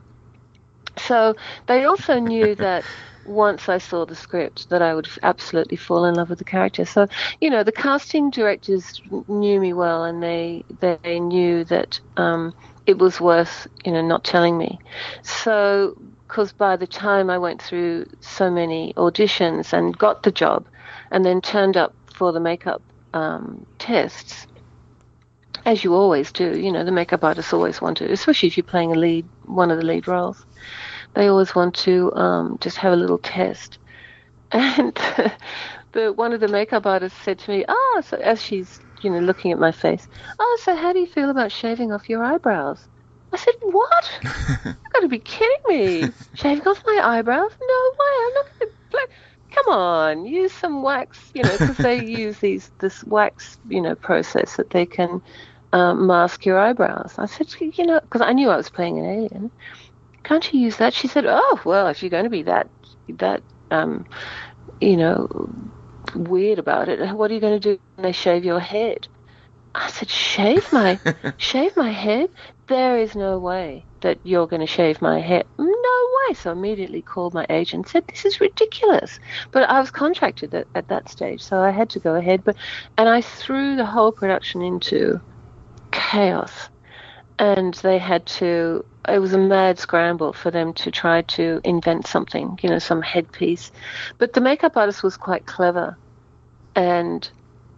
So 0.98 1.36
they 1.67 1.86
also 1.86 2.19
knew 2.19 2.56
that 2.56 2.86
once 3.26 3.69
I 3.69 3.78
saw 3.78 4.06
the 4.06 4.15
script 4.15 4.69
that 4.69 4.82
I 4.82 4.93
would 4.93 5.08
absolutely 5.24 5.78
fall 5.78 6.06
in 6.06 6.15
love 6.15 6.30
with 6.30 6.39
the 6.39 6.46
character. 6.46 6.86
So, 6.86 7.08
you 7.39 7.50
know, 7.50 7.63
the 7.63 7.72
casting 7.72 8.30
directors 8.32 9.02
knew 9.28 9.60
me 9.60 9.74
well 9.74 10.04
and 10.04 10.22
they 10.24 10.65
they 10.80 11.19
knew 11.19 11.63
that 11.65 12.00
um, 12.17 12.54
it 12.86 12.98
was 12.98 13.22
worth, 13.22 13.67
you 13.86 13.91
know, 13.91 14.02
not 14.02 14.24
telling 14.24 14.58
me. 14.58 14.80
So 15.24 15.96
because 16.28 16.52
by 16.52 16.76
the 16.76 16.88
time 16.88 17.30
I 17.30 17.38
went 17.38 17.62
through 17.62 18.08
so 18.19 18.50
many 18.50 18.93
auditions 18.98 19.72
and 19.72 19.98
got 19.98 20.24
the 20.24 20.32
job, 20.32 20.65
and 21.12 21.24
then 21.24 21.41
turned 21.41 21.78
up 21.78 21.93
for 22.13 22.32
the 22.32 22.39
makeup 22.39 22.82
um, 23.13 23.65
tests, 23.78 24.48
as 25.65 25.84
you 25.84 25.93
always 25.93 26.32
do, 26.32 26.58
you 26.58 26.72
know, 26.72 26.84
the 26.84 26.91
makeup 26.91 27.24
artists 27.24 27.54
always 27.54 27.82
want 27.82 27.98
to, 27.98 28.12
especially 28.12 28.48
if 28.48 28.58
you're 28.58 28.63
playing 28.63 28.91
a 28.91 28.96
lead, 28.96 29.28
one 29.46 29.72
of 29.72 29.78
the 29.78 29.86
lead 29.86 30.08
roles, 30.08 30.43
they 31.13 31.28
always 31.28 31.56
want 31.56 31.76
to 31.76 32.12
um, 32.15 32.58
just 32.60 32.78
have 32.78 32.93
a 32.93 32.98
little 32.98 33.19
test. 33.19 33.78
And 34.51 34.93
the 35.93 36.14
one 36.14 36.32
of 36.34 36.39
the 36.39 36.47
makeup 36.47 36.86
artists 36.86 37.20
said 37.24 37.39
to 37.39 37.51
me, 37.51 37.66
"Ah," 37.68 37.74
oh, 37.74 38.01
so 38.05 38.18
as 38.18 38.39
she's 38.39 38.80
you 39.04 39.10
know 39.10 39.20
looking 39.20 39.51
at 39.51 39.60
my 39.60 39.72
face, 39.72 40.08
"Oh, 40.39 40.58
so 40.62 40.76
how 40.76 40.93
do 40.93 40.99
you 40.99 41.08
feel 41.08 41.30
about 41.30 41.51
shaving 41.51 41.91
off 41.91 42.10
your 42.10 42.24
eyebrows?" 42.24 42.88
I 43.32 43.38
said, 43.38 43.56
"What? 43.62 44.12
You've 44.24 44.93
got 44.93 45.01
to 45.01 45.08
be 45.08 45.20
kidding 45.20 45.58
me! 45.68 46.14
Shaving 46.36 46.68
off 46.68 46.84
my 46.86 46.99
eyebrows? 47.04 47.51
No 47.62 47.91
way! 47.99 48.26
I'm 48.26 48.34
not 48.34 48.45
going 48.60 48.72
to. 48.91 49.08
Come 49.51 49.74
on, 49.74 50.26
use 50.26 50.51
some 50.51 50.82
wax, 50.82 51.30
you 51.36 51.43
know, 51.43 51.51
because 51.51 51.78
they 51.78 52.04
use 52.06 52.39
these 52.39 52.72
this 52.80 53.04
wax, 53.04 53.60
you 53.68 53.82
know, 53.82 53.95
process 53.95 54.56
that 54.56 54.72
they 54.72 54.86
can 54.86 55.22
um, 55.74 56.08
mask 56.08 56.45
your 56.45 56.60
eyebrows." 56.60 57.16
I 57.18 57.26
said, 57.26 57.47
"You 57.60 57.86
know, 57.86 57.99
because 58.01 58.22
I 58.22 58.34
knew 58.34 58.49
I 58.49 58.58
was 58.58 58.70
playing 58.70 58.99
an 58.99 59.06
alien. 59.06 59.51
Can't 60.24 60.54
you 60.54 60.60
use 60.60 60.78
that?" 60.78 60.93
She 60.93 61.08
said, 61.08 61.26
"Oh, 61.28 61.60
well, 61.66 61.88
if 61.88 62.01
you're 62.01 62.10
going 62.10 62.24
to 62.24 62.30
be 62.30 62.43
that 62.43 62.70
that 63.18 63.43
um, 63.72 64.06
you 64.80 64.97
know 64.97 65.28
weird 66.16 66.59
about 66.59 66.89
it, 66.89 66.99
what 67.16 67.32
are 67.32 67.34
you 67.34 67.39
going 67.39 67.59
to 67.59 67.76
do 67.76 67.80
when 67.95 68.03
they 68.03 68.11
shave 68.11 68.45
your 68.45 68.59
head?" 68.59 69.07
I 69.76 69.89
said, 69.89 70.09
shave 70.09 70.72
my, 70.72 70.99
shave 71.38 71.76
my 71.76 71.91
head? 71.91 72.30
There 72.68 72.97
is 72.97 73.16
no 73.16 73.39
way 73.39 73.86
that 74.01 74.20
you're 74.24 74.47
going 74.47 74.59
to 74.59 74.68
shave 74.68 75.01
my 75.01 75.20
head. 75.20 75.45
No 75.57 75.66
way. 75.66 76.34
So 76.36 76.51
I 76.51 76.53
immediately 76.53 77.01
called 77.01 77.34
my 77.34 77.45
agent 77.49 77.86
and 77.86 77.91
said, 77.91 78.07
this 78.07 78.26
is 78.26 78.39
ridiculous. 78.39 79.20
But 79.51 79.70
I 79.70 79.80
was 79.80 79.89
contracted 79.91 80.53
at, 80.53 80.68
at 80.76 80.88
that 80.89 81.09
stage, 81.09 81.41
so 81.41 81.59
I 81.59 81.72
had 81.72 81.89
to 81.91 81.99
go 81.99 82.16
ahead. 82.16 82.43
But 82.43 82.55
And 82.97 83.09
I 83.09 83.22
threw 83.22 83.76
the 83.76 83.86
whole 83.86 84.11
production 84.11 84.61
into 84.61 85.20
chaos. 85.91 86.70
And 87.39 87.74
they 87.76 87.97
had 87.97 88.26
to, 88.28 88.86
it 89.09 89.20
was 89.20 89.34
a 89.34 89.39
mad 89.39 89.80
scramble 89.80 90.34
for 90.34 90.51
them 90.51 90.74
to 90.76 90.91
try 90.91 91.24
to 91.24 91.59
invent 91.64 92.05
something, 92.05 92.59
you 92.61 92.70
know, 92.70 92.80
some 92.80 93.01
headpiece. 93.01 93.72
But 94.20 94.34
the 94.34 94.41
makeup 94.41 94.78
artist 94.78 95.01
was 95.01 95.18
quite 95.18 95.47
clever. 95.47 95.97
And 96.76 97.30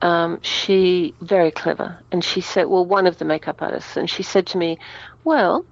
um, 0.01 0.39
she 0.41 1.15
very 1.21 1.51
clever, 1.51 2.03
and 2.11 2.23
she 2.23 2.41
said, 2.41 2.65
well, 2.67 2.85
one 2.85 3.07
of 3.07 3.17
the 3.17 3.25
makeup 3.25 3.61
artists, 3.61 3.97
and 3.97 4.09
she 4.09 4.23
said 4.23 4.47
to 4.47 4.57
me, 4.57 4.77
well, 5.23 5.65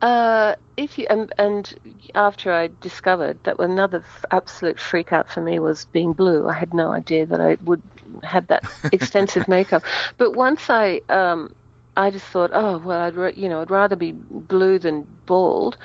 uh, 0.00 0.54
if 0.76 0.98
you 0.98 1.06
and, 1.10 1.32
and 1.38 1.72
after 2.14 2.52
I 2.52 2.70
discovered 2.80 3.38
that 3.44 3.60
another 3.60 3.98
f- 3.98 4.24
absolute 4.32 4.80
freak 4.80 5.12
out 5.12 5.28
for 5.30 5.40
me 5.40 5.58
was 5.60 5.84
being 5.86 6.12
blue. 6.12 6.48
I 6.48 6.54
had 6.54 6.74
no 6.74 6.90
idea 6.90 7.26
that 7.26 7.40
I 7.40 7.56
would 7.62 7.82
have 8.24 8.48
that 8.48 8.64
extensive 8.90 9.46
makeup. 9.48 9.84
But 10.18 10.32
once 10.34 10.68
I 10.70 11.02
um, 11.08 11.50
I 11.96 12.10
just 12.10 12.26
thought, 12.26 12.50
oh 12.52 12.78
well, 12.78 13.00
I'd 13.00 13.14
ra- 13.16 13.30
you 13.36 13.48
know 13.48 13.60
I'd 13.62 13.70
rather 13.70 13.96
be 13.96 14.12
blue 14.12 14.78
than 14.80 15.06
bald. 15.26 15.78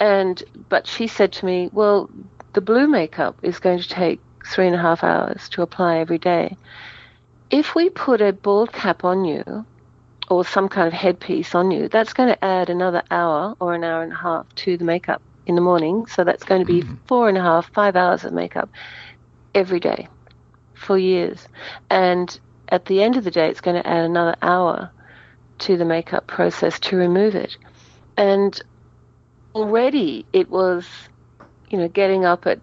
And 0.00 0.42
but 0.68 0.86
she 0.86 1.06
said 1.08 1.32
to 1.34 1.46
me, 1.46 1.70
well, 1.72 2.10
the 2.54 2.60
blue 2.62 2.88
makeup 2.88 3.40
is 3.42 3.58
going 3.60 3.78
to 3.80 3.88
take 3.88 4.22
three 4.46 4.66
and 4.66 4.74
a 4.76 4.80
half 4.80 5.02
hours 5.02 5.48
to 5.50 5.62
apply 5.62 5.98
every 5.98 6.18
day. 6.18 6.56
If 7.50 7.74
we 7.74 7.90
put 7.90 8.20
a 8.20 8.32
bald 8.32 8.72
cap 8.72 9.04
on 9.04 9.24
you 9.24 9.64
or 10.28 10.44
some 10.44 10.68
kind 10.68 10.86
of 10.86 10.92
headpiece 10.92 11.54
on 11.54 11.70
you, 11.70 11.88
that's 11.88 12.12
going 12.12 12.28
to 12.28 12.44
add 12.44 12.70
another 12.70 13.02
hour 13.10 13.56
or 13.60 13.74
an 13.74 13.84
hour 13.84 14.02
and 14.02 14.12
a 14.12 14.16
half 14.16 14.52
to 14.56 14.76
the 14.76 14.84
makeup 14.84 15.22
in 15.46 15.54
the 15.54 15.60
morning. 15.60 16.06
So 16.06 16.24
that's 16.24 16.44
going 16.44 16.60
to 16.60 16.66
be 16.66 16.82
mm-hmm. 16.82 16.94
four 17.06 17.28
and 17.28 17.38
a 17.38 17.42
half, 17.42 17.72
five 17.72 17.96
hours 17.96 18.24
of 18.24 18.32
makeup 18.32 18.68
every 19.54 19.80
day 19.80 20.08
for 20.74 20.98
years. 20.98 21.46
And 21.90 22.38
at 22.68 22.86
the 22.86 23.02
end 23.02 23.16
of 23.16 23.24
the 23.24 23.30
day, 23.30 23.48
it's 23.48 23.60
going 23.60 23.80
to 23.80 23.88
add 23.88 24.04
another 24.04 24.36
hour 24.42 24.90
to 25.58 25.76
the 25.76 25.84
makeup 25.84 26.26
process 26.26 26.78
to 26.80 26.96
remove 26.96 27.34
it. 27.34 27.56
And 28.16 28.60
already 29.54 30.26
it 30.32 30.50
was, 30.50 30.86
you 31.70 31.78
know, 31.78 31.88
getting 31.88 32.24
up 32.24 32.46
at 32.46 32.58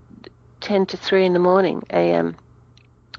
10 0.64 0.88
to 0.88 0.98
3 0.98 1.26
in 1.26 1.34
the 1.34 1.40
morning 1.40 1.84
a.m 1.92 2.38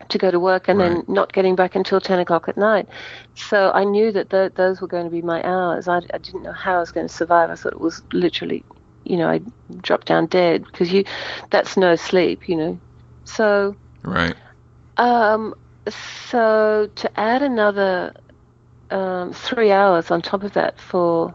to 0.09 0.19
go 0.19 0.31
to 0.31 0.41
work 0.41 0.69
and 0.69 0.81
then 0.81 1.05
not 1.09 1.33
getting 1.33 1.57
back 1.57 1.77
until 1.77 2.01
10 2.01 2.21
o'clock 2.21 2.49
at 2.49 2.57
night. 2.59 2.89
So 3.35 3.73
I 3.73 3.85
knew 3.85 4.13
that 4.13 4.31
th- 4.31 4.53
those 4.57 4.81
were 4.81 4.89
going 4.89 5.05
to 5.05 5.11
be 5.11 5.23
my 5.23 5.43
hours. 5.45 5.89
I, 5.89 5.99
I 6.13 6.19
didn't 6.19 6.43
know 6.43 6.53
how 6.53 6.77
I 6.77 6.81
was 6.81 6.93
going 6.93 7.09
to 7.09 7.15
survive. 7.15 7.51
I 7.51 7.57
thought 7.57 7.73
it 7.75 7.81
was 7.81 8.03
literally, 8.13 8.65
you 9.05 9.17
know, 9.17 9.29
I'd 9.31 9.47
drop 9.83 10.05
down 10.05 10.27
dead 10.27 10.65
because 10.65 10.93
you, 10.93 11.05
that's 11.51 11.77
no 11.77 11.97
sleep, 11.97 12.49
you 12.49 12.57
know. 12.57 12.81
So, 13.25 13.77
Right. 14.05 14.37
um, 14.97 15.55
so 15.89 16.89
to 16.97 17.21
add 17.21 17.43
another 17.43 18.15
um, 18.91 19.33
three 19.33 19.73
hours 19.73 20.11
on 20.11 20.23
top 20.23 20.45
of 20.45 20.53
that 20.55 20.81
for 20.81 21.35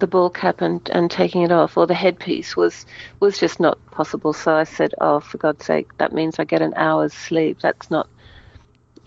the 0.00 0.06
bald 0.06 0.34
cap 0.34 0.60
and, 0.60 0.80
and 0.92 1.10
taking 1.10 1.42
it 1.42 1.52
off 1.52 1.76
or 1.76 1.86
the 1.86 1.94
headpiece 1.94 2.56
was 2.56 2.84
was 3.20 3.38
just 3.38 3.60
not 3.60 3.78
possible. 3.92 4.32
So 4.32 4.54
I 4.54 4.64
said, 4.64 4.92
"Oh, 5.00 5.20
for 5.20 5.38
God's 5.38 5.64
sake, 5.64 5.88
that 5.98 6.12
means 6.12 6.38
I 6.38 6.44
get 6.44 6.62
an 6.62 6.74
hour's 6.76 7.14
sleep. 7.14 7.60
That's 7.62 7.90
not. 7.90 8.08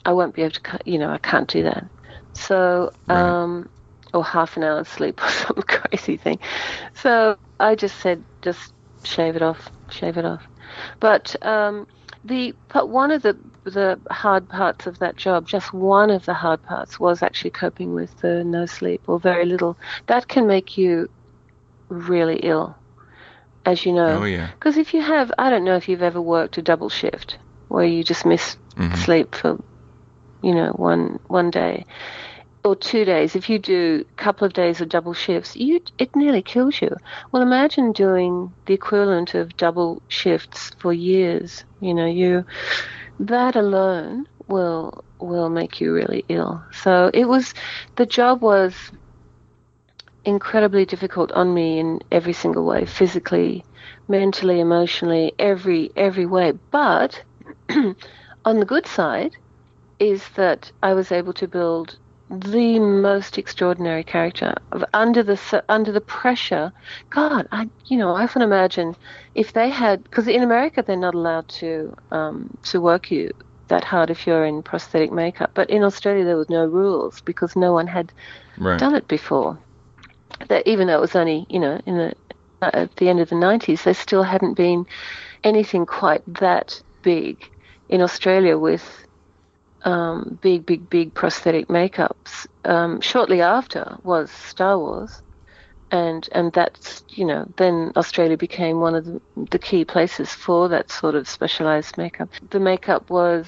I 0.06 0.14
won't 0.14 0.36
be 0.36 0.44
able 0.44 0.52
to. 0.54 0.80
You 0.86 1.00
know, 1.00 1.10
I 1.12 1.18
can't 1.20 1.50
do 1.50 1.64
that. 1.64 1.86
So, 2.34 2.92
Right. 3.08 3.38
um, 3.44 3.70
or 4.14 4.24
half 4.24 4.58
an 4.58 4.64
hour's 4.64 4.88
sleep 4.88 5.22
or 5.24 5.30
some 5.30 5.62
crazy 5.68 6.18
thing. 6.18 6.40
So 6.96 7.38
I 7.60 7.76
just 7.76 7.98
said, 8.00 8.26
just 8.42 8.74
shave 9.04 9.36
it 9.36 9.42
off, 9.42 9.70
shave 9.90 10.18
it 10.18 10.26
off. 10.26 10.48
But 11.00 11.36
um, 11.46 11.88
the 12.24 12.56
but 12.74 12.90
one 12.90 13.12
of 13.12 13.22
the 13.22 13.38
the 13.66 14.00
hard 14.12 14.48
parts 14.50 14.88
of 14.88 15.00
that 15.00 15.18
job, 15.18 15.48
just 15.48 15.74
one 15.74 16.10
of 16.10 16.26
the 16.26 16.34
hard 16.34 16.62
parts, 16.64 17.00
was 17.00 17.22
actually 17.24 17.52
coping 17.52 17.94
with 17.94 18.16
the 18.22 18.44
no 18.44 18.66
sleep 18.66 19.02
or 19.08 19.20
very 19.20 19.46
little. 19.46 19.78
That 20.08 20.28
can 20.28 20.48
make 20.48 20.78
you 20.78 21.10
really 21.90 22.38
ill, 22.44 22.78
as 23.66 23.86
you 23.86 23.94
know. 23.94 24.22
Oh 24.22 24.26
yeah. 24.26 24.50
Because 24.52 24.78
if 24.78 24.94
you 24.94 25.02
have, 25.02 25.32
I 25.38 25.50
don't 25.50 25.64
know 25.66 25.76
if 25.76 25.88
you've 25.88 26.02
ever 26.04 26.22
worked 26.22 26.58
a 26.58 26.62
double 26.62 26.90
shift 26.90 27.38
where 27.68 27.86
you 27.86 28.04
just 28.04 28.26
miss 28.26 28.58
Mhm. 28.78 28.96
sleep 28.96 29.36
for, 29.36 29.58
you 30.42 30.54
know, 30.54 30.72
one 30.72 31.20
one 31.28 31.50
day 31.52 31.86
or 32.68 32.76
two 32.76 33.06
days. 33.06 33.36
If 33.36 33.50
you 33.50 33.60
do 33.60 34.06
a 34.10 34.22
couple 34.22 34.46
of 34.46 34.54
days 34.54 34.82
of 34.82 34.90
double 34.90 35.14
shifts, 35.14 35.56
you 35.56 35.82
it 35.98 36.16
nearly 36.16 36.42
kills 36.42 36.82
you. 36.82 36.96
Well, 37.32 37.42
imagine 37.42 37.94
doing 37.94 38.54
the 38.66 38.74
equivalent 38.74 39.34
of 39.34 39.56
double 39.58 40.02
shifts 40.10 40.72
for 40.80 40.94
years. 40.94 41.64
You 41.80 41.94
know, 41.94 42.06
you 42.06 42.46
that 43.20 43.56
alone 43.56 44.28
will 44.48 45.04
will 45.20 45.50
make 45.50 45.82
you 45.82 45.94
really 45.94 46.26
ill. 46.30 46.64
So 46.72 47.10
it 47.14 47.26
was 47.26 47.54
the 47.96 48.06
job 48.06 48.42
was 48.42 48.92
incredibly 50.26 50.86
difficult 50.86 51.32
on 51.32 51.54
me 51.54 51.80
in 51.80 52.02
every 52.12 52.34
single 52.34 52.66
way, 52.66 52.86
physically, 52.86 53.64
mentally, 54.08 54.60
emotionally, 54.60 55.34
every 55.40 55.92
every 55.96 56.26
way. 56.26 56.52
But 56.72 57.24
on 58.46 58.60
the 58.60 58.66
good 58.66 58.86
side 58.86 59.38
is 60.00 60.28
that 60.36 60.72
I 60.84 60.94
was 60.94 61.12
able 61.12 61.34
to 61.34 61.48
build 61.48 61.98
the 62.30 62.80
most 62.80 63.38
extraordinary 63.38 64.04
character 64.04 64.54
under 64.94 65.24
the 65.24 65.64
under 65.70 65.92
the 65.92 66.02
pressure. 66.02 66.72
God, 67.10 67.48
I 67.52 67.70
you 67.86 67.98
know 67.98 68.16
I 68.16 68.24
often 68.24 68.42
imagine 68.42 68.96
if 69.36 69.54
they 69.54 69.70
had 69.70 70.04
because 70.04 70.28
in 70.28 70.44
America 70.44 70.84
they're 70.86 70.98
not 70.98 71.16
allowed 71.16 71.48
to 71.60 71.94
um, 72.12 72.50
to 72.64 72.82
work 72.82 73.12
you 73.12 73.32
that 73.70 73.84
hard 73.86 74.10
if 74.10 74.28
you're 74.28 74.46
in 74.46 74.64
prosthetic 74.64 75.12
makeup, 75.12 75.52
but 75.56 75.70
in 75.70 75.84
Australia 75.84 76.26
there 76.26 76.38
was 76.38 76.50
no 76.50 76.66
rules 76.66 77.22
because 77.26 77.56
no 77.56 77.74
one 77.74 77.88
had 77.88 78.14
Right. 78.58 78.78
done 78.78 78.96
it 78.96 79.08
before. 79.08 79.60
That 80.50 80.68
even 80.68 80.88
though 80.88 80.98
it 80.98 81.02
was 81.02 81.16
only 81.16 81.46
you 81.50 81.60
know 81.60 81.82
in 81.86 81.98
the 81.98 82.14
uh, 82.62 82.72
at 82.74 82.96
the 82.98 83.10
end 83.10 83.20
of 83.20 83.30
the 83.30 83.36
90s, 83.36 83.84
there 83.84 83.94
still 83.94 84.24
hadn't 84.24 84.56
been 84.56 84.86
anything 85.44 85.86
quite 85.86 86.24
that 86.40 86.82
big 87.04 87.50
in 87.90 88.02
Australia 88.02 88.58
with 88.58 89.07
um, 89.84 90.40
big, 90.42 90.66
big, 90.66 90.90
big 90.90 91.14
prosthetic 91.14 91.68
makeups. 91.68 92.48
Um, 92.66 93.02
shortly 93.02 93.42
after 93.42 93.98
was 94.04 94.32
Star 94.32 94.78
Wars, 94.78 95.22
and 95.92 96.28
and 96.34 96.52
that's 96.54 97.04
you 97.10 97.26
know 97.26 97.46
then 97.58 97.92
Australia 97.96 98.38
became 98.38 98.80
one 98.80 98.96
of 98.96 99.06
the, 99.06 99.22
the 99.52 99.60
key 99.60 99.86
places 99.86 100.32
for 100.32 100.68
that 100.70 100.92
sort 100.92 101.16
of 101.16 101.28
specialized 101.28 101.98
makeup. 101.98 102.30
The 102.50 102.60
makeup 102.60 103.10
was 103.10 103.48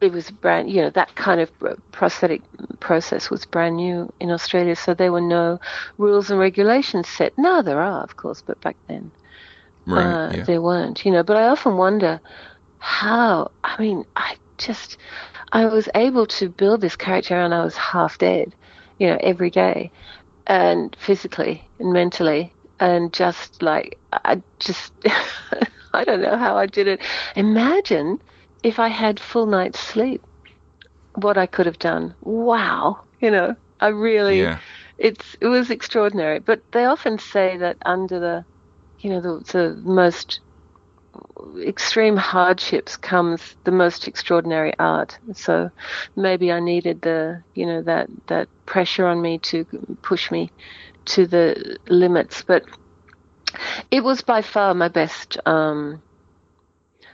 it 0.00 0.12
was 0.12 0.30
brand 0.30 0.70
you 0.70 0.82
know 0.82 0.90
that 0.90 1.14
kind 1.14 1.40
of 1.40 1.50
prosthetic 1.92 2.42
process 2.80 3.30
was 3.30 3.46
brand 3.46 3.76
new 3.76 4.12
in 4.20 4.30
Australia, 4.30 4.76
so 4.76 4.94
there 4.94 5.12
were 5.12 5.20
no 5.20 5.58
rules 5.98 6.30
and 6.30 6.38
regulations 6.40 7.08
set. 7.08 7.32
Now 7.38 7.62
there 7.62 7.80
are, 7.80 8.02
of 8.02 8.16
course, 8.16 8.42
but 8.42 8.60
back 8.60 8.76
then 8.88 9.12
Right. 9.86 10.04
uh, 10.04 10.32
yeah. 10.34 10.44
there 10.44 10.62
weren't, 10.62 11.04
you 11.04 11.10
know. 11.12 11.22
But 11.22 11.36
I 11.36 11.48
often 11.48 11.76
wonder 11.76 12.20
how. 12.78 13.50
I 13.62 13.80
mean, 13.80 14.04
I 14.16 14.36
just 14.58 14.96
I 15.52 15.66
was 15.66 15.88
able 15.94 16.26
to 16.26 16.48
build 16.48 16.80
this 16.80 16.96
character, 16.96 17.34
and 17.36 17.54
I 17.54 17.64
was 17.64 17.76
half 17.76 18.18
dead, 18.18 18.54
you 18.98 19.08
know, 19.08 19.18
every 19.20 19.50
day, 19.50 19.92
and 20.46 20.94
physically 20.98 21.70
and 21.78 21.92
mentally, 21.92 22.54
and 22.80 23.12
just 23.12 23.62
like 23.62 23.98
I 24.12 24.42
just 24.60 24.92
I 25.92 26.04
don't 26.04 26.20
know 26.22 26.36
how 26.36 26.56
I 26.56 26.66
did 26.66 26.86
it. 26.88 27.00
Imagine 27.36 28.18
if 28.62 28.78
I 28.78 28.88
had 28.88 29.18
full 29.20 29.46
night's 29.46 29.78
sleep, 29.80 30.22
what 31.14 31.36
I 31.38 31.46
could 31.46 31.66
have 31.66 31.78
done. 31.78 32.14
Wow, 32.20 33.04
you 33.20 33.30
know, 33.30 33.56
I 33.80 33.88
really 33.88 34.52
Yeah. 34.52 34.60
it's 34.98 35.36
it 35.40 35.46
was 35.46 35.70
extraordinary. 35.70 36.40
But 36.40 36.60
they 36.72 36.84
often 36.84 37.18
say 37.18 37.56
that 37.58 37.78
under 37.84 38.18
the, 38.20 38.46
you 38.98 39.10
know, 39.10 39.20
the, 39.20 39.42
the 39.52 39.82
most 39.84 40.40
extreme 41.60 42.16
hardships 42.16 42.96
comes 42.96 43.56
the 43.64 43.70
most 43.70 44.08
extraordinary 44.08 44.72
art. 44.78 45.18
So 45.34 45.70
maybe 46.16 46.52
I 46.52 46.60
needed 46.60 47.02
the, 47.02 47.42
you 47.54 47.66
know, 47.66 47.82
that 47.82 48.08
that 48.26 48.48
pressure 48.66 49.06
on 49.06 49.20
me 49.20 49.38
to 49.38 49.64
push 50.02 50.30
me 50.30 50.50
to 51.06 51.26
the 51.26 51.78
limits. 51.88 52.42
But 52.42 52.64
it 53.90 54.02
was 54.02 54.22
by 54.22 54.42
far 54.42 54.74
my 54.74 54.88
best. 54.88 55.38
Um, 55.46 56.02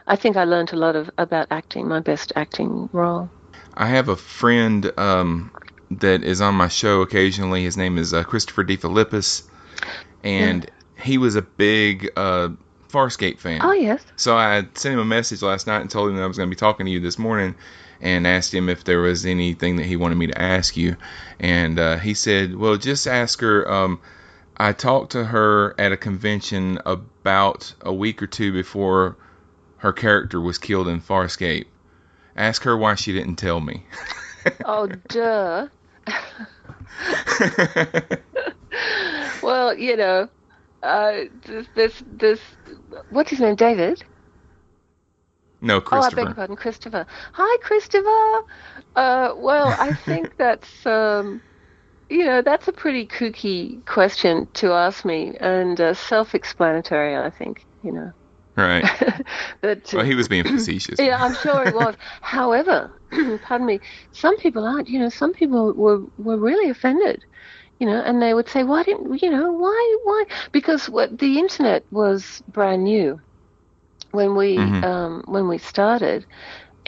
I 0.07 0.17
think 0.17 0.37
I 0.37 0.45
learned 0.45 0.73
a 0.73 0.77
lot 0.77 0.97
of 0.97 1.11
about 1.19 1.49
acting. 1.51 1.89
My 1.89 2.01
best 2.01 2.33
acting 2.37 2.89
role. 2.93 3.31
I 3.75 3.87
have 3.87 4.09
a 4.09 4.17
friend 4.17 4.91
um, 4.99 5.53
that 5.91 6.23
is 6.23 6.41
on 6.41 6.55
my 6.55 6.69
show 6.69 7.03
occasionally. 7.03 7.63
His 7.63 7.77
name 7.77 7.99
is 7.99 8.13
uh, 8.13 8.25
Christopher 8.25 8.65
DeFilippis, 8.65 9.49
and 10.25 10.71
he 11.01 11.19
was 11.19 11.37
a 11.37 11.43
big 11.43 12.11
uh, 12.17 12.51
Farscape 12.91 13.39
fan. 13.39 13.61
Oh 13.63 13.73
yes. 13.73 14.05
So 14.17 14.37
I 14.37 14.67
sent 14.75 14.95
him 14.95 14.99
a 14.99 15.05
message 15.05 15.43
last 15.43 15.67
night 15.67 15.81
and 15.81 15.91
told 15.91 16.11
him 16.11 16.17
that 16.17 16.23
I 16.23 16.27
was 16.27 16.37
going 16.37 16.49
to 16.49 16.55
be 16.55 16.59
talking 16.59 16.87
to 16.87 16.93
you 16.93 17.01
this 17.01 17.19
morning, 17.19 17.55
and 18.01 18.27
asked 18.27 18.53
him 18.53 18.69
if 18.69 18.85
there 18.85 19.01
was 19.01 19.27
anything 19.27 19.77
that 19.77 19.87
he 19.87 19.97
wanted 19.97 20.17
me 20.17 20.29
to 20.29 20.41
ask 20.41 20.77
you, 20.77 20.97
and 21.39 21.79
uh, 21.79 21.99
he 21.99 22.15
said, 22.15 22.57
"Well, 22.57 22.77
just 22.77 23.07
ask 23.07 23.41
her." 23.41 23.71
Um, 23.71 24.01
I 24.57 24.73
talked 24.73 25.13
to 25.13 25.25
her 25.25 25.75
at 25.79 25.93
a 25.93 25.97
convention 25.97 26.81
about 26.85 27.73
a 27.81 27.95
week 27.95 28.23
or 28.23 28.27
two 28.27 28.53
before 28.53 29.17
her 29.79 29.93
character 29.93 30.39
was 30.39 30.59
killed 30.59 30.89
in 30.89 31.01
Farscape. 31.01 31.67
Ask 32.37 32.65
her 32.65 32.77
why 32.77 32.95
she 32.95 33.15
didn't 33.15 33.37
tell 33.37 33.61
me. 33.61 33.85
oh, 34.67 34.87
duh. 34.87 35.69
well, 39.43 39.75
you 39.75 39.97
know, 39.97 40.29
uh, 40.83 41.13
this, 41.47 41.67
this, 41.75 42.03
this, 42.07 42.41
what's 43.11 43.31
his 43.31 43.41
name, 43.41 43.55
David? 43.55 44.03
No, 45.61 45.81
Christopher. 45.81 46.05
Oh, 46.05 46.23
I 46.23 46.25
beg 46.25 46.29
your 46.29 46.35
pardon, 46.35 46.57
Christopher. 46.57 47.07
Hi, 47.33 47.59
Christopher. 47.63 48.47
Uh, 48.97 49.35
well, 49.37 49.69
I 49.79 49.95
think 50.05 50.37
that's, 50.39 50.87
um, 50.87 51.43
you 52.09 52.25
know, 52.25 52.43
that's 52.43 52.67
a 52.69 52.73
pretty 52.73 53.07
kooky 53.07 53.85
question 53.85 54.49
to 54.55 54.73
ask 54.73 55.05
me, 55.05 55.37
and 55.39 55.81
uh, 55.81 55.95
self-explanatory. 55.95 57.17
I 57.17 57.31
think, 57.31 57.67
you 57.83 57.93
know. 57.93 58.13
Right. 58.57 58.83
that, 59.63 59.93
well, 59.93 60.05
he 60.05 60.15
was 60.15 60.29
being 60.29 60.45
facetious. 60.57 60.99
yeah, 60.99 61.23
I'm 61.23 61.35
sure 61.35 61.65
he 61.65 61.73
was. 61.73 61.95
However, 62.21 62.91
pardon 63.43 63.67
me, 63.67 63.81
some 64.13 64.37
people 64.39 64.65
aren't. 64.65 64.89
You 64.89 64.99
know, 64.99 65.09
some 65.09 65.33
people 65.33 65.73
were 65.75 66.01
were 66.17 66.39
really 66.39 66.71
offended. 66.71 67.25
You 67.81 67.87
know, 67.89 68.01
and 68.01 68.23
they 68.23 68.35
would 68.35 68.49
say, 68.49 68.63
"Why 68.65 68.85
didn't 68.85 69.23
you 69.23 69.31
know? 69.31 69.53
Why? 69.53 69.97
Why? 70.05 70.25
Because 70.53 70.89
what 70.89 71.19
the 71.19 71.39
internet 71.41 71.85
was 71.91 72.43
brand 72.49 72.85
new 72.85 73.21
when 74.13 74.37
we 74.37 74.77
Mhm. 74.77 74.83
um, 74.83 75.23
when 75.27 75.49
we 75.49 75.59
started. 75.59 76.27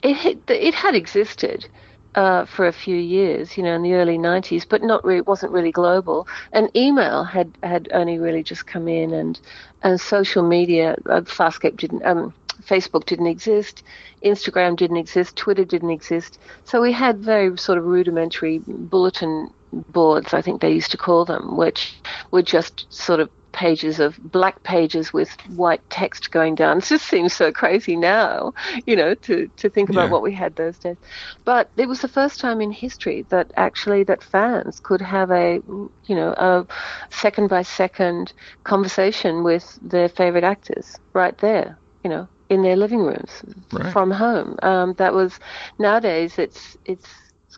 It 0.03 0.17
had, 0.17 0.43
it 0.49 0.75
had 0.75 0.95
existed 0.95 1.67
uh, 2.15 2.45
for 2.47 2.67
a 2.67 2.73
few 2.73 2.97
years, 2.97 3.57
you 3.57 3.63
know, 3.65 3.75
in 3.75 3.83
the 3.83 3.95
early 3.95 4.19
90s, 4.19 4.65
but 4.65 4.83
not 4.83 5.05
really, 5.05 5.19
It 5.19 5.27
wasn't 5.27 5.53
really 5.53 5.73
global. 5.73 6.27
And 6.53 6.71
email 6.77 7.25
had, 7.25 7.57
had 7.63 7.89
only 7.93 8.19
really 8.19 8.43
just 8.43 8.67
come 8.67 8.89
in, 8.89 9.13
and 9.13 9.41
and 9.83 10.01
social 10.01 10.43
media, 10.43 10.97
uh, 11.09 11.21
Farscape 11.23 11.77
didn't, 11.77 12.05
um, 12.05 12.35
Facebook 12.63 13.05
didn't 13.07 13.27
exist, 13.27 13.83
Instagram 14.25 14.77
didn't 14.77 14.97
exist, 14.99 15.37
Twitter 15.37 15.65
didn't 15.65 15.91
exist. 15.91 16.39
So 16.65 16.81
we 16.83 16.93
had 16.93 17.19
very 17.21 17.57
sort 17.59 17.79
of 17.79 17.85
rudimentary 17.85 18.61
bulletin 18.67 19.51
boards, 19.73 20.35
I 20.35 20.43
think 20.43 20.61
they 20.61 20.73
used 20.73 20.93
to 20.93 20.99
call 20.99 21.25
them, 21.25 21.57
which 21.57 22.01
were 22.31 22.43
just 22.43 22.87
sort 22.93 23.21
of 23.21 23.31
pages 23.53 24.01
of 24.01 24.17
black 24.23 24.63
pages 24.63 25.13
with 25.13 25.31
white 25.47 25.83
text 25.91 26.31
going 26.31 26.55
down. 26.55 26.79
It 26.79 26.85
just 26.85 27.07
seems 27.07 27.33
so 27.35 27.53
crazy 27.53 27.97
now, 27.97 28.53
you 28.87 28.97
know, 28.97 29.15
to, 29.15 29.49
to 29.59 29.71
think 29.71 29.91
about 29.91 30.09
Yeah. 30.09 30.11
what 30.11 30.23
we 30.23 30.33
had 30.35 30.55
those 30.57 30.79
days. 30.79 30.97
But 31.45 31.71
it 31.77 31.89
was 31.89 32.01
the 32.01 32.09
first 32.09 32.41
time 32.41 32.61
in 32.61 32.73
history 32.73 33.27
that 33.31 33.53
actually 33.57 34.05
that 34.05 34.23
fans 34.23 34.81
could 34.81 35.01
have 35.03 35.31
a, 35.31 35.61
you 36.07 36.15
know, 36.17 36.33
a 36.37 36.67
second 37.11 37.49
by 37.49 37.63
second 37.63 38.33
conversation 38.65 39.43
with 39.45 39.79
their 39.81 40.09
favorite 40.09 40.45
actors 40.45 40.97
right 41.15 41.37
there, 41.39 41.81
you 42.03 42.11
know, 42.11 42.29
in 42.49 42.63
their 42.63 42.77
living 42.77 43.01
rooms 43.01 43.45
Right. 43.73 43.93
from 43.93 44.11
home. 44.11 44.57
Um, 44.63 44.95
that 44.95 45.15
was 45.15 45.39
nowadays 45.79 46.39
it's 46.39 46.77
it's 46.85 47.09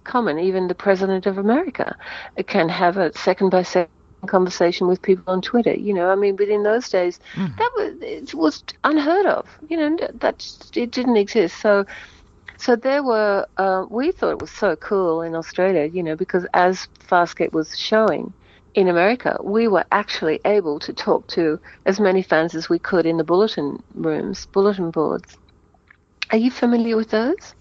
common. 0.04 0.38
Even 0.38 0.68
the 0.68 0.74
president 0.74 1.26
of 1.26 1.38
America 1.38 1.96
can 2.46 2.68
have 2.68 2.96
a 2.96 3.12
second 3.16 3.50
by 3.50 3.62
second 3.62 3.90
conversation 4.26 4.86
with 4.86 5.02
people 5.02 5.24
on 5.26 5.40
Twitter. 5.42 5.74
You 5.74 5.94
know, 5.94 6.10
I 6.10 6.14
mean, 6.14 6.36
but 6.36 6.48
in 6.48 6.62
those 6.62 6.88
days, 6.88 7.18
that 7.36 7.70
was 7.76 7.94
it 8.00 8.34
was 8.34 8.62
unheard 8.84 9.26
of. 9.26 9.46
You 9.68 9.76
know, 9.76 9.96
that 10.20 10.46
it 10.74 10.90
didn't 10.90 11.16
exist. 11.16 11.60
So. 11.60 11.84
So 12.56 12.76
there 12.76 13.02
were, 13.02 13.46
uh, 13.56 13.84
we 13.90 14.12
thought 14.12 14.30
it 14.30 14.40
was 14.40 14.50
so 14.50 14.76
cool 14.76 15.22
in 15.22 15.34
Australia, 15.34 15.86
you 15.86 16.02
know, 16.04 16.14
because 16.14 16.46
as 16.54 16.86
Farscape 17.00 17.52
was 17.52 17.76
showing 17.76 18.32
in 18.74 18.88
America, 18.88 19.36
we 19.42 19.66
were 19.68 19.84
actually 19.90 20.40
able 20.44 20.78
to 20.80 20.92
talk 20.92 21.26
to 21.28 21.58
as 21.84 21.98
many 22.00 22.22
fans 22.22 22.54
as 22.54 22.68
we 22.68 22.78
could 22.78 23.06
in 23.06 23.16
the 23.16 23.24
bulletin 23.24 23.82
rooms, 23.94 24.46
bulletin 24.46 24.90
boards. 24.92 25.36
Are 26.30 26.38
you 26.38 26.50
familiar 26.50 26.96
with 26.96 27.10
those? 27.10 27.54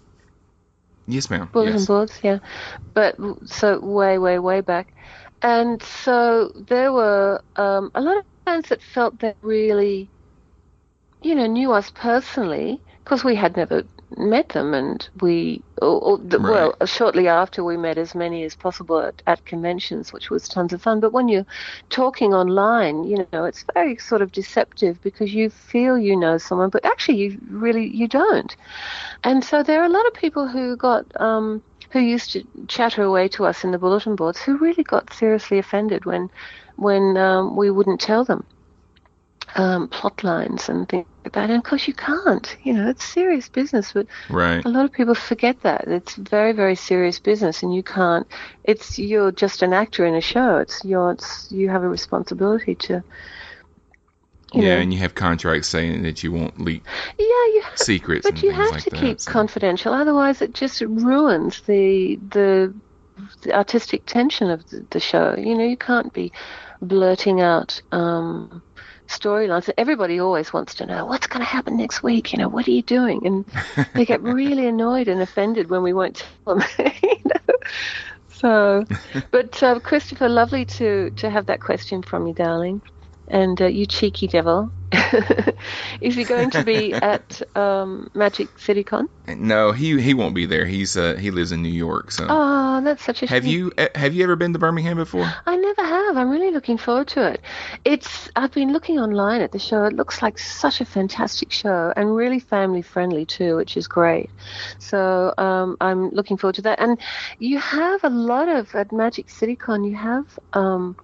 Yes, 1.06 1.30
ma'am. 1.30 1.50
bulletin 1.52 1.84
yes. 1.84 1.86
boards, 1.86 2.20
yeah. 2.22 2.38
But 2.94 3.16
so 3.46 3.78
way, 3.80 4.18
way, 4.18 4.38
way 4.38 4.60
back, 4.60 4.92
and 5.42 5.82
so 5.82 6.52
there 6.68 6.92
were 6.92 7.40
um, 7.56 7.90
a 7.94 8.00
lot 8.00 8.18
of 8.18 8.24
fans 8.44 8.68
that 8.68 8.82
felt 8.82 9.18
that 9.20 9.36
really, 9.42 10.10
you 11.22 11.34
know, 11.34 11.46
knew 11.46 11.72
us 11.72 11.90
personally 11.90 12.82
because 13.04 13.24
we 13.24 13.34
had 13.34 13.56
never 13.56 13.84
met 14.16 14.50
them, 14.50 14.74
and 14.74 15.08
we, 15.20 15.62
or, 15.82 16.00
or 16.00 16.18
the, 16.18 16.40
well, 16.40 16.74
shortly 16.86 17.28
after 17.28 17.64
we 17.64 17.76
met 17.76 17.98
as 17.98 18.14
many 18.14 18.44
as 18.44 18.54
possible 18.54 18.98
at, 19.00 19.22
at 19.26 19.44
conventions, 19.44 20.12
which 20.12 20.30
was 20.30 20.48
tons 20.48 20.72
of 20.72 20.82
fun. 20.82 21.00
But 21.00 21.12
when 21.12 21.28
you're 21.28 21.46
talking 21.90 22.34
online, 22.34 23.04
you 23.04 23.26
know, 23.32 23.44
it's 23.44 23.64
very 23.74 23.96
sort 23.96 24.22
of 24.22 24.32
deceptive 24.32 25.00
because 25.02 25.34
you 25.34 25.50
feel 25.50 25.98
you 25.98 26.16
know 26.16 26.38
someone, 26.38 26.70
but 26.70 26.84
actually 26.84 27.18
you 27.18 27.38
really 27.50 27.86
you 27.86 28.08
don't. 28.08 28.56
And 29.22 29.44
so 29.44 29.62
there 29.62 29.80
are 29.80 29.86
a 29.86 29.88
lot 29.88 30.06
of 30.06 30.14
people 30.14 30.48
who 30.48 30.76
got 30.76 31.04
um, 31.20 31.62
who 31.90 32.00
used 32.00 32.32
to 32.32 32.44
chatter 32.68 33.02
away 33.02 33.28
to 33.28 33.44
us 33.44 33.62
in 33.64 33.70
the 33.70 33.78
bulletin 33.78 34.16
boards 34.16 34.40
who 34.40 34.58
really 34.58 34.82
got 34.82 35.12
seriously 35.12 35.58
offended 35.58 36.04
when 36.04 36.28
when 36.76 37.16
um, 37.16 37.56
we 37.56 37.70
wouldn't 37.70 38.00
tell 38.00 38.24
them 38.24 38.44
um, 39.56 39.88
plot 39.88 40.22
lines 40.24 40.68
and 40.68 40.88
things 40.88 41.06
like 41.24 41.32
that. 41.34 41.50
And 41.50 41.58
of 41.58 41.64
course 41.64 41.86
you 41.88 41.94
can't. 41.94 42.56
You 42.62 42.74
know, 42.74 42.88
it's 42.88 43.04
serious 43.04 43.48
business, 43.48 43.92
but 43.92 44.06
Right. 44.28 44.64
a 44.64 44.68
lot 44.68 44.84
of 44.84 44.92
people 44.92 45.14
forget 45.14 45.60
that 45.62 45.88
it's 45.88 46.14
very 46.16 46.52
very 46.52 46.74
serious 46.74 47.18
business, 47.18 47.62
and 47.62 47.74
you 47.74 47.82
can't. 47.82 48.26
It's 48.64 48.98
you're 48.98 49.32
just 49.32 49.62
an 49.62 49.72
actor 49.72 50.04
in 50.06 50.14
a 50.14 50.20
show. 50.20 50.58
It's 50.58 50.84
you're 50.84 51.12
it's, 51.12 51.50
you 51.50 51.68
have 51.68 51.82
a 51.82 51.88
responsibility 51.88 52.74
to. 52.76 53.02
Yeah, 54.52 54.76
know, 54.76 54.82
and 54.82 54.92
you 54.94 55.00
have 55.00 55.14
contracts 55.16 55.68
saying 55.68 56.02
that 56.04 56.22
you 56.22 56.30
won't 56.30 56.60
leak 56.60 56.84
yeah, 57.18 57.24
you 57.54 57.62
have, 57.64 57.78
secrets 57.78 58.30
but 58.30 58.42
you 58.42 58.52
have 58.52 58.70
like 58.70 58.84
to 58.84 58.90
that. 58.90 59.00
keep 59.00 59.20
so- 59.20 59.32
confidential, 59.32 59.92
otherwise 59.92 60.42
it 60.42 60.54
just 60.54 60.80
ruins 60.80 61.60
the 61.62 62.16
the, 62.30 62.72
the 63.42 63.52
artistic 63.52 64.06
tension 64.06 64.50
of 64.50 64.68
the, 64.70 64.86
the 64.90 65.00
show. 65.00 65.34
You 65.36 65.56
know, 65.56 65.64
you 65.64 65.76
can't 65.76 66.12
be 66.12 66.32
blurting 66.80 67.40
out 67.40 67.80
um, 67.92 68.62
storylines. 69.08 69.66
That 69.66 69.78
everybody 69.78 70.20
always 70.20 70.52
wants 70.52 70.74
to 70.76 70.86
know 70.86 71.06
what's 71.06 71.26
going 71.26 71.40
to 71.40 71.46
happen 71.46 71.76
next 71.76 72.02
week. 72.02 72.32
You 72.32 72.38
know, 72.38 72.48
what 72.48 72.66
are 72.66 72.72
you 72.72 72.82
doing? 72.82 73.26
And 73.26 73.44
they 73.94 74.04
get 74.04 74.22
really 74.40 74.66
annoyed 74.66 75.08
and 75.08 75.20
offended 75.20 75.70
when 75.70 75.82
we 75.82 75.92
won't 75.92 76.24
tell 76.44 76.56
them. 76.56 76.68
you 77.02 77.16
know? 77.24 77.54
So, 78.30 78.84
but 79.30 79.62
uh, 79.62 79.80
Christopher, 79.80 80.28
lovely 80.28 80.64
to 80.66 81.10
to 81.10 81.30
have 81.30 81.46
that 81.46 81.60
question 81.60 82.02
from 82.02 82.26
you, 82.26 82.34
darling. 82.34 82.82
And 83.28 83.60
uh, 83.60 83.66
you 83.66 83.86
cheeky 83.86 84.26
devil. 84.26 84.70
Is 86.00 86.14
he 86.14 86.24
going 86.24 86.50
to 86.50 86.64
be 86.64 86.92
at 87.12 87.42
um, 87.56 88.10
Magic 88.14 88.58
City 88.58 88.84
Con? 88.84 89.08
No, 89.26 89.72
he 89.72 90.00
he 90.00 90.14
won't 90.14 90.34
be 90.34 90.46
there. 90.46 90.66
He's 90.66 90.96
uh 90.96 91.14
he 91.14 91.30
lives 91.30 91.52
in 91.52 91.62
New 91.62 91.72
York. 91.72 92.10
So 92.10 92.26
Oh, 92.28 92.80
that's 92.82 93.02
such 93.02 93.22
a 93.22 93.26
have 93.26 93.44
shame. 93.44 93.52
you 93.52 93.72
eh, 93.78 93.88
have 93.94 94.12
you 94.14 94.22
ever 94.24 94.36
been 94.36 94.52
to 94.52 94.58
Birmingham 94.58 94.96
before? 94.96 95.30
I 95.46 95.56
never 95.56 95.82
have. 95.82 96.16
I'm 96.16 96.28
really 96.30 96.50
looking 96.50 96.76
forward 96.78 97.08
to 97.08 97.32
it. 97.32 97.40
It's 97.84 98.28
I've 98.36 98.52
been 98.52 98.72
looking 98.72 98.98
online 98.98 99.40
at 99.40 99.52
the 99.52 99.58
show. 99.58 99.84
It 99.84 99.94
looks 99.94 100.20
like 100.22 100.38
such 100.38 100.80
a 100.80 100.84
fantastic 100.84 101.50
show 101.52 101.92
and 101.96 102.14
really 102.14 102.38
family 102.40 102.82
friendly 102.82 103.24
too, 103.24 103.56
which 103.56 103.76
is 103.76 103.86
great. 103.88 104.30
So 104.78 105.32
um, 105.38 105.76
I'm 105.80 106.10
looking 106.10 106.36
forward 106.36 106.56
to 106.56 106.62
that. 106.62 106.80
And 106.80 106.98
you 107.38 107.58
have 107.58 108.04
a 108.04 108.10
lot 108.10 108.48
of 108.48 108.74
at 108.74 108.92
Magic 108.92 109.30
City 109.30 109.56
Con. 109.56 109.84
You 109.84 109.94
have 109.96 110.38
um, 110.52 110.96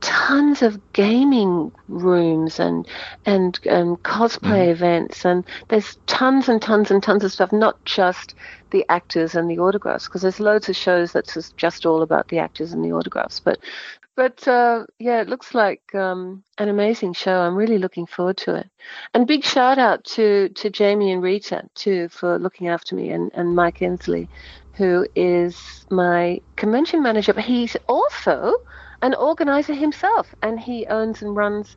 tons 0.00 0.62
of 0.62 0.80
gaming 0.92 1.72
rooms 1.88 2.60
and 2.60 2.86
and 3.26 3.58
and 3.66 4.02
cosplay 4.02 4.68
events 4.68 5.24
and 5.24 5.44
there's 5.68 5.96
tons 6.06 6.48
and 6.48 6.62
tons 6.62 6.90
and 6.90 7.02
tons 7.02 7.24
of 7.24 7.32
stuff 7.32 7.52
not 7.52 7.84
just 7.84 8.34
the 8.70 8.84
actors 8.88 9.34
and 9.34 9.50
the 9.50 9.58
autographs 9.58 10.06
because 10.06 10.22
there's 10.22 10.40
loads 10.40 10.68
of 10.68 10.76
shows 10.76 11.12
that's 11.12 11.34
just, 11.34 11.56
just 11.56 11.86
all 11.86 12.02
about 12.02 12.28
the 12.28 12.38
actors 12.38 12.72
and 12.72 12.84
the 12.84 12.92
autographs 12.92 13.40
but 13.40 13.58
but 14.14 14.48
uh, 14.48 14.84
yeah 14.98 15.20
it 15.20 15.28
looks 15.28 15.54
like 15.54 15.94
um, 15.94 16.42
an 16.58 16.68
amazing 16.68 17.12
show. 17.12 17.40
I'm 17.40 17.54
really 17.54 17.78
looking 17.78 18.04
forward 18.04 18.36
to 18.38 18.56
it. 18.56 18.68
And 19.14 19.28
big 19.28 19.44
shout 19.44 19.78
out 19.78 20.02
to 20.16 20.48
to 20.48 20.70
jamie 20.70 21.12
and 21.12 21.22
rita 21.22 21.62
too 21.76 22.08
for 22.08 22.36
looking 22.36 22.66
after 22.66 22.96
me 22.96 23.10
and 23.10 23.30
and 23.34 23.54
mike 23.54 23.80
ensley 23.80 24.28
who 24.72 25.06
is 25.14 25.86
my 25.90 26.40
convention 26.56 27.00
manager 27.00 27.32
but 27.32 27.44
he's 27.44 27.76
also 27.88 28.54
an 29.02 29.14
organizer 29.14 29.74
himself, 29.74 30.34
and 30.42 30.58
he 30.58 30.86
owns 30.86 31.22
and 31.22 31.36
runs 31.36 31.76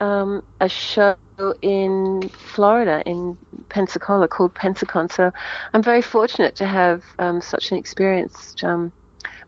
um, 0.00 0.42
a 0.60 0.68
show 0.68 1.16
in 1.62 2.28
Florida, 2.28 3.02
in 3.06 3.36
Pensacola, 3.68 4.28
called 4.28 4.54
Pensacon. 4.54 5.10
So 5.10 5.32
I'm 5.72 5.82
very 5.82 6.02
fortunate 6.02 6.56
to 6.56 6.66
have 6.66 7.04
um, 7.18 7.40
such 7.40 7.72
an 7.72 7.78
experienced 7.78 8.62
um, 8.64 8.92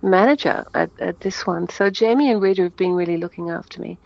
manager 0.03 0.65
at, 0.75 0.91
at 1.01 1.21
this 1.21 1.47
one. 1.47 1.69
So 1.69 1.91
Jamie 1.91 2.31
and 2.31 2.43
Rita 2.43 2.63
have 2.63 2.77
been 2.77 2.93
really 2.93 3.17
looking 3.17 3.51
after 3.51 3.81
me, 3.81 3.99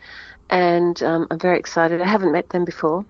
and 0.50 1.00
um, 1.02 1.26
I'm 1.30 1.38
very 1.38 1.58
excited. 1.58 2.00
I 2.00 2.06
haven't 2.06 2.32
met 2.32 2.50
them 2.50 2.64
before. 2.64 3.04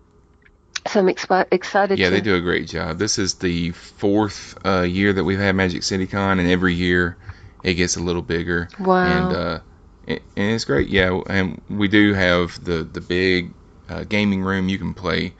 so 0.86 1.00
I'm 1.00 1.07
expi- 1.07 1.48
excited. 1.50 1.98
Yeah, 1.98 2.11
to... 2.11 2.14
they 2.14 2.20
do 2.20 2.36
a 2.36 2.40
great 2.40 2.68
job. 2.68 2.98
This 2.98 3.18
is 3.18 3.34
the 3.34 3.72
fourth 3.72 4.57
uh, 4.64 4.82
year 4.82 5.12
that 5.12 5.24
we've 5.24 5.38
had 5.38 5.54
Magic 5.57 5.82
City 5.82 6.07
Con, 6.07 6.38
and 6.38 6.48
every 6.48 6.74
year 6.74 7.16
it 7.62 7.74
gets 7.74 7.96
a 7.96 8.00
little 8.00 8.22
bigger. 8.22 8.68
Wow. 8.78 9.04
And 9.04 9.36
uh, 9.36 9.59
and 10.07 10.20
it's 10.36 10.64
great. 10.64 10.88
Yeah, 10.88 11.20
and 11.28 11.61
we 11.68 11.88
do 11.88 12.14
have 12.14 12.62
the 12.64 12.84
the 12.84 13.00
big 13.00 13.52
uh, 13.88 14.04
gaming 14.04 14.42
room. 14.42 14.68
You 14.68 14.78
can 14.78 14.94
play 14.94 15.32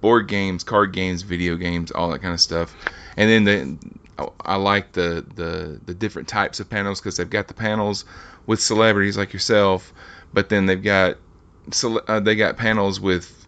board 0.00 0.28
games, 0.28 0.64
card 0.64 0.92
games, 0.92 1.22
video 1.22 1.56
games, 1.56 1.90
all 1.90 2.10
that 2.10 2.20
kind 2.20 2.34
of 2.34 2.40
stuff. 2.40 2.74
And 3.16 3.30
then 3.30 3.44
the 3.44 3.78
I 4.44 4.56
like 4.56 4.92
the 4.92 5.24
the 5.34 5.80
the 5.84 5.94
different 5.94 6.28
types 6.28 6.60
of 6.60 6.70
panels 6.70 7.00
because 7.00 7.16
they've 7.16 7.28
got 7.28 7.48
the 7.48 7.54
panels 7.54 8.04
with 8.46 8.60
celebrities 8.60 9.16
like 9.16 9.32
yourself, 9.32 9.92
but 10.32 10.48
then 10.48 10.66
they've 10.66 10.82
got 10.82 11.16
uh, 12.08 12.20
they 12.20 12.36
got 12.36 12.56
panels 12.56 13.00
with 13.00 13.43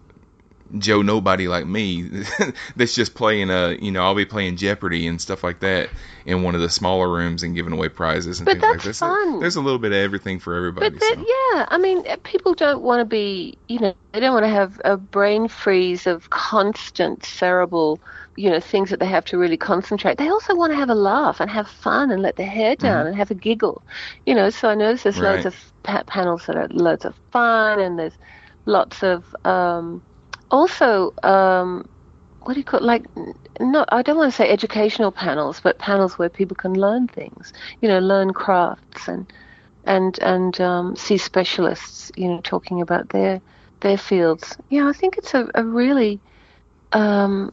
Joe 0.78 1.02
Nobody 1.02 1.48
like 1.48 1.66
me 1.66 2.02
that's 2.76 2.94
just 2.94 3.14
playing 3.14 3.50
a 3.50 3.72
you 3.80 3.92
know 3.92 4.02
I'll 4.02 4.14
be 4.14 4.24
playing 4.26 4.56
Jeopardy 4.56 5.06
and 5.06 5.20
stuff 5.20 5.44
like 5.44 5.60
that 5.60 5.90
in 6.24 6.42
one 6.42 6.54
of 6.54 6.60
the 6.60 6.70
smaller 6.70 7.10
rooms 7.10 7.42
and 7.42 7.54
giving 7.54 7.72
away 7.72 7.88
prizes 7.88 8.40
and 8.40 8.46
but 8.46 8.52
things 8.52 8.62
that's 8.62 8.68
like 8.68 8.82
that. 8.82 8.94
Fun. 8.96 9.16
So 9.30 9.38
there's 9.38 9.56
a 9.56 9.62
little 9.62 9.78
bit 9.78 9.92
of 9.92 9.98
everything 9.98 10.38
for 10.40 10.54
everybody. 10.54 10.90
But 10.90 11.00
that, 11.00 11.16
so. 11.16 11.26
yeah, 11.54 11.66
I 11.68 11.78
mean, 11.78 12.04
people 12.22 12.54
don't 12.54 12.82
want 12.82 13.00
to 13.00 13.04
be, 13.06 13.58
you 13.68 13.78
know, 13.78 13.94
they 14.12 14.20
don't 14.20 14.34
want 14.34 14.44
to 14.44 14.50
have 14.50 14.78
a 14.84 14.96
brain 14.98 15.48
freeze 15.48 16.06
of 16.06 16.28
constant 16.30 17.24
cerebral, 17.24 18.02
you 18.36 18.50
know, 18.50 18.60
things 18.60 18.90
that 18.90 19.00
they 19.00 19.06
have 19.06 19.24
to 19.26 19.38
really 19.38 19.56
concentrate. 19.56 20.18
They 20.18 20.28
also 20.28 20.54
want 20.54 20.72
to 20.72 20.76
have 20.76 20.90
a 20.90 20.94
laugh 20.94 21.40
and 21.40 21.50
have 21.50 21.68
fun 21.68 22.10
and 22.10 22.20
let 22.22 22.36
their 22.36 22.48
hair 22.48 22.76
down 22.76 23.06
Mm-hmm. 23.06 23.08
and 23.08 23.16
have 23.16 23.30
a 23.30 23.34
giggle, 23.34 23.86
you 24.26 24.34
know. 24.34 24.50
So 24.50 24.68
I 24.68 24.74
notice 24.74 25.02
there's 25.04 25.20
Right. 25.20 25.22
loads 25.22 25.46
of 25.46 25.72
pa- 25.82 26.04
panels 26.06 26.44
that 26.46 26.56
are 26.56 26.68
loads 26.68 27.06
of 27.06 27.16
fun 27.32 27.80
and 27.80 27.98
there's 27.98 28.18
lots 28.66 29.02
of 29.02 29.34
um, 29.44 30.02
also 30.50 31.14
um, 31.22 31.88
what 32.40 32.54
do 32.54 32.60
you 32.60 32.64
call 32.64 32.80
like 32.80 33.04
not 33.60 33.88
I 33.92 34.02
don't 34.02 34.16
want 34.16 34.32
to 34.32 34.36
say 34.36 34.48
educational 34.50 35.12
panels, 35.12 35.60
but 35.60 35.78
panels 35.78 36.18
where 36.18 36.28
people 36.28 36.56
can 36.56 36.74
learn 36.74 37.08
things, 37.08 37.52
you 37.80 37.88
know, 37.88 37.98
learn 37.98 38.32
crafts 38.32 39.08
and 39.08 39.32
and 39.84 40.18
and 40.20 40.60
um, 40.60 40.96
see 40.96 41.18
specialists, 41.18 42.12
you 42.16 42.28
know, 42.28 42.40
talking 42.42 42.80
about 42.80 43.08
their 43.10 43.40
their 43.80 43.98
fields. 43.98 44.56
Yeah, 44.68 44.88
I 44.88 44.92
think 44.92 45.18
it's 45.18 45.34
a, 45.34 45.48
a 45.54 45.64
really 45.64 46.20
um, 46.92 47.52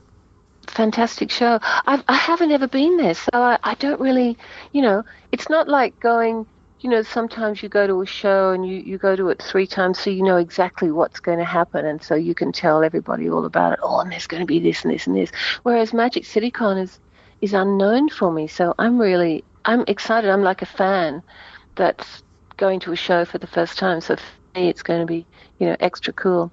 fantastic 0.68 1.32
show. 1.32 1.60
I've, 1.86 2.04
I 2.08 2.16
haven't 2.16 2.52
ever 2.52 2.68
been 2.68 2.98
there, 2.98 3.14
so 3.14 3.30
I, 3.34 3.60
I 3.64 3.76
don't 3.76 4.00
really, 4.00 4.38
you 4.72 4.82
know, 4.82 5.04
it's 5.32 5.50
not 5.50 5.68
like 5.68 6.00
going. 6.00 6.46
You 6.84 6.90
know, 6.90 7.02
sometimes 7.02 7.64
you 7.64 7.70
go 7.70 7.88
to 7.88 8.02
a 8.02 8.06
show 8.06 8.52
and 8.52 8.68
you, 8.68 8.76
you 8.76 8.98
go 8.98 9.16
to 9.16 9.30
it 9.30 9.42
three 9.42 9.66
times, 9.66 10.00
so 10.00 10.10
you 10.10 10.22
know 10.22 10.36
exactly 10.36 10.92
what's 10.92 11.22
going 11.22 11.38
to 11.38 11.46
happen, 11.46 11.86
and 11.86 12.04
so 12.04 12.14
you 12.14 12.36
can 12.36 12.52
tell 12.52 12.84
everybody 12.84 13.30
all 13.30 13.46
about 13.46 13.72
it. 13.72 13.80
Oh, 13.82 14.02
and 14.02 14.12
there's 14.12 14.28
going 14.28 14.42
to 14.42 14.46
be 14.46 14.60
this 14.60 14.84
and 14.84 14.94
this 14.94 15.08
and 15.08 15.16
this. 15.16 15.32
Whereas 15.64 15.94
Magic 15.94 16.26
City 16.26 16.52
Con 16.52 16.78
is 16.78 17.00
is 17.40 17.54
unknown 17.54 18.10
for 18.10 18.34
me, 18.34 18.48
so 18.48 18.76
I'm 18.78 19.00
really 19.00 19.46
I'm 19.64 19.86
excited. 19.88 20.30
I'm 20.30 20.44
like 20.44 20.62
a 20.62 20.66
fan 20.66 21.24
that's 21.76 22.22
going 22.58 22.82
to 22.82 22.92
a 22.92 22.98
show 22.98 23.24
for 23.24 23.38
the 23.38 23.48
first 23.48 23.78
time. 23.78 24.02
So 24.02 24.18
for 24.18 24.60
me, 24.60 24.68
it's 24.68 24.84
going 24.84 25.00
to 25.00 25.06
be 25.08 25.26
you 25.60 25.68
know 25.68 25.78
extra 25.80 26.12
cool. 26.12 26.52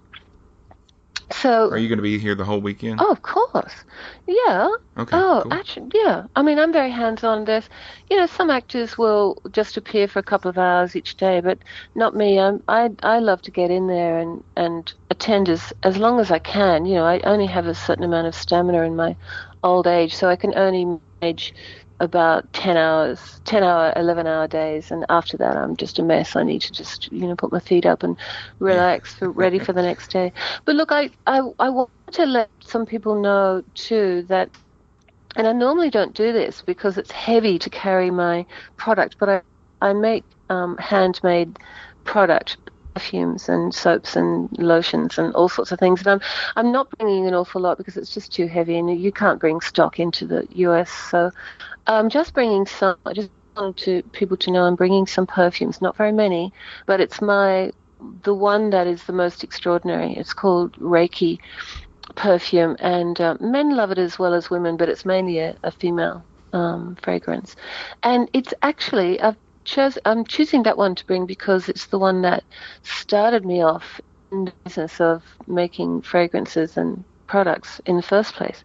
So 1.33 1.71
Are 1.71 1.79
you 1.79 1.89
going 1.89 1.99
to 1.99 2.03
be 2.03 2.19
here 2.19 2.35
the 2.35 2.45
whole 2.45 2.61
weekend? 2.61 2.99
oh, 2.99 3.11
of 3.13 3.23
course, 3.23 3.85
yeah. 4.27 4.69
okay. 4.99 5.17
Oh, 5.19 5.43
cool. 5.43 5.53
actually, 5.53 5.91
yeah. 5.95 6.27
I 6.37 6.43
mean, 6.43 6.59
I'm 6.59 6.73
very 6.73 6.91
hands-on. 6.91 7.45
There's, 7.45 7.69
you 8.11 8.17
know, 8.17 8.27
some 8.27 8.51
actors 8.51 8.97
will 8.99 9.41
just 9.51 9.77
appear 9.77 10.07
for 10.09 10.19
a 10.19 10.23
couple 10.23 10.49
of 10.51 10.59
hours 10.59 10.95
each 10.97 11.17
day, 11.17 11.41
but 11.41 11.59
not 11.95 12.15
me. 12.15 12.39
I'm, 12.39 12.63
I 12.69 12.91
I 13.03 13.19
love 13.21 13.43
to 13.43 13.51
get 13.51 13.71
in 13.71 13.87
there 13.89 14.19
and 14.19 14.45
and 14.57 14.93
attend 15.11 15.49
as 15.49 15.73
as 15.83 15.97
long 15.99 16.21
as 16.21 16.31
I 16.31 16.39
can. 16.39 16.85
You 16.87 16.97
know, 16.97 17.05
I 17.07 17.21
only 17.21 17.47
have 17.47 17.67
a 17.67 17.75
certain 17.75 18.05
amount 18.05 18.27
of 18.29 18.35
stamina 18.35 18.83
in 18.83 18.97
my 18.97 19.17
old 19.63 19.87
age, 19.87 20.15
so 20.15 20.29
I 20.29 20.37
can 20.37 20.55
only 20.57 21.01
manage 21.23 21.55
about 22.01 22.51
10 22.55 22.77
hours 22.77 23.41
10 23.45 23.63
hour 23.63 23.93
11 23.97 24.27
hour 24.27 24.49
days 24.49 24.91
and 24.91 25.05
after 25.09 25.37
that 25.37 25.57
i'm 25.57 25.77
just 25.77 25.99
a 25.99 26.03
mess 26.03 26.35
i 26.35 26.43
need 26.43 26.61
to 26.63 26.73
just 26.73 27.13
you 27.13 27.27
know 27.27 27.37
put 27.37 27.53
my 27.53 27.61
feet 27.61 27.87
up 27.87 28.03
and 28.03 28.17
relax 28.59 29.15
for 29.15 29.31
ready 29.31 29.59
for 29.59 29.73
the 29.73 29.83
next 29.83 30.11
day 30.11 30.33
but 30.65 30.75
look 30.75 30.91
i 30.93 31.11
i, 31.27 31.41
I 31.59 31.69
want 31.69 31.91
to 32.13 32.27
let 32.27 32.51
some 32.61 32.87
people 32.87 33.21
know 33.21 33.63
too 33.75 34.25
that 34.29 34.51
and 35.37 35.47
I 35.47 35.53
normally 35.53 35.91
don't 35.91 36.15
do 36.15 36.33
this 36.33 36.63
because 36.63 36.99
it's 36.99 37.13
heavy 37.13 37.59
to 37.59 37.71
carry 37.71 38.11
my 38.11 38.47
product, 38.77 39.17
but 39.19 39.29
I, 39.29 39.43
I 39.81 39.93
make 39.93 40.25
um, 40.49 40.77
handmade 40.79 41.59
product 42.05 42.57
perfumes 42.95 43.49
and 43.49 43.73
soaps 43.73 44.17
and 44.17 44.51
lotions 44.59 45.17
and 45.19 45.33
all 45.35 45.49
sorts 45.49 45.71
of 45.71 45.79
things. 45.79 46.01
And 46.01 46.09
I'm 46.09 46.21
I'm 46.57 46.73
not 46.73 46.89
bringing 46.99 47.27
an 47.27 47.35
awful 47.35 47.61
lot 47.61 47.79
because 47.79 47.97
it's 47.97 48.13
just 48.13 48.33
too 48.33 48.49
heavy, 48.49 48.77
and 48.77 49.01
you 49.01 49.13
can't 49.13 49.41
bring 49.41 49.61
stock 49.61 50.01
into 50.01 50.27
the 50.27 50.47
US. 50.51 50.91
So 50.91 51.31
I'm 51.91 52.09
just 52.11 52.35
bringing 52.35 52.67
some. 52.67 52.97
I 53.07 53.15
just 53.15 53.31
wanted 53.57 53.77
to 53.85 54.11
people 54.11 54.37
to 54.39 54.51
know 54.53 54.65
I'm 54.65 54.77
bringing 54.77 55.07
some 55.07 55.27
perfumes, 55.27 55.83
not 55.83 55.97
very 55.97 56.13
many, 56.13 56.53
but 56.87 57.01
it's 57.01 57.21
my 57.23 57.73
the 58.25 58.35
one 58.35 58.71
that 58.71 58.87
is 58.87 59.05
the 59.05 59.13
most 59.13 59.45
extraordinary. 59.45 60.15
It's 60.17 60.35
called 60.35 60.75
Reiki 60.79 61.39
perfume, 62.17 62.77
and 62.81 63.21
uh, 63.21 63.37
men 63.41 63.77
love 63.77 63.91
it 63.93 63.99
as 63.99 64.19
well 64.19 64.35
as 64.35 64.51
women, 64.51 64.77
but 64.77 64.89
it's 64.89 65.05
mainly 65.07 65.39
a, 65.41 65.57
a 65.65 65.73
female 65.73 66.27
um, 66.53 66.97
fragrance. 67.03 67.57
And 68.03 68.31
it's 68.35 68.55
actually 68.63 69.21
I've 69.21 69.39
chose 69.65 69.99
I'm 70.07 70.25
choosing 70.27 70.65
that 70.65 70.79
one 70.79 70.95
to 70.97 71.07
bring 71.07 71.27
because 71.27 71.69
it's 71.69 71.89
the 71.89 71.99
one 71.99 72.23
that 72.23 72.45
started 72.85 73.45
me 73.47 73.63
off 73.63 74.01
in 74.33 74.47
the 74.47 74.55
business 74.65 75.01
of 75.01 75.25
making 75.49 76.03
fragrances 76.03 76.77
and 76.77 77.05
products 77.31 77.81
in 77.87 77.97
the 77.97 78.03
first 78.03 78.35
place. 78.35 78.65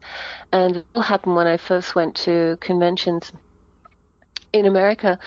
And 0.51 0.77
it 0.77 0.87
all 0.95 1.03
happened 1.03 1.35
when 1.35 1.45
I 1.47 1.57
first 1.57 1.93
went 1.93 2.15
to 2.25 2.57
conventions 2.61 3.31
in 4.53 4.65
America. 4.65 5.19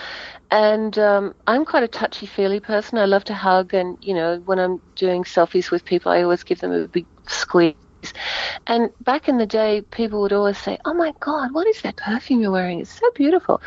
And 0.51 0.97
um, 0.99 1.33
I'm 1.47 1.63
quite 1.63 1.83
a 1.83 1.87
touchy 1.87 2.25
feely 2.25 2.59
person. 2.59 2.97
I 2.97 3.05
love 3.05 3.23
to 3.25 3.33
hug, 3.33 3.73
and 3.73 3.97
you 4.01 4.13
know, 4.13 4.41
when 4.45 4.59
I'm 4.59 4.81
doing 4.95 5.23
selfies 5.23 5.71
with 5.71 5.85
people, 5.85 6.11
I 6.11 6.23
always 6.23 6.43
give 6.43 6.59
them 6.59 6.71
a 6.71 6.87
big 6.87 7.05
squeeze. 7.27 7.75
And 8.67 8.89
back 9.01 9.29
in 9.29 9.37
the 9.37 9.45
day, 9.45 9.83
people 9.91 10.21
would 10.21 10.33
always 10.33 10.57
say, 10.57 10.77
"Oh 10.85 10.93
my 10.93 11.13
God, 11.19 11.53
what 11.53 11.67
is 11.67 11.81
that 11.81 11.97
perfume 11.97 12.41
you're 12.41 12.51
wearing? 12.51 12.79
It's 12.81 12.99
so 12.99 13.09
beautiful." 13.15 13.61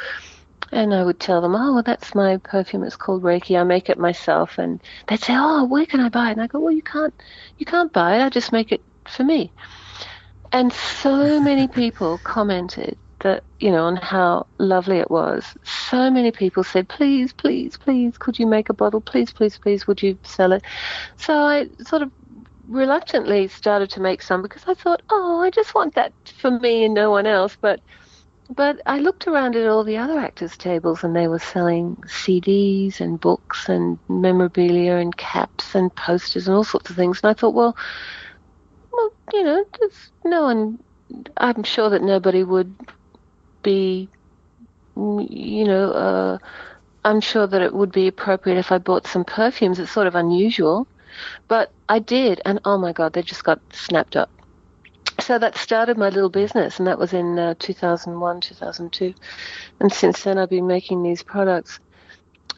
And 0.73 0.93
I 0.93 1.05
would 1.05 1.21
tell 1.21 1.41
them, 1.41 1.55
"Oh, 1.55 1.75
well, 1.75 1.83
that's 1.83 2.15
my 2.15 2.39
perfume. 2.39 2.83
It's 2.85 2.97
called 2.97 3.23
Reiki. 3.23 3.59
I 3.61 3.63
make 3.63 3.89
it 3.89 3.99
myself." 3.99 4.59
And 4.59 4.83
they'd 5.07 5.23
say, 5.23 5.35
"Oh, 5.37 5.65
where 5.65 5.87
can 5.87 6.01
I 6.01 6.09
buy 6.09 6.29
it?" 6.31 6.33
And 6.33 6.43
I 6.43 6.49
go, 6.49 6.59
"Well, 6.61 6.75
you 6.75 6.83
can't, 6.83 7.15
you 7.59 7.67
can't 7.67 7.93
buy 7.93 8.17
it. 8.17 8.23
I 8.23 8.29
just 8.29 8.53
make 8.53 8.73
it 8.73 8.83
for 9.09 9.25
me." 9.25 9.53
And 10.53 10.73
so 10.73 11.41
many 11.41 11.69
people 11.69 12.19
commented 12.19 12.99
that, 13.21 13.45
you 13.61 13.71
know, 13.71 13.85
on 13.85 13.97
how 13.97 14.47
lovely 14.59 14.99
it 14.99 15.11
was. 15.11 15.57
So 15.65 16.11
many 16.11 16.31
people 16.33 16.65
said, 16.65 16.89
"Please, 16.89 17.33
please, 17.33 17.77
please, 17.77 18.19
could 18.19 18.39
you 18.39 18.47
make 18.47 18.69
a 18.69 18.75
bottle? 18.75 19.01
Please, 19.01 19.33
please, 19.33 19.59
please, 19.59 19.87
would 19.87 20.03
you 20.03 20.19
sell 20.25 20.53
it?" 20.53 20.65
So 21.17 21.35
I 21.35 21.69
sort 21.81 22.03
of 22.03 22.11
reluctantly 22.69 23.49
started 23.49 23.91
to 23.91 24.01
make 24.01 24.23
some 24.23 24.43
because 24.43 24.65
I 24.67 24.75
thought, 24.75 25.03
oh, 25.11 25.41
I 25.41 25.51
just 25.51 25.75
want 25.75 25.95
that 25.95 26.13
for 26.39 26.51
me 26.51 26.85
and 26.85 26.95
no 26.95 27.11
one 27.11 27.27
else. 27.27 27.57
But 27.61 27.81
but 28.55 28.81
I 28.87 28.99
looked 28.99 29.27
around 29.27 29.57
at 29.57 29.69
all 29.69 29.85
the 29.85 29.97
other 29.97 30.19
actors' 30.19 30.57
tables 30.57 31.05
and 31.05 31.17
they 31.17 31.29
were 31.29 31.39
selling 31.39 31.97
CDs 32.07 33.01
and 33.01 33.19
books 33.19 33.69
and 33.69 33.99
memorabilia 34.09 34.97
and 34.97 35.17
caps 35.17 35.75
and 35.75 35.95
posters 35.95 36.49
and 36.49 36.57
all 36.57 36.65
sorts 36.65 36.91
of 36.91 36.97
things. 36.97 37.21
And 37.23 37.31
I 37.31 37.35
thought, 37.35 37.55
well, 37.55 37.77
you 39.33 39.43
know, 39.45 39.65
no 40.25 40.43
one. 40.43 40.79
I'm 41.37 41.63
sure 41.63 41.91
that 41.91 42.03
nobody 42.03 42.43
would 42.45 42.75
be, 43.63 44.09
you 44.97 45.65
know. 45.65 45.91
Uh, 45.93 46.39
I'm 47.05 47.21
sure 47.21 47.47
that 47.47 47.61
it 47.63 47.75
would 47.75 47.93
be 47.93 48.07
appropriate 48.07 48.59
if 48.59 48.71
I 48.71 48.79
bought 48.79 49.07
some 49.07 49.25
perfumes. 49.25 49.79
It's 49.79 49.91
sort 49.91 50.07
of 50.07 50.15
unusual. 50.15 50.87
But 51.49 51.73
I 51.89 51.99
did, 51.99 52.41
and 52.45 52.61
oh 52.65 52.79
my 52.79 52.93
God, 52.93 53.13
they 53.13 53.23
just 53.23 53.45
got 53.45 53.61
snapped 53.73 54.17
up. 54.17 54.31
So 55.21 55.39
that 55.39 55.57
started 55.57 55.99
my 55.99 56.09
little 56.09 56.31
business, 56.31 56.79
and 56.79 56.87
that 56.89 56.99
was 56.99 57.13
in 57.13 57.39
uh, 57.39 57.55
2001, 57.59 58.41
2002. 58.41 59.15
And 59.81 59.93
since 59.93 60.23
then, 60.23 60.39
I've 60.39 60.49
been 60.49 60.67
making 60.67 61.03
these 61.03 61.23
products 61.23 61.81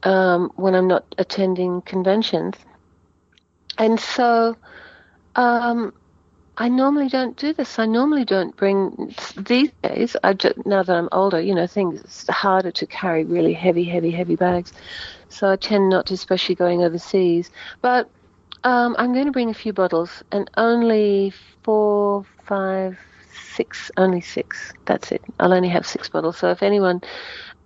um, 0.04 0.50
when 0.56 0.74
I'm 0.74 0.86
not 0.86 1.04
attending 1.18 1.82
conventions. 1.82 2.54
And 3.76 3.98
so 3.98 4.56
um, 5.34 5.92
I 6.56 6.68
normally 6.68 7.08
don't 7.08 7.36
do 7.36 7.52
this. 7.52 7.78
I 7.80 7.86
normally 7.86 8.24
don't 8.24 8.56
bring, 8.56 9.14
these 9.36 9.72
days, 9.82 10.16
I 10.22 10.34
just, 10.34 10.64
now 10.64 10.84
that 10.84 10.96
I'm 10.96 11.08
older, 11.10 11.40
you 11.40 11.54
know, 11.54 11.66
things, 11.66 12.00
it's 12.00 12.28
harder 12.28 12.70
to 12.70 12.86
carry 12.86 13.24
really 13.24 13.52
heavy, 13.52 13.84
heavy, 13.84 14.10
heavy 14.12 14.36
bags. 14.36 14.72
So 15.28 15.50
I 15.50 15.56
tend 15.56 15.88
not 15.88 16.06
to, 16.06 16.14
especially 16.14 16.54
going 16.54 16.84
overseas. 16.84 17.50
But 17.82 18.08
um, 18.62 18.94
I'm 18.98 19.12
going 19.12 19.26
to 19.26 19.32
bring 19.32 19.50
a 19.50 19.54
few 19.54 19.72
bottles, 19.72 20.22
and 20.30 20.48
only 20.56 21.32
four, 21.64 22.24
five, 22.44 22.98
six, 23.32 23.90
only 23.96 24.20
six. 24.20 24.72
That's 24.86 25.10
it. 25.10 25.22
I'll 25.40 25.52
only 25.52 25.68
have 25.68 25.86
six 25.86 26.08
bottles. 26.08 26.38
So 26.38 26.50
if 26.50 26.62
anyone 26.62 27.02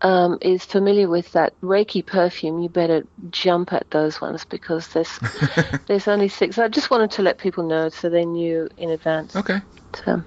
um, 0.03 0.39
is 0.41 0.65
familiar 0.65 1.09
with 1.09 1.33
that 1.33 1.61
Reiki 1.61 2.07
perfume, 2.07 2.61
you 2.61 2.69
better 2.69 3.05
jump 3.31 3.73
at 3.73 3.91
those 3.91 4.21
ones 4.21 4.45
because 4.45 4.89
there's 4.89 5.19
there's 5.87 6.09
only 6.09 6.29
six. 6.29 6.59
I 6.59 6.69
just 6.69 6.91
wanted 6.91 7.11
to 7.13 7.23
let 7.23 7.39
people 7.39 7.67
know 7.67 7.89
so 7.89 8.09
they 8.09 8.25
knew 8.25 8.69
in 8.77 8.91
advance. 8.91 9.35
Okay. 9.37 9.61
So, 10.05 10.23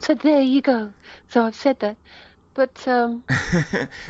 so 0.00 0.14
there 0.14 0.42
you 0.42 0.60
go. 0.60 0.92
So 1.28 1.44
I've 1.44 1.56
said 1.56 1.80
that. 1.80 1.96
But 2.54 2.86
um, 2.86 3.24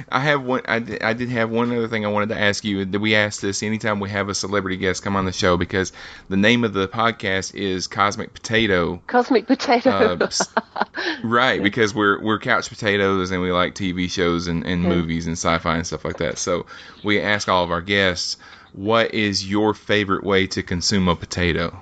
I 0.09 0.21
have 0.21 0.43
one. 0.43 0.63
I 0.67 0.81
did, 0.81 1.03
I 1.03 1.13
did 1.13 1.29
have 1.29 1.51
one 1.51 1.71
other 1.71 1.87
thing 1.87 2.05
I 2.05 2.09
wanted 2.09 2.31
to 2.31 2.41
ask 2.41 2.65
you. 2.65 2.85
We 2.87 3.15
ask 3.15 3.41
this 3.41 3.63
anytime 3.63 4.01
we 4.01 4.11
have 4.11 4.29
a 4.29 4.35
celebrity 4.35 4.79
guest 4.79 5.05
come 5.05 5.15
on 5.15 5.25
the 5.27 5.33
show 5.33 5.57
because 5.57 5.93
the 6.29 6.37
name 6.37 6.65
of 6.65 6.73
the 6.73 6.89
podcast 6.89 7.55
is 7.55 7.87
Cosmic 7.87 8.35
Potato. 8.35 9.01
Cosmic 9.07 9.47
Potato. 9.47 10.19
Uh, 10.21 10.85
right, 11.25 11.63
because 11.63 11.95
we're 11.95 12.21
we're 12.21 12.41
couch 12.41 12.69
potatoes 12.69 13.31
and 13.31 13.41
we 13.43 13.53
like 13.53 13.77
TV 13.77 14.11
shows 14.11 14.49
and, 14.49 14.67
and 14.67 14.83
yeah. 14.83 14.89
movies 14.89 15.29
and 15.29 15.35
sci-fi 15.35 15.77
and 15.77 15.87
stuff 15.87 16.05
like 16.05 16.19
that. 16.19 16.39
So 16.39 16.67
we 17.05 17.21
ask 17.21 17.49
all 17.49 17.63
of 17.63 17.71
our 17.71 17.83
guests, 17.83 18.39
what 18.73 19.15
is 19.15 19.49
your 19.49 19.73
favorite 19.73 20.25
way 20.25 20.49
to 20.49 20.65
consume 20.65 21.07
a 21.07 21.15
potato? 21.15 21.81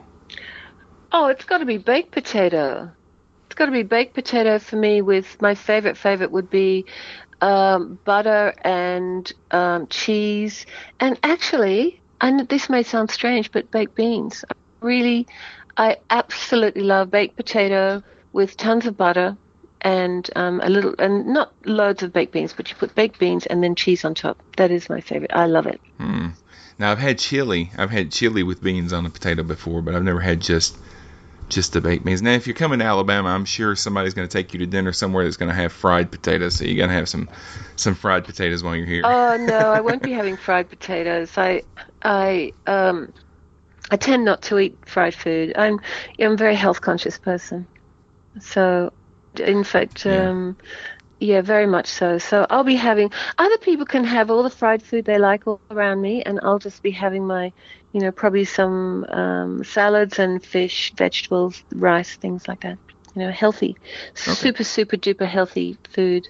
Oh, 1.10 1.28
it's 1.28 1.44
got 1.44 1.58
to 1.58 1.64
be 1.64 1.78
baked 1.78 2.10
potato 2.10 2.92
got 3.60 3.66
to 3.66 3.72
be 3.72 3.82
baked 3.82 4.14
potato 4.14 4.58
for 4.58 4.76
me. 4.76 5.02
With 5.02 5.40
my 5.42 5.54
favorite 5.54 5.98
favorite 5.98 6.30
would 6.30 6.48
be 6.48 6.86
um, 7.42 7.98
butter 8.06 8.54
and 8.64 9.30
um, 9.50 9.86
cheese, 9.88 10.64
and 10.98 11.18
actually, 11.22 12.00
and 12.22 12.48
this 12.48 12.70
may 12.70 12.82
sound 12.82 13.10
strange, 13.10 13.52
but 13.52 13.70
baked 13.70 13.94
beans. 13.94 14.46
Really, 14.80 15.26
I 15.76 15.98
absolutely 16.08 16.82
love 16.82 17.10
baked 17.10 17.36
potato 17.36 18.02
with 18.32 18.56
tons 18.56 18.86
of 18.86 18.96
butter 18.96 19.36
and 19.82 20.30
um, 20.36 20.62
a 20.62 20.70
little, 20.70 20.94
and 20.98 21.26
not 21.26 21.52
loads 21.66 22.02
of 22.02 22.14
baked 22.14 22.32
beans, 22.32 22.54
but 22.54 22.70
you 22.70 22.76
put 22.76 22.94
baked 22.94 23.18
beans 23.18 23.44
and 23.44 23.62
then 23.62 23.74
cheese 23.74 24.06
on 24.06 24.14
top. 24.14 24.38
That 24.56 24.70
is 24.70 24.88
my 24.88 25.02
favorite. 25.02 25.32
I 25.34 25.44
love 25.44 25.66
it. 25.66 25.82
Hmm. 25.98 26.28
Now 26.78 26.92
I've 26.92 26.98
had 26.98 27.18
chili. 27.18 27.70
I've 27.76 27.90
had 27.90 28.10
chili 28.10 28.42
with 28.42 28.62
beans 28.62 28.94
on 28.94 29.04
a 29.04 29.10
potato 29.10 29.42
before, 29.42 29.82
but 29.82 29.94
I've 29.94 30.02
never 30.02 30.20
had 30.20 30.40
just 30.40 30.78
just 31.50 31.72
the 31.72 31.80
baked 31.80 32.04
beans. 32.04 32.22
Now, 32.22 32.32
if 32.32 32.46
you're 32.46 32.56
coming 32.56 32.78
to 32.78 32.84
Alabama, 32.84 33.28
I'm 33.28 33.44
sure 33.44 33.76
somebody's 33.76 34.14
going 34.14 34.26
to 34.26 34.32
take 34.32 34.52
you 34.52 34.60
to 34.60 34.66
dinner 34.66 34.92
somewhere 34.92 35.24
that's 35.24 35.36
going 35.36 35.50
to 35.50 35.54
have 35.54 35.72
fried 35.72 36.10
potatoes. 36.10 36.56
So 36.56 36.64
you're 36.64 36.76
going 36.76 36.88
to 36.88 36.94
have 36.94 37.08
some 37.08 37.28
some 37.76 37.94
fried 37.94 38.24
potatoes 38.24 38.62
while 38.62 38.76
you're 38.76 38.86
here. 38.86 39.02
Oh 39.04 39.36
no, 39.36 39.58
I 39.72 39.80
won't 39.80 40.02
be 40.02 40.12
having 40.12 40.36
fried 40.36 40.70
potatoes. 40.70 41.36
I 41.36 41.62
I 42.02 42.52
um 42.66 43.12
I 43.90 43.96
tend 43.96 44.24
not 44.24 44.42
to 44.42 44.58
eat 44.58 44.78
fried 44.86 45.14
food. 45.14 45.52
I'm 45.56 45.80
I'm 46.18 46.32
a 46.32 46.36
very 46.36 46.54
health 46.54 46.80
conscious 46.80 47.18
person. 47.18 47.66
So, 48.40 48.92
in 49.38 49.64
fact, 49.64 50.06
um, 50.06 50.56
yeah, 51.20 51.42
very 51.42 51.66
much 51.66 51.86
so. 51.86 52.16
So 52.18 52.46
I'll 52.48 52.64
be 52.64 52.76
having 52.76 53.12
other 53.36 53.58
people 53.58 53.84
can 53.84 54.04
have 54.04 54.30
all 54.30 54.42
the 54.42 54.50
fried 54.50 54.82
food 54.82 55.04
they 55.04 55.18
like 55.18 55.46
all 55.46 55.60
around 55.70 56.00
me, 56.00 56.22
and 56.22 56.40
I'll 56.42 56.58
just 56.58 56.82
be 56.82 56.90
having 56.90 57.26
my, 57.26 57.52
you 57.92 58.00
know, 58.00 58.10
probably 58.10 58.46
some 58.46 59.04
um, 59.04 59.62
salads 59.62 60.18
and 60.18 60.42
fish, 60.42 60.92
vegetables, 60.96 61.62
rice, 61.72 62.16
things 62.16 62.48
like 62.48 62.62
that. 62.62 62.78
You 63.14 63.22
know, 63.22 63.30
healthy, 63.30 63.76
okay. 64.12 64.32
super 64.32 64.64
super 64.64 64.96
duper 64.96 65.26
healthy 65.26 65.76
food. 65.94 66.28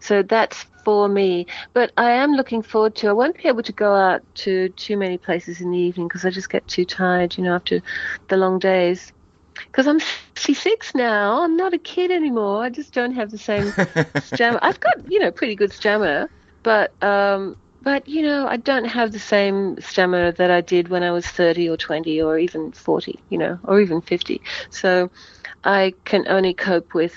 So 0.00 0.22
that's 0.22 0.64
for 0.84 1.08
me. 1.08 1.46
But 1.74 1.92
I 1.96 2.12
am 2.12 2.32
looking 2.32 2.62
forward 2.62 2.94
to. 2.96 3.08
I 3.08 3.12
won't 3.12 3.36
be 3.36 3.48
able 3.48 3.64
to 3.64 3.72
go 3.72 3.94
out 3.94 4.22
to 4.36 4.70
too 4.70 4.96
many 4.96 5.18
places 5.18 5.60
in 5.60 5.70
the 5.70 5.78
evening 5.78 6.08
because 6.08 6.24
I 6.24 6.30
just 6.30 6.48
get 6.48 6.66
too 6.66 6.86
tired, 6.86 7.36
you 7.36 7.44
know, 7.44 7.54
after 7.54 7.82
the 8.28 8.36
long 8.38 8.58
days 8.58 9.12
because 9.66 9.86
I'm 9.86 10.00
66 10.00 10.94
now. 10.94 11.42
I'm 11.42 11.56
not 11.56 11.74
a 11.74 11.78
kid 11.78 12.10
anymore. 12.10 12.62
I 12.62 12.70
just 12.70 12.94
don't 12.94 13.12
have 13.12 13.30
the 13.30 13.38
same 13.38 13.72
stamina. 14.24 14.60
I've 14.62 14.80
got, 14.80 15.10
you 15.10 15.20
know, 15.20 15.30
pretty 15.30 15.54
good 15.54 15.72
stamina, 15.72 16.28
but 16.62 16.92
um, 17.02 17.56
but 17.82 18.08
you 18.08 18.22
know, 18.22 18.46
I 18.46 18.56
don't 18.56 18.86
have 18.86 19.12
the 19.12 19.18
same 19.18 19.80
stamina 19.80 20.32
that 20.32 20.50
I 20.50 20.60
did 20.60 20.88
when 20.88 21.02
I 21.02 21.10
was 21.10 21.26
30 21.26 21.68
or 21.68 21.76
20 21.76 22.20
or 22.20 22.38
even 22.38 22.72
40, 22.72 23.18
you 23.28 23.38
know, 23.38 23.58
or 23.64 23.80
even 23.80 24.00
50. 24.00 24.42
So 24.70 25.10
I 25.64 25.94
can 26.04 26.26
only 26.28 26.54
cope 26.54 26.94
with 26.94 27.14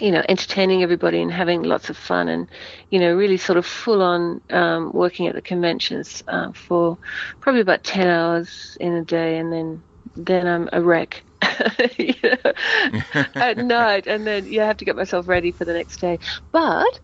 you 0.00 0.10
know, 0.10 0.22
entertaining 0.28 0.82
everybody 0.82 1.20
and 1.20 1.32
having 1.32 1.62
lots 1.62 1.90
of 1.90 1.96
fun 1.96 2.28
and, 2.28 2.48
you 2.90 2.98
know, 2.98 3.14
really 3.14 3.36
sort 3.36 3.58
of 3.58 3.66
full 3.66 4.02
on 4.02 4.40
um, 4.50 4.92
working 4.92 5.26
at 5.26 5.34
the 5.34 5.42
conventions 5.42 6.22
uh, 6.28 6.52
for 6.52 6.98
probably 7.40 7.60
about 7.60 7.84
10 7.84 8.06
hours 8.06 8.76
in 8.80 8.94
a 8.94 9.04
day 9.04 9.38
and 9.38 9.52
then, 9.52 9.82
then 10.16 10.46
I'm 10.46 10.68
a 10.72 10.80
wreck. 10.80 11.22
at 13.34 13.58
night, 13.58 14.06
and 14.06 14.26
then 14.26 14.46
you 14.46 14.60
have 14.60 14.76
to 14.78 14.84
get 14.84 14.96
myself 14.96 15.28
ready 15.28 15.50
for 15.50 15.64
the 15.64 15.72
next 15.72 15.98
day. 15.98 16.18
But 16.52 17.00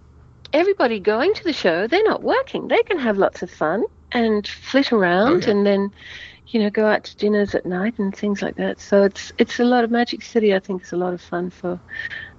everybody 0.53 1.01
going 1.01 1.35
to 1.35 1.45
the 1.45 1.53
show, 1.53 1.87
they're 1.87 2.05
not 2.05 2.23
working. 2.23 2.69
They 2.69 2.83
can 2.83 2.99
have 2.99 3.17
lots 3.17 3.43
of 3.43 3.51
fun 3.51 3.85
and 4.13 4.47
flit 4.47 4.93
around, 4.93 5.45
oh, 5.45 5.47
yeah. 5.47 5.51
and 5.51 5.67
then 5.67 5.93
you 6.49 6.61
know 6.61 6.71
go 6.71 6.87
out 6.87 7.05
to 7.05 7.17
dinners 7.17 7.55
at 7.55 7.67
night 7.67 7.99
and 7.99 8.15
things 8.15 8.43
like 8.43 8.57
that. 8.57 8.81
So 8.81 9.03
it's 9.03 9.33
it's 9.39 9.59
a 9.59 9.65
lot 9.65 9.85
of 9.85 9.91
Magic 9.91 10.23
City. 10.23 10.55
I 10.55 10.59
think 10.59 10.83
it's 10.83 10.93
a 10.93 10.97
lot 10.97 11.15
of 11.15 11.21
fun 11.21 11.51
for 11.51 11.81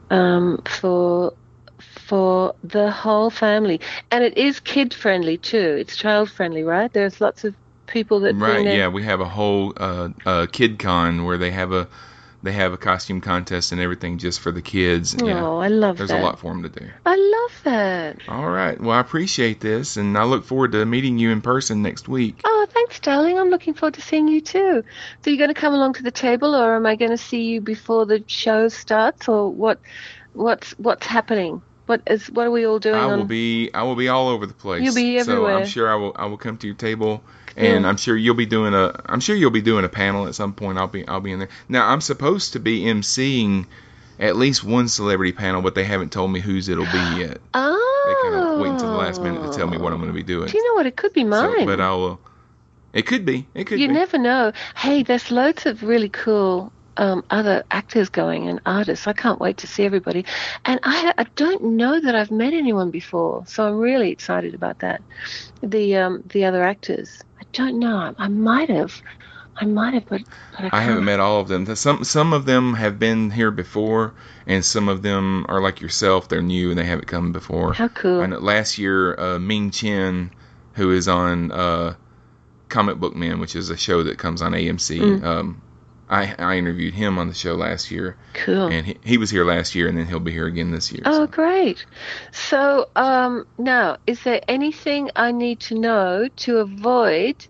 um, 0.09 0.61
for 0.65 1.33
for 1.79 2.55
the 2.63 2.91
whole 2.91 3.29
family, 3.29 3.79
and 4.11 4.23
it 4.23 4.37
is 4.37 4.59
kid 4.59 4.93
friendly 4.93 5.37
too. 5.37 5.77
It's 5.79 5.95
child 5.95 6.29
friendly, 6.29 6.63
right? 6.63 6.91
There's 6.91 7.21
lots 7.21 7.43
of 7.43 7.55
people 7.87 8.21
that 8.21 8.35
right 8.35 8.65
yeah 8.65 8.87
we 8.89 9.03
have 9.03 9.21
a 9.21 9.29
whole 9.29 9.73
uh, 9.77 10.09
uh, 10.25 10.45
kid 10.51 10.77
con 10.77 11.23
where 11.23 11.37
they 11.37 11.51
have 11.51 11.71
a 11.71 11.87
they 12.43 12.51
have 12.51 12.71
a 12.71 12.77
costume 12.77 13.19
contest 13.19 13.71
and 13.71 13.81
everything 13.81 14.19
just 14.19 14.39
for 14.39 14.51
the 14.51 14.61
kids. 14.61 15.15
Oh, 15.21 15.27
yeah. 15.27 15.43
I 15.43 15.67
love 15.69 15.97
There's 15.97 16.11
that. 16.11 16.21
a 16.21 16.23
lot 16.23 16.39
for 16.39 16.53
them 16.53 16.63
to 16.63 16.69
do. 16.69 16.87
I 17.05 17.15
love 17.15 17.63
that. 17.63 18.19
All 18.27 18.49
right. 18.49 18.79
Well, 18.79 18.91
I 18.91 18.99
appreciate 18.99 19.59
this, 19.59 19.97
and 19.97 20.17
I 20.17 20.23
look 20.23 20.45
forward 20.45 20.71
to 20.73 20.85
meeting 20.85 21.17
you 21.17 21.31
in 21.31 21.41
person 21.41 21.81
next 21.81 22.07
week. 22.07 22.41
Oh, 22.45 22.67
thanks, 22.69 22.99
darling. 22.99 23.39
I'm 23.39 23.49
looking 23.49 23.73
forward 23.73 23.95
to 23.95 24.01
seeing 24.01 24.27
you 24.27 24.41
too. 24.41 24.83
So, 25.23 25.29
you're 25.29 25.37
going 25.37 25.53
to 25.53 25.59
come 25.59 25.73
along 25.73 25.93
to 25.93 26.03
the 26.03 26.11
table, 26.11 26.55
or 26.55 26.75
am 26.75 26.85
I 26.85 26.95
going 26.95 27.11
to 27.11 27.17
see 27.17 27.43
you 27.43 27.59
before 27.59 28.05
the 28.05 28.23
show 28.27 28.69
starts, 28.69 29.27
or 29.27 29.51
what? 29.51 29.81
What's 30.33 30.71
what's 30.77 31.07
happening? 31.07 31.63
What 31.87 32.01
is 32.05 32.29
what 32.29 32.45
are 32.45 32.51
we 32.51 32.67
all 32.67 32.79
doing? 32.79 32.95
I 32.95 33.05
will 33.07 33.21
on... 33.21 33.27
be 33.27 33.71
I 33.73 33.83
will 33.83 33.95
be 33.95 34.09
all 34.09 34.27
over 34.27 34.45
the 34.45 34.53
place. 34.53 34.83
You'll 34.83 34.93
be 34.93 35.17
everywhere. 35.17 35.53
So 35.53 35.59
I'm 35.59 35.65
sure 35.65 35.89
I 35.89 35.95
will 35.95 36.11
I 36.15 36.25
will 36.25 36.37
come 36.37 36.57
to 36.57 36.67
your 36.67 36.75
table 36.75 37.23
and 37.55 37.87
I'm 37.87 37.97
sure 37.97 38.15
you'll 38.15 38.35
be 38.35 38.45
doing 38.45 38.73
a 38.73 39.01
I'm 39.05 39.21
sure 39.21 39.35
you'll 39.35 39.51
be 39.51 39.61
doing 39.61 39.85
a 39.85 39.89
panel 39.89 40.27
at 40.27 40.35
some 40.35 40.53
point. 40.53 40.77
I'll 40.77 40.87
be 40.87 41.07
I'll 41.07 41.21
be 41.21 41.31
in 41.31 41.39
there. 41.39 41.49
Now 41.69 41.87
I'm 41.87 42.01
supposed 42.01 42.53
to 42.53 42.59
be 42.59 42.83
emceeing 42.83 43.65
at 44.19 44.35
least 44.35 44.63
one 44.63 44.89
celebrity 44.89 45.31
panel, 45.31 45.61
but 45.61 45.75
they 45.75 45.83
haven't 45.83 46.11
told 46.11 46.31
me 46.31 46.39
whose 46.39 46.69
it'll 46.69 46.85
be 46.85 47.19
yet. 47.19 47.39
Oh. 47.53 47.83
They 48.07 48.13
kind 48.29 48.35
of 48.35 48.61
wait 48.61 48.69
until 48.69 48.91
the 48.91 48.97
last 48.97 49.21
minute 49.21 49.51
to 49.51 49.57
tell 49.57 49.67
me 49.67 49.77
what 49.77 49.91
I'm 49.91 49.99
going 49.99 50.07
to 50.09 50.15
be 50.15 50.23
oh. 50.23 50.39
doing. 50.39 50.47
Do 50.47 50.57
you 50.57 50.65
know 50.65 50.75
what? 50.75 50.85
It 50.85 50.95
could 50.95 51.11
be 51.11 51.25
mine. 51.25 51.59
So, 51.59 51.65
but 51.65 51.81
I'll. 51.81 52.21
It 52.93 53.05
could 53.05 53.25
be. 53.25 53.45
It 53.53 53.65
could. 53.65 53.81
You 53.81 53.89
be. 53.89 53.93
never 53.93 54.17
know. 54.17 54.53
Hey, 54.77 55.03
there's 55.03 55.29
loads 55.29 55.65
of 55.65 55.83
really 55.83 56.07
cool 56.07 56.71
um, 56.97 57.23
other 57.29 57.63
actors 57.71 58.09
going 58.09 58.47
and 58.47 58.59
artists. 58.65 59.07
I 59.07 59.13
can't 59.13 59.39
wait 59.39 59.57
to 59.57 59.67
see 59.67 59.85
everybody. 59.85 60.25
And 60.65 60.79
I, 60.83 61.13
I 61.17 61.23
don't 61.35 61.63
know 61.63 61.99
that 61.99 62.15
I've 62.15 62.31
met 62.31 62.53
anyone 62.53 62.91
before, 62.91 63.45
so 63.47 63.67
I'm 63.67 63.77
really 63.77 64.11
excited 64.11 64.53
about 64.53 64.79
that. 64.79 65.01
The 65.61 65.97
um, 65.97 66.23
the 66.27 66.45
other 66.45 66.63
actors, 66.63 67.23
I 67.39 67.43
don't 67.53 67.79
know. 67.79 68.13
I, 68.17 68.27
might 68.27 68.69
have. 68.69 69.01
I 69.55 69.65
might 69.65 69.95
have, 69.95 70.05
but, 70.07 70.21
but 70.55 70.73
I, 70.73 70.79
I, 70.79 70.81
haven't 70.81 71.05
met 71.05 71.19
all 71.19 71.39
of 71.39 71.47
them. 71.47 71.75
Some 71.75 72.03
some 72.03 72.33
of 72.33 72.45
them 72.45 72.73
have 72.75 72.99
been 72.99 73.31
here 73.31 73.51
before, 73.51 74.13
and 74.45 74.63
some 74.63 74.87
of 74.89 75.01
them 75.01 75.45
are 75.49 75.61
like 75.61 75.81
yourself. 75.81 76.29
They're 76.29 76.41
new 76.41 76.69
and 76.69 76.77
they 76.77 76.85
haven't 76.85 77.07
come 77.07 77.31
before. 77.31 77.73
How 77.73 77.87
cool! 77.87 78.21
And 78.21 78.37
last 78.39 78.77
year, 78.77 79.19
uh, 79.19 79.39
Ming 79.39 79.71
Chen, 79.71 80.31
who 80.73 80.91
is 80.91 81.07
on 81.07 81.51
uh, 81.51 81.95
Comic 82.69 82.97
Book 82.97 83.15
Men, 83.15 83.39
which 83.39 83.55
is 83.55 83.71
a 83.71 83.77
show 83.77 84.03
that 84.03 84.19
comes 84.19 84.41
on 84.41 84.51
AMC. 84.51 84.99
Mm. 84.99 85.23
Um, 85.23 85.61
I, 86.09 86.35
I 86.39 86.57
interviewed 86.57 86.93
him 86.93 87.17
on 87.17 87.27
the 87.27 87.33
show 87.33 87.55
last 87.55 87.91
year. 87.91 88.15
Cool. 88.33 88.67
And 88.67 88.85
he, 88.85 88.97
he 89.03 89.17
was 89.17 89.29
here 89.29 89.43
last 89.43 89.75
year, 89.75 89.87
and 89.87 89.97
then 89.97 90.05
he'll 90.05 90.19
be 90.19 90.31
here 90.31 90.47
again 90.47 90.71
this 90.71 90.91
year. 90.91 91.01
Oh, 91.05 91.25
so. 91.25 91.27
great. 91.27 91.85
So 92.31 92.89
um, 92.95 93.45
now, 93.57 93.97
is 94.07 94.23
there 94.23 94.41
anything 94.47 95.09
I 95.15 95.31
need 95.31 95.59
to 95.61 95.75
know 95.75 96.29
to 96.37 96.57
avoid 96.59 97.45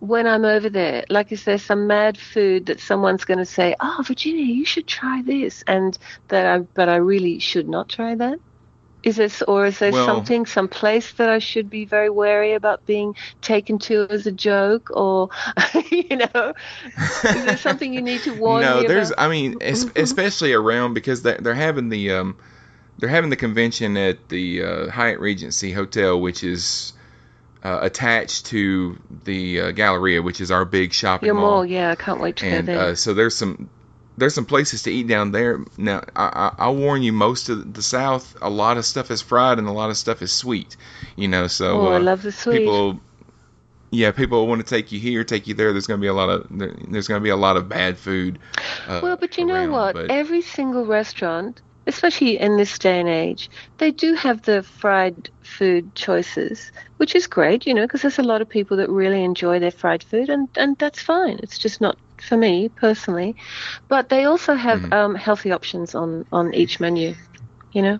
when 0.00 0.26
I'm 0.26 0.44
over 0.44 0.68
there? 0.68 1.04
Like, 1.08 1.30
is 1.30 1.44
there 1.44 1.58
some 1.58 1.86
mad 1.86 2.18
food 2.18 2.66
that 2.66 2.80
someone's 2.80 3.24
going 3.24 3.38
to 3.38 3.46
say, 3.46 3.76
"Oh, 3.78 4.02
Virginia, 4.04 4.44
you 4.44 4.64
should 4.64 4.88
try 4.88 5.22
this," 5.22 5.62
and 5.66 5.96
that 6.28 6.46
I, 6.46 6.58
but 6.58 6.88
I 6.88 6.96
really 6.96 7.38
should 7.38 7.68
not 7.68 7.88
try 7.88 8.16
that? 8.16 8.40
Is 9.02 9.16
this, 9.16 9.40
or 9.42 9.64
is 9.66 9.78
there 9.78 9.92
well, 9.92 10.04
something, 10.04 10.44
some 10.44 10.68
place 10.68 11.12
that 11.14 11.30
I 11.30 11.38
should 11.38 11.70
be 11.70 11.86
very 11.86 12.10
wary 12.10 12.52
about 12.52 12.84
being 12.84 13.16
taken 13.40 13.78
to 13.80 14.06
as 14.10 14.26
a 14.26 14.32
joke, 14.32 14.90
or 14.90 15.30
you 15.90 16.16
know, 16.16 16.52
is 17.24 17.44
there 17.44 17.56
something 17.56 17.94
you 17.94 18.02
need 18.02 18.20
to 18.22 18.34
warn 18.38 18.62
no, 18.62 18.82
there's. 18.82 19.10
about? 19.10 19.24
I 19.24 19.28
mean, 19.28 19.56
especially 19.62 20.52
around 20.52 20.94
because 20.94 21.22
they're, 21.22 21.38
they're 21.38 21.54
having 21.54 21.88
the 21.88 22.12
um, 22.12 22.36
they're 22.98 23.08
having 23.08 23.30
the 23.30 23.36
convention 23.36 23.96
at 23.96 24.28
the 24.28 24.62
uh, 24.62 24.90
Hyatt 24.90 25.18
Regency 25.18 25.72
Hotel, 25.72 26.20
which 26.20 26.44
is 26.44 26.92
uh, 27.64 27.78
attached 27.82 28.46
to 28.46 28.98
the 29.24 29.60
uh, 29.60 29.70
Galleria, 29.72 30.22
which 30.22 30.40
is 30.40 30.50
our 30.50 30.64
big 30.64 30.92
shopping 30.92 31.26
Your 31.26 31.34
mall. 31.34 31.50
mall, 31.50 31.66
yeah, 31.66 31.90
I 31.90 31.94
can't 31.94 32.20
wait 32.20 32.36
to 32.36 32.46
and, 32.46 32.66
go 32.66 32.72
there. 32.72 32.82
Uh, 32.82 32.94
so 32.94 33.14
there's 33.14 33.36
some 33.36 33.70
there's 34.16 34.34
some 34.34 34.46
places 34.46 34.82
to 34.82 34.90
eat 34.90 35.06
down 35.06 35.32
there. 35.32 35.64
Now, 35.76 36.02
I, 36.14 36.52
I, 36.58 36.68
will 36.68 36.76
warn 36.76 37.02
you, 37.02 37.12
most 37.12 37.48
of 37.48 37.72
the 37.72 37.82
South, 37.82 38.36
a 38.42 38.50
lot 38.50 38.76
of 38.76 38.84
stuff 38.84 39.10
is 39.10 39.22
fried 39.22 39.58
and 39.58 39.66
a 39.66 39.72
lot 39.72 39.90
of 39.90 39.96
stuff 39.96 40.22
is 40.22 40.32
sweet. 40.32 40.76
You 41.16 41.28
know, 41.28 41.46
so 41.46 41.80
oh, 41.80 41.92
uh, 41.92 41.96
I 41.96 41.98
love 41.98 42.22
the 42.22 42.32
sweet. 42.32 42.58
People, 42.58 43.00
yeah, 43.90 44.12
people 44.12 44.46
want 44.46 44.64
to 44.64 44.66
take 44.66 44.92
you 44.92 45.00
here, 45.00 45.24
take 45.24 45.46
you 45.46 45.54
there. 45.54 45.72
There's 45.72 45.86
going 45.86 46.00
to 46.00 46.02
be 46.02 46.08
a 46.08 46.14
lot 46.14 46.28
of 46.28 46.46
there's 46.50 47.08
going 47.08 47.20
to 47.20 47.24
be 47.24 47.30
a 47.30 47.36
lot 47.36 47.56
of 47.56 47.68
bad 47.68 47.98
food. 47.98 48.38
Uh, 48.86 49.00
well, 49.02 49.16
but 49.16 49.36
you 49.36 49.48
around, 49.48 49.70
know 49.70 49.72
what? 49.72 49.94
But, 49.94 50.10
Every 50.10 50.42
single 50.42 50.86
restaurant, 50.86 51.60
especially 51.86 52.38
in 52.38 52.56
this 52.56 52.78
day 52.78 53.00
and 53.00 53.08
age, 53.08 53.50
they 53.78 53.90
do 53.90 54.14
have 54.14 54.42
the 54.42 54.62
fried 54.62 55.30
food 55.42 55.94
choices, 55.94 56.70
which 57.00 57.14
is 57.14 57.26
great, 57.26 57.66
you 57.66 57.72
know, 57.74 57.82
because 57.86 58.02
there's 58.02 58.18
a 58.18 58.22
lot 58.22 58.42
of 58.42 58.48
people 58.50 58.76
that 58.76 58.90
really 58.90 59.24
enjoy 59.24 59.58
their 59.58 59.70
fried 59.70 60.02
food, 60.04 60.28
and 60.28 60.48
and 60.54 60.76
that's 60.78 61.00
fine. 61.00 61.40
It's 61.42 61.58
just 61.58 61.80
not 61.80 61.96
for 62.20 62.36
me 62.36 62.68
personally, 62.68 63.36
but 63.88 64.10
they 64.10 64.24
also 64.26 64.54
have 64.54 64.82
Mhm. 64.82 64.92
um, 64.92 65.14
healthy 65.14 65.50
options 65.50 65.94
on 65.94 66.26
on 66.30 66.52
each 66.54 66.78
menu. 66.78 67.14
You 67.72 67.82
know? 67.82 67.98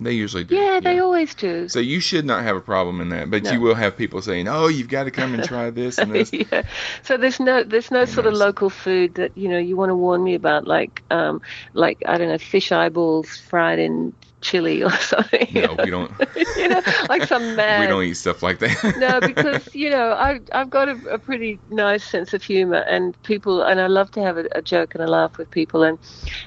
they 0.00 0.12
usually 0.12 0.44
do. 0.44 0.54
Yeah, 0.54 0.80
they 0.80 0.98
always 0.98 1.34
do. 1.34 1.68
So 1.68 1.80
you 1.80 2.00
should 2.00 2.26
not 2.26 2.42
have 2.42 2.56
a 2.56 2.60
problem 2.60 3.00
in 3.00 3.08
that, 3.10 3.30
but 3.30 3.44
No. 3.44 3.50
you 3.50 3.60
will 3.60 3.74
have 3.74 3.96
people 3.96 4.20
saying, 4.22 4.46
"Oh, 4.48 4.68
you've 4.68 4.88
got 4.88 5.04
to 5.04 5.10
come 5.10 5.34
and 5.34 5.42
try 5.42 5.70
this 5.70 5.98
and 5.98 6.12
this." 6.12 6.32
yeah. 6.52 6.62
So 7.02 7.16
there's 7.16 7.40
no 7.40 7.64
there's 7.64 7.90
no 7.90 8.04
sort 8.04 8.26
of 8.26 8.34
local 8.34 8.70
food 8.70 9.14
that 9.14 9.36
you 9.36 9.48
know 9.48 9.58
you 9.58 9.76
want 9.76 9.90
to 9.90 9.96
warn 9.96 10.22
me 10.22 10.34
about, 10.34 10.66
like 10.66 11.02
um 11.10 11.40
like 11.74 12.02
I 12.06 12.18
don't 12.18 12.28
know 12.28 12.38
fish 12.38 12.72
eyeballs 12.72 13.28
fried 13.50 13.78
in 13.78 14.14
chili 14.40 14.82
or 14.82 14.90
something. 15.12 15.48
No, 15.52 15.76
we 15.82 15.90
don't. 15.90 16.12
you 16.56 16.68
know, 16.68 16.82
like 17.08 17.24
some 17.24 17.54
mad. 17.56 17.80
We 17.80 17.86
don't 17.86 18.02
eat 18.04 18.14
stuff 18.14 18.42
like 18.42 18.58
that. 18.60 18.94
no, 18.96 19.20
because 19.20 19.68
you 19.74 19.90
know 19.90 20.12
I 20.12 20.40
I've 20.52 20.70
got 20.70 20.88
a, 20.88 20.96
a 21.10 21.18
pretty 21.18 21.60
nice 21.68 22.04
sense 22.04 22.34
of 22.34 22.42
humor, 22.42 22.84
and 22.88 23.20
people, 23.22 23.62
and 23.62 23.80
I 23.80 23.86
love 23.86 24.10
to 24.12 24.22
have 24.22 24.36
a, 24.38 24.46
a 24.54 24.62
joke 24.62 24.94
and 24.94 25.02
a 25.02 25.08
laugh 25.08 25.38
with 25.38 25.50
people, 25.50 25.82
and 25.82 25.98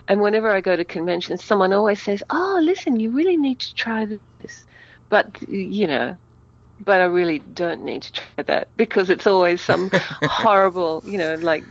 and 0.08 0.22
whenever 0.22 0.50
I 0.50 0.62
go 0.62 0.76
to 0.76 0.86
conventions, 0.86 1.44
someone 1.44 1.74
always 1.74 2.02
says, 2.02 2.24
"Oh, 2.30 2.60
listen, 2.64 3.00
you 3.00 3.12
really 3.12 3.38
need 3.38 3.60
to 3.60 3.74
try 3.76 4.06
this," 4.06 4.66
but 5.10 5.42
you 5.48 5.88
know. 5.88 6.18
But 6.84 7.02
I 7.02 7.06
really 7.06 7.40
don't 7.40 7.84
need 7.84 8.02
to 8.04 8.12
try 8.12 8.44
that 8.48 8.72
because 8.76 9.10
it's 9.12 9.28
always 9.28 9.62
some 9.62 9.92
horrible, 10.26 11.04
you 11.06 11.18
know, 11.20 11.36
like 11.36 11.66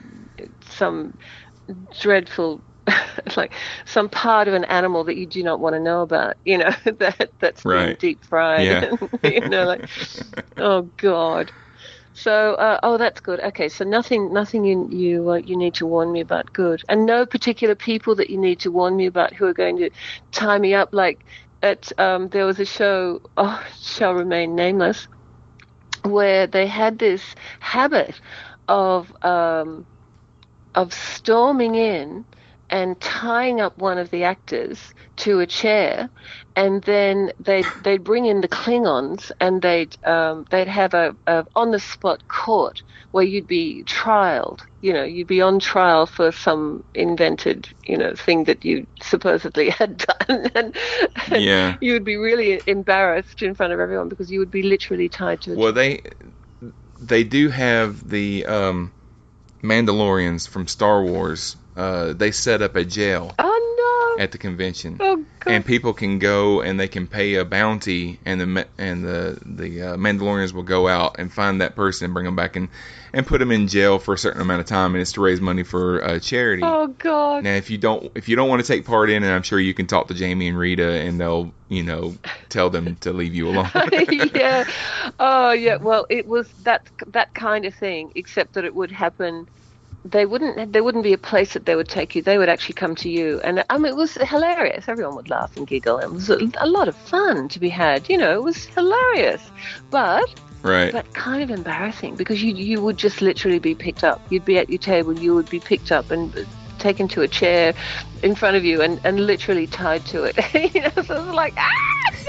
some 0.62 1.14
dreadful 2.00 2.64
like 3.36 3.54
some 3.84 4.08
part 4.08 4.48
of 4.48 4.54
an 4.54 4.64
animal 4.64 5.04
that 5.04 5.16
you 5.16 5.26
do 5.26 5.42
not 5.42 5.60
want 5.60 5.74
to 5.74 5.80
know 5.80 6.02
about, 6.02 6.36
you 6.44 6.58
know, 6.58 6.70
that 6.98 7.32
that's 7.40 7.64
Right. 7.64 7.98
deep 7.98 8.24
fried. 8.24 8.66
Yeah. 8.66 8.90
you 9.22 9.40
know, 9.48 9.64
like 9.66 9.86
oh 10.58 10.90
god. 10.96 11.52
So 12.14 12.54
uh, 12.54 12.78
oh 12.82 12.96
that's 12.98 13.20
good. 13.20 13.40
Okay, 13.40 13.68
so 13.68 13.84
nothing 13.84 14.32
nothing 14.32 14.64
you 14.64 14.88
you 14.90 15.30
uh, 15.30 15.34
you 15.36 15.56
need 15.56 15.74
to 15.74 15.86
warn 15.86 16.12
me 16.12 16.20
about. 16.20 16.52
Good, 16.52 16.82
and 16.88 17.06
no 17.06 17.26
particular 17.26 17.74
people 17.74 18.14
that 18.16 18.30
you 18.30 18.38
need 18.38 18.60
to 18.60 18.70
warn 18.70 18.96
me 18.96 19.06
about 19.06 19.34
who 19.34 19.46
are 19.46 19.54
going 19.54 19.76
to 19.78 19.90
tie 20.32 20.58
me 20.58 20.74
up. 20.74 20.90
Like 20.92 21.24
at 21.62 21.90
um, 21.98 22.28
there 22.28 22.46
was 22.46 22.58
a 22.60 22.64
show, 22.66 23.20
oh, 23.36 23.62
shall 23.80 24.14
remain 24.14 24.54
nameless, 24.54 25.08
where 26.04 26.46
they 26.46 26.66
had 26.66 26.98
this 26.98 27.34
habit 27.60 28.20
of 28.68 29.12
um, 29.22 29.86
of 30.74 30.92
storming 30.92 31.74
in 31.74 32.24
and 32.70 33.00
tying 33.00 33.60
up 33.60 33.78
one 33.78 33.98
of 33.98 34.10
the 34.10 34.24
actors 34.24 34.94
to 35.18 35.40
a 35.40 35.46
chair, 35.46 36.10
and 36.56 36.82
then 36.84 37.32
they'd 37.38 37.72
they'd 37.76 38.04
bring 38.04 38.26
in 38.26 38.40
the 38.40 38.48
Klingons 38.48 39.30
and 39.40 39.62
they'd 39.62 39.96
um, 40.06 40.44
they'd 40.50 40.68
have 40.68 40.94
a, 40.94 41.16
a 41.26 41.44
on 41.56 41.70
the 41.72 41.80
spot 41.80 42.22
court 42.28 42.82
where 43.12 43.24
you'd 43.24 43.46
be 43.46 43.84
trialed. 43.84 44.60
You 44.80 44.92
know, 44.94 45.04
you'd 45.04 45.26
be 45.28 45.42
on 45.42 45.58
trial 45.60 46.06
for 46.06 46.32
some 46.32 46.84
invented 46.94 47.68
you 47.86 47.96
know 47.98 48.14
thing 48.14 48.44
that 48.44 48.64
you 48.64 48.86
supposedly 49.02 49.70
had 49.80 49.98
done, 49.98 50.50
and, 50.54 50.76
and 51.30 51.48
Yeah. 51.48 51.78
you 51.80 51.92
would 51.94 52.04
be 52.04 52.16
really 52.16 52.62
embarrassed 52.66 53.42
in 53.42 53.54
front 53.54 53.72
of 53.72 53.80
everyone 53.80 54.08
because 54.08 54.30
you 54.30 54.40
would 54.40 54.50
be 54.50 54.62
literally 54.62 55.08
tied 55.08 55.40
to 55.42 55.54
a 55.54 55.56
Well, 55.56 55.72
they 55.72 56.00
they 56.98 57.24
do 57.24 57.48
have 57.50 58.08
the 58.08 58.44
um, 58.46 58.92
Mandalorians 59.62 60.48
from 60.48 60.66
Star 60.66 61.02
Wars. 61.02 61.56
Uh, 61.76 62.12
they 62.12 62.30
set 62.30 62.62
up 62.62 62.76
a 62.76 62.84
jail 62.84 63.34
Oh 63.38 64.16
no! 64.18 64.22
at 64.22 64.32
the 64.32 64.38
convention, 64.38 64.96
Oh 65.00 65.24
god! 65.40 65.52
and 65.52 65.64
people 65.64 65.92
can 65.92 66.18
go 66.18 66.60
and 66.60 66.78
they 66.78 66.88
can 66.88 67.06
pay 67.06 67.34
a 67.34 67.44
bounty, 67.44 68.18
and 68.24 68.40
the 68.40 68.66
and 68.78 69.04
the 69.04 69.38
the 69.44 69.82
uh, 69.82 69.96
Mandalorians 69.96 70.52
will 70.52 70.62
go 70.62 70.88
out 70.88 71.16
and 71.18 71.32
find 71.32 71.60
that 71.60 71.74
person 71.74 72.06
and 72.06 72.14
bring 72.14 72.26
them 72.26 72.36
back 72.36 72.56
and 72.56 72.68
and 73.12 73.26
put 73.26 73.38
them 73.38 73.50
in 73.50 73.66
jail 73.66 73.98
for 73.98 74.14
a 74.14 74.18
certain 74.18 74.40
amount 74.40 74.60
of 74.60 74.66
time, 74.66 74.94
and 74.94 75.02
it's 75.02 75.12
to 75.12 75.20
raise 75.20 75.40
money 75.40 75.62
for 75.62 76.02
uh, 76.04 76.18
charity. 76.18 76.62
oh 76.64 76.86
god! 76.86 77.44
Now, 77.44 77.54
if 77.54 77.70
you 77.70 77.78
don't 77.78 78.10
if 78.14 78.28
you 78.28 78.36
don't 78.36 78.48
want 78.48 78.64
to 78.64 78.66
take 78.66 78.84
part 78.84 79.10
in, 79.10 79.22
it, 79.24 79.30
I'm 79.30 79.42
sure 79.42 79.58
you 79.58 79.74
can 79.74 79.86
talk 79.86 80.08
to 80.08 80.14
Jamie 80.14 80.48
and 80.48 80.58
Rita, 80.58 80.88
and 80.88 81.20
they'll 81.20 81.52
you 81.68 81.82
know 81.82 82.14
tell 82.48 82.70
them 82.70 82.96
to 82.96 83.12
leave 83.12 83.34
you 83.34 83.48
alone. 83.48 83.70
yeah. 84.34 84.64
Oh, 85.18 85.52
yeah. 85.52 85.76
Well, 85.76 86.06
it 86.10 86.26
was 86.26 86.48
that 86.64 86.88
that 87.08 87.34
kind 87.34 87.64
of 87.64 87.74
thing, 87.74 88.12
except 88.14 88.54
that 88.54 88.64
it 88.64 88.74
would 88.74 88.90
happen. 88.90 89.48
They 90.04 90.24
wouldn't. 90.24 90.72
There 90.72 90.82
wouldn't 90.82 91.04
be 91.04 91.12
a 91.12 91.18
place 91.18 91.52
that 91.52 91.66
they 91.66 91.76
would 91.76 91.88
take 91.88 92.14
you. 92.14 92.22
They 92.22 92.38
would 92.38 92.48
actually 92.48 92.74
come 92.74 92.94
to 92.96 93.10
you, 93.10 93.40
and 93.44 93.64
I 93.68 93.76
mean, 93.76 93.92
it 93.92 93.96
was 93.96 94.14
hilarious. 94.14 94.88
Everyone 94.88 95.14
would 95.16 95.28
laugh 95.28 95.56
and 95.56 95.66
giggle. 95.66 95.98
It 95.98 96.10
was 96.10 96.30
a, 96.30 96.38
a 96.58 96.66
lot 96.66 96.88
of 96.88 96.96
fun 96.96 97.48
to 97.48 97.60
be 97.60 97.68
had. 97.68 98.08
You 98.08 98.16
know, 98.16 98.32
it 98.32 98.42
was 98.42 98.64
hilarious, 98.64 99.42
but 99.90 100.24
right. 100.62 100.90
but 100.90 101.12
kind 101.12 101.42
of 101.42 101.50
embarrassing 101.50 102.16
because 102.16 102.42
you 102.42 102.54
you 102.54 102.80
would 102.80 102.96
just 102.96 103.20
literally 103.20 103.58
be 103.58 103.74
picked 103.74 104.02
up. 104.02 104.22
You'd 104.30 104.44
be 104.44 104.56
at 104.56 104.70
your 104.70 104.78
table. 104.78 105.18
You 105.18 105.34
would 105.34 105.50
be 105.50 105.60
picked 105.60 105.92
up 105.92 106.10
and 106.10 106.34
taken 106.80 107.06
to 107.08 107.22
a 107.22 107.28
chair 107.28 107.74
in 108.22 108.34
front 108.34 108.56
of 108.56 108.64
you 108.64 108.82
and, 108.82 109.00
and 109.04 109.20
literally 109.26 109.66
tied 109.66 110.04
to 110.06 110.24
it. 110.24 110.36
you 110.74 110.80
know, 110.82 110.90
so 111.02 111.22
it 111.22 111.26
was 111.26 111.34
like, 111.34 111.54
ah, 111.56 111.70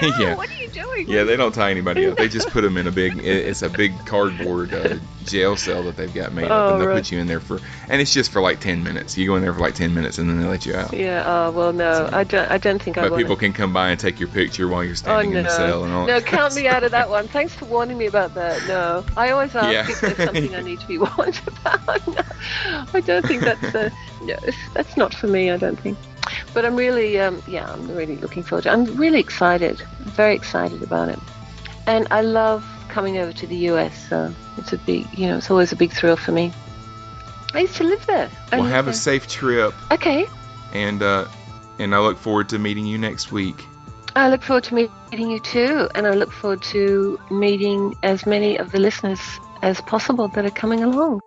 no, 0.01 0.07
Yeah. 0.19 0.35
what 0.35 0.49
are 0.49 0.53
you 0.61 0.69
doing? 0.69 1.05
Yeah, 1.07 1.23
they 1.23 1.35
don't 1.35 1.53
tie 1.53 1.71
anybody 1.71 2.05
up. 2.07 2.17
They 2.17 2.27
just 2.29 2.49
put 2.49 2.61
them 2.61 2.77
in 2.77 2.85
a 2.87 2.91
big. 2.91 3.17
It's 3.17 3.61
a 3.61 3.69
big 3.69 3.93
cardboard 4.05 4.73
uh, 4.73 4.97
jail 5.25 5.55
cell 5.57 5.83
that 5.83 5.97
they've 5.97 6.13
got 6.13 6.31
made 6.33 6.45
up, 6.45 6.51
Oh, 6.51 6.73
and 6.73 6.81
they 6.81 6.87
right. 6.87 6.95
put 6.97 7.11
you 7.11 7.19
in 7.19 7.27
there 7.27 7.39
for. 7.39 7.59
And 7.89 8.01
it's 8.01 8.13
just 8.13 8.31
for 8.31 8.41
like 8.41 8.59
ten 8.59 8.83
minutes. 8.83 9.17
You 9.17 9.25
go 9.27 9.35
in 9.35 9.41
there 9.41 9.53
for 9.53 9.59
like 9.61 9.73
ten 9.75 9.93
minutes, 9.93 10.17
and 10.19 10.29
then 10.29 10.39
they 10.39 10.47
let 10.47 10.65
you 10.65 10.75
out. 10.75 10.93
Yeah. 10.93 11.23
Oh 11.25 11.51
well, 11.51 11.73
no, 11.73 12.09
I 12.11 12.23
don't. 12.23 12.49
I 12.51 12.57
don't 12.57 12.81
think 12.81 12.97
I 12.97 13.09
But 13.09 13.17
people 13.17 13.35
can 13.35 13.51
come 13.53 13.73
by 13.73 13.89
and 13.89 13.99
take 13.99 14.19
your 14.19 14.29
picture 14.29 14.67
while 14.67 14.83
you're 14.83 14.91
Oh 14.93 14.95
standing 14.95 15.31
no! 15.33 15.39
in 15.39 15.43
the 15.45 15.49
cell 15.49 15.83
and 15.83 15.93
all. 15.93 16.05
no, 16.07 16.21
count 16.21 16.55
me 16.55 16.67
out 16.67 16.83
of 16.83 16.91
that 16.91 17.09
one. 17.09 17.27
Thanks 17.27 17.53
for 17.55 17.65
warning 17.65 17.97
me 17.97 18.05
about 18.05 18.33
that. 18.35 18.61
No, 18.67 19.03
I 19.17 19.31
always 19.31 19.55
ask 19.55 19.71
Yeah. 19.73 19.89
if 19.89 20.01
there's 20.01 20.17
something 20.29 20.55
I 20.55 20.61
need 20.61 20.79
to 20.81 20.87
be 20.87 20.97
warned 20.99 21.41
about. 21.47 22.07
No, 22.07 22.21
I 22.93 23.01
don't 23.01 23.25
think 23.25 23.41
that's 23.41 23.75
uh, 23.75 23.89
no, 24.23 24.37
that's 24.73 24.95
not 24.97 25.13
for 25.13 25.27
me. 25.27 25.51
I 25.51 25.57
don't 25.57 25.79
think. 25.79 25.97
But 26.53 26.65
I'm 26.65 26.75
really, 26.75 27.19
um, 27.19 27.41
yeah, 27.47 27.71
I'm 27.71 27.87
really 27.95 28.17
looking 28.17 28.43
forward 28.43 28.63
to. 28.63 28.69
it. 28.69 28.73
I'm 28.73 28.85
really 28.95 29.19
excited, 29.19 29.79
very 29.99 30.35
excited 30.35 30.81
about 30.83 31.09
it, 31.09 31.19
and 31.87 32.07
I 32.11 32.21
love 32.21 32.63
coming 32.89 33.17
over 33.17 33.31
to 33.33 33.47
the 33.47 33.55
US. 33.71 34.09
So 34.09 34.33
it's 34.57 34.73
a 34.73 34.77
big, 34.77 35.07
you 35.17 35.27
know, 35.27 35.37
it's 35.37 35.49
always 35.49 35.71
a 35.71 35.75
big 35.75 35.91
thrill 35.91 36.17
for 36.17 36.31
me. 36.31 36.51
I 37.53 37.61
used 37.61 37.75
to 37.77 37.83
live 37.83 38.05
there. 38.05 38.29
I 38.51 38.59
Well, 38.59 38.67
have 38.69 38.87
a 38.87 38.93
safe 38.93 39.27
trip, 39.27 39.73
Okay. 39.91 40.25
and 40.73 41.01
uh, 41.01 41.25
and 41.79 41.93
I 41.95 41.99
look 41.99 42.17
forward 42.17 42.47
to 42.49 42.59
meeting 42.59 42.85
you 42.85 42.97
next 42.97 43.31
week. 43.31 43.65
I 44.15 44.29
look 44.29 44.43
forward 44.43 44.65
to 44.65 44.75
meeting 44.75 45.31
you 45.31 45.39
too, 45.39 45.89
and 45.95 46.05
I 46.05 46.11
look 46.11 46.31
forward 46.31 46.61
to 46.73 47.17
meeting 47.29 47.95
as 48.03 48.25
many 48.25 48.57
of 48.57 48.71
the 48.71 48.79
listeners 48.79 49.21
as 49.61 49.79
possible 49.81 50.27
that 50.29 50.45
are 50.45 50.49
coming 50.51 50.83
along. 50.83 51.21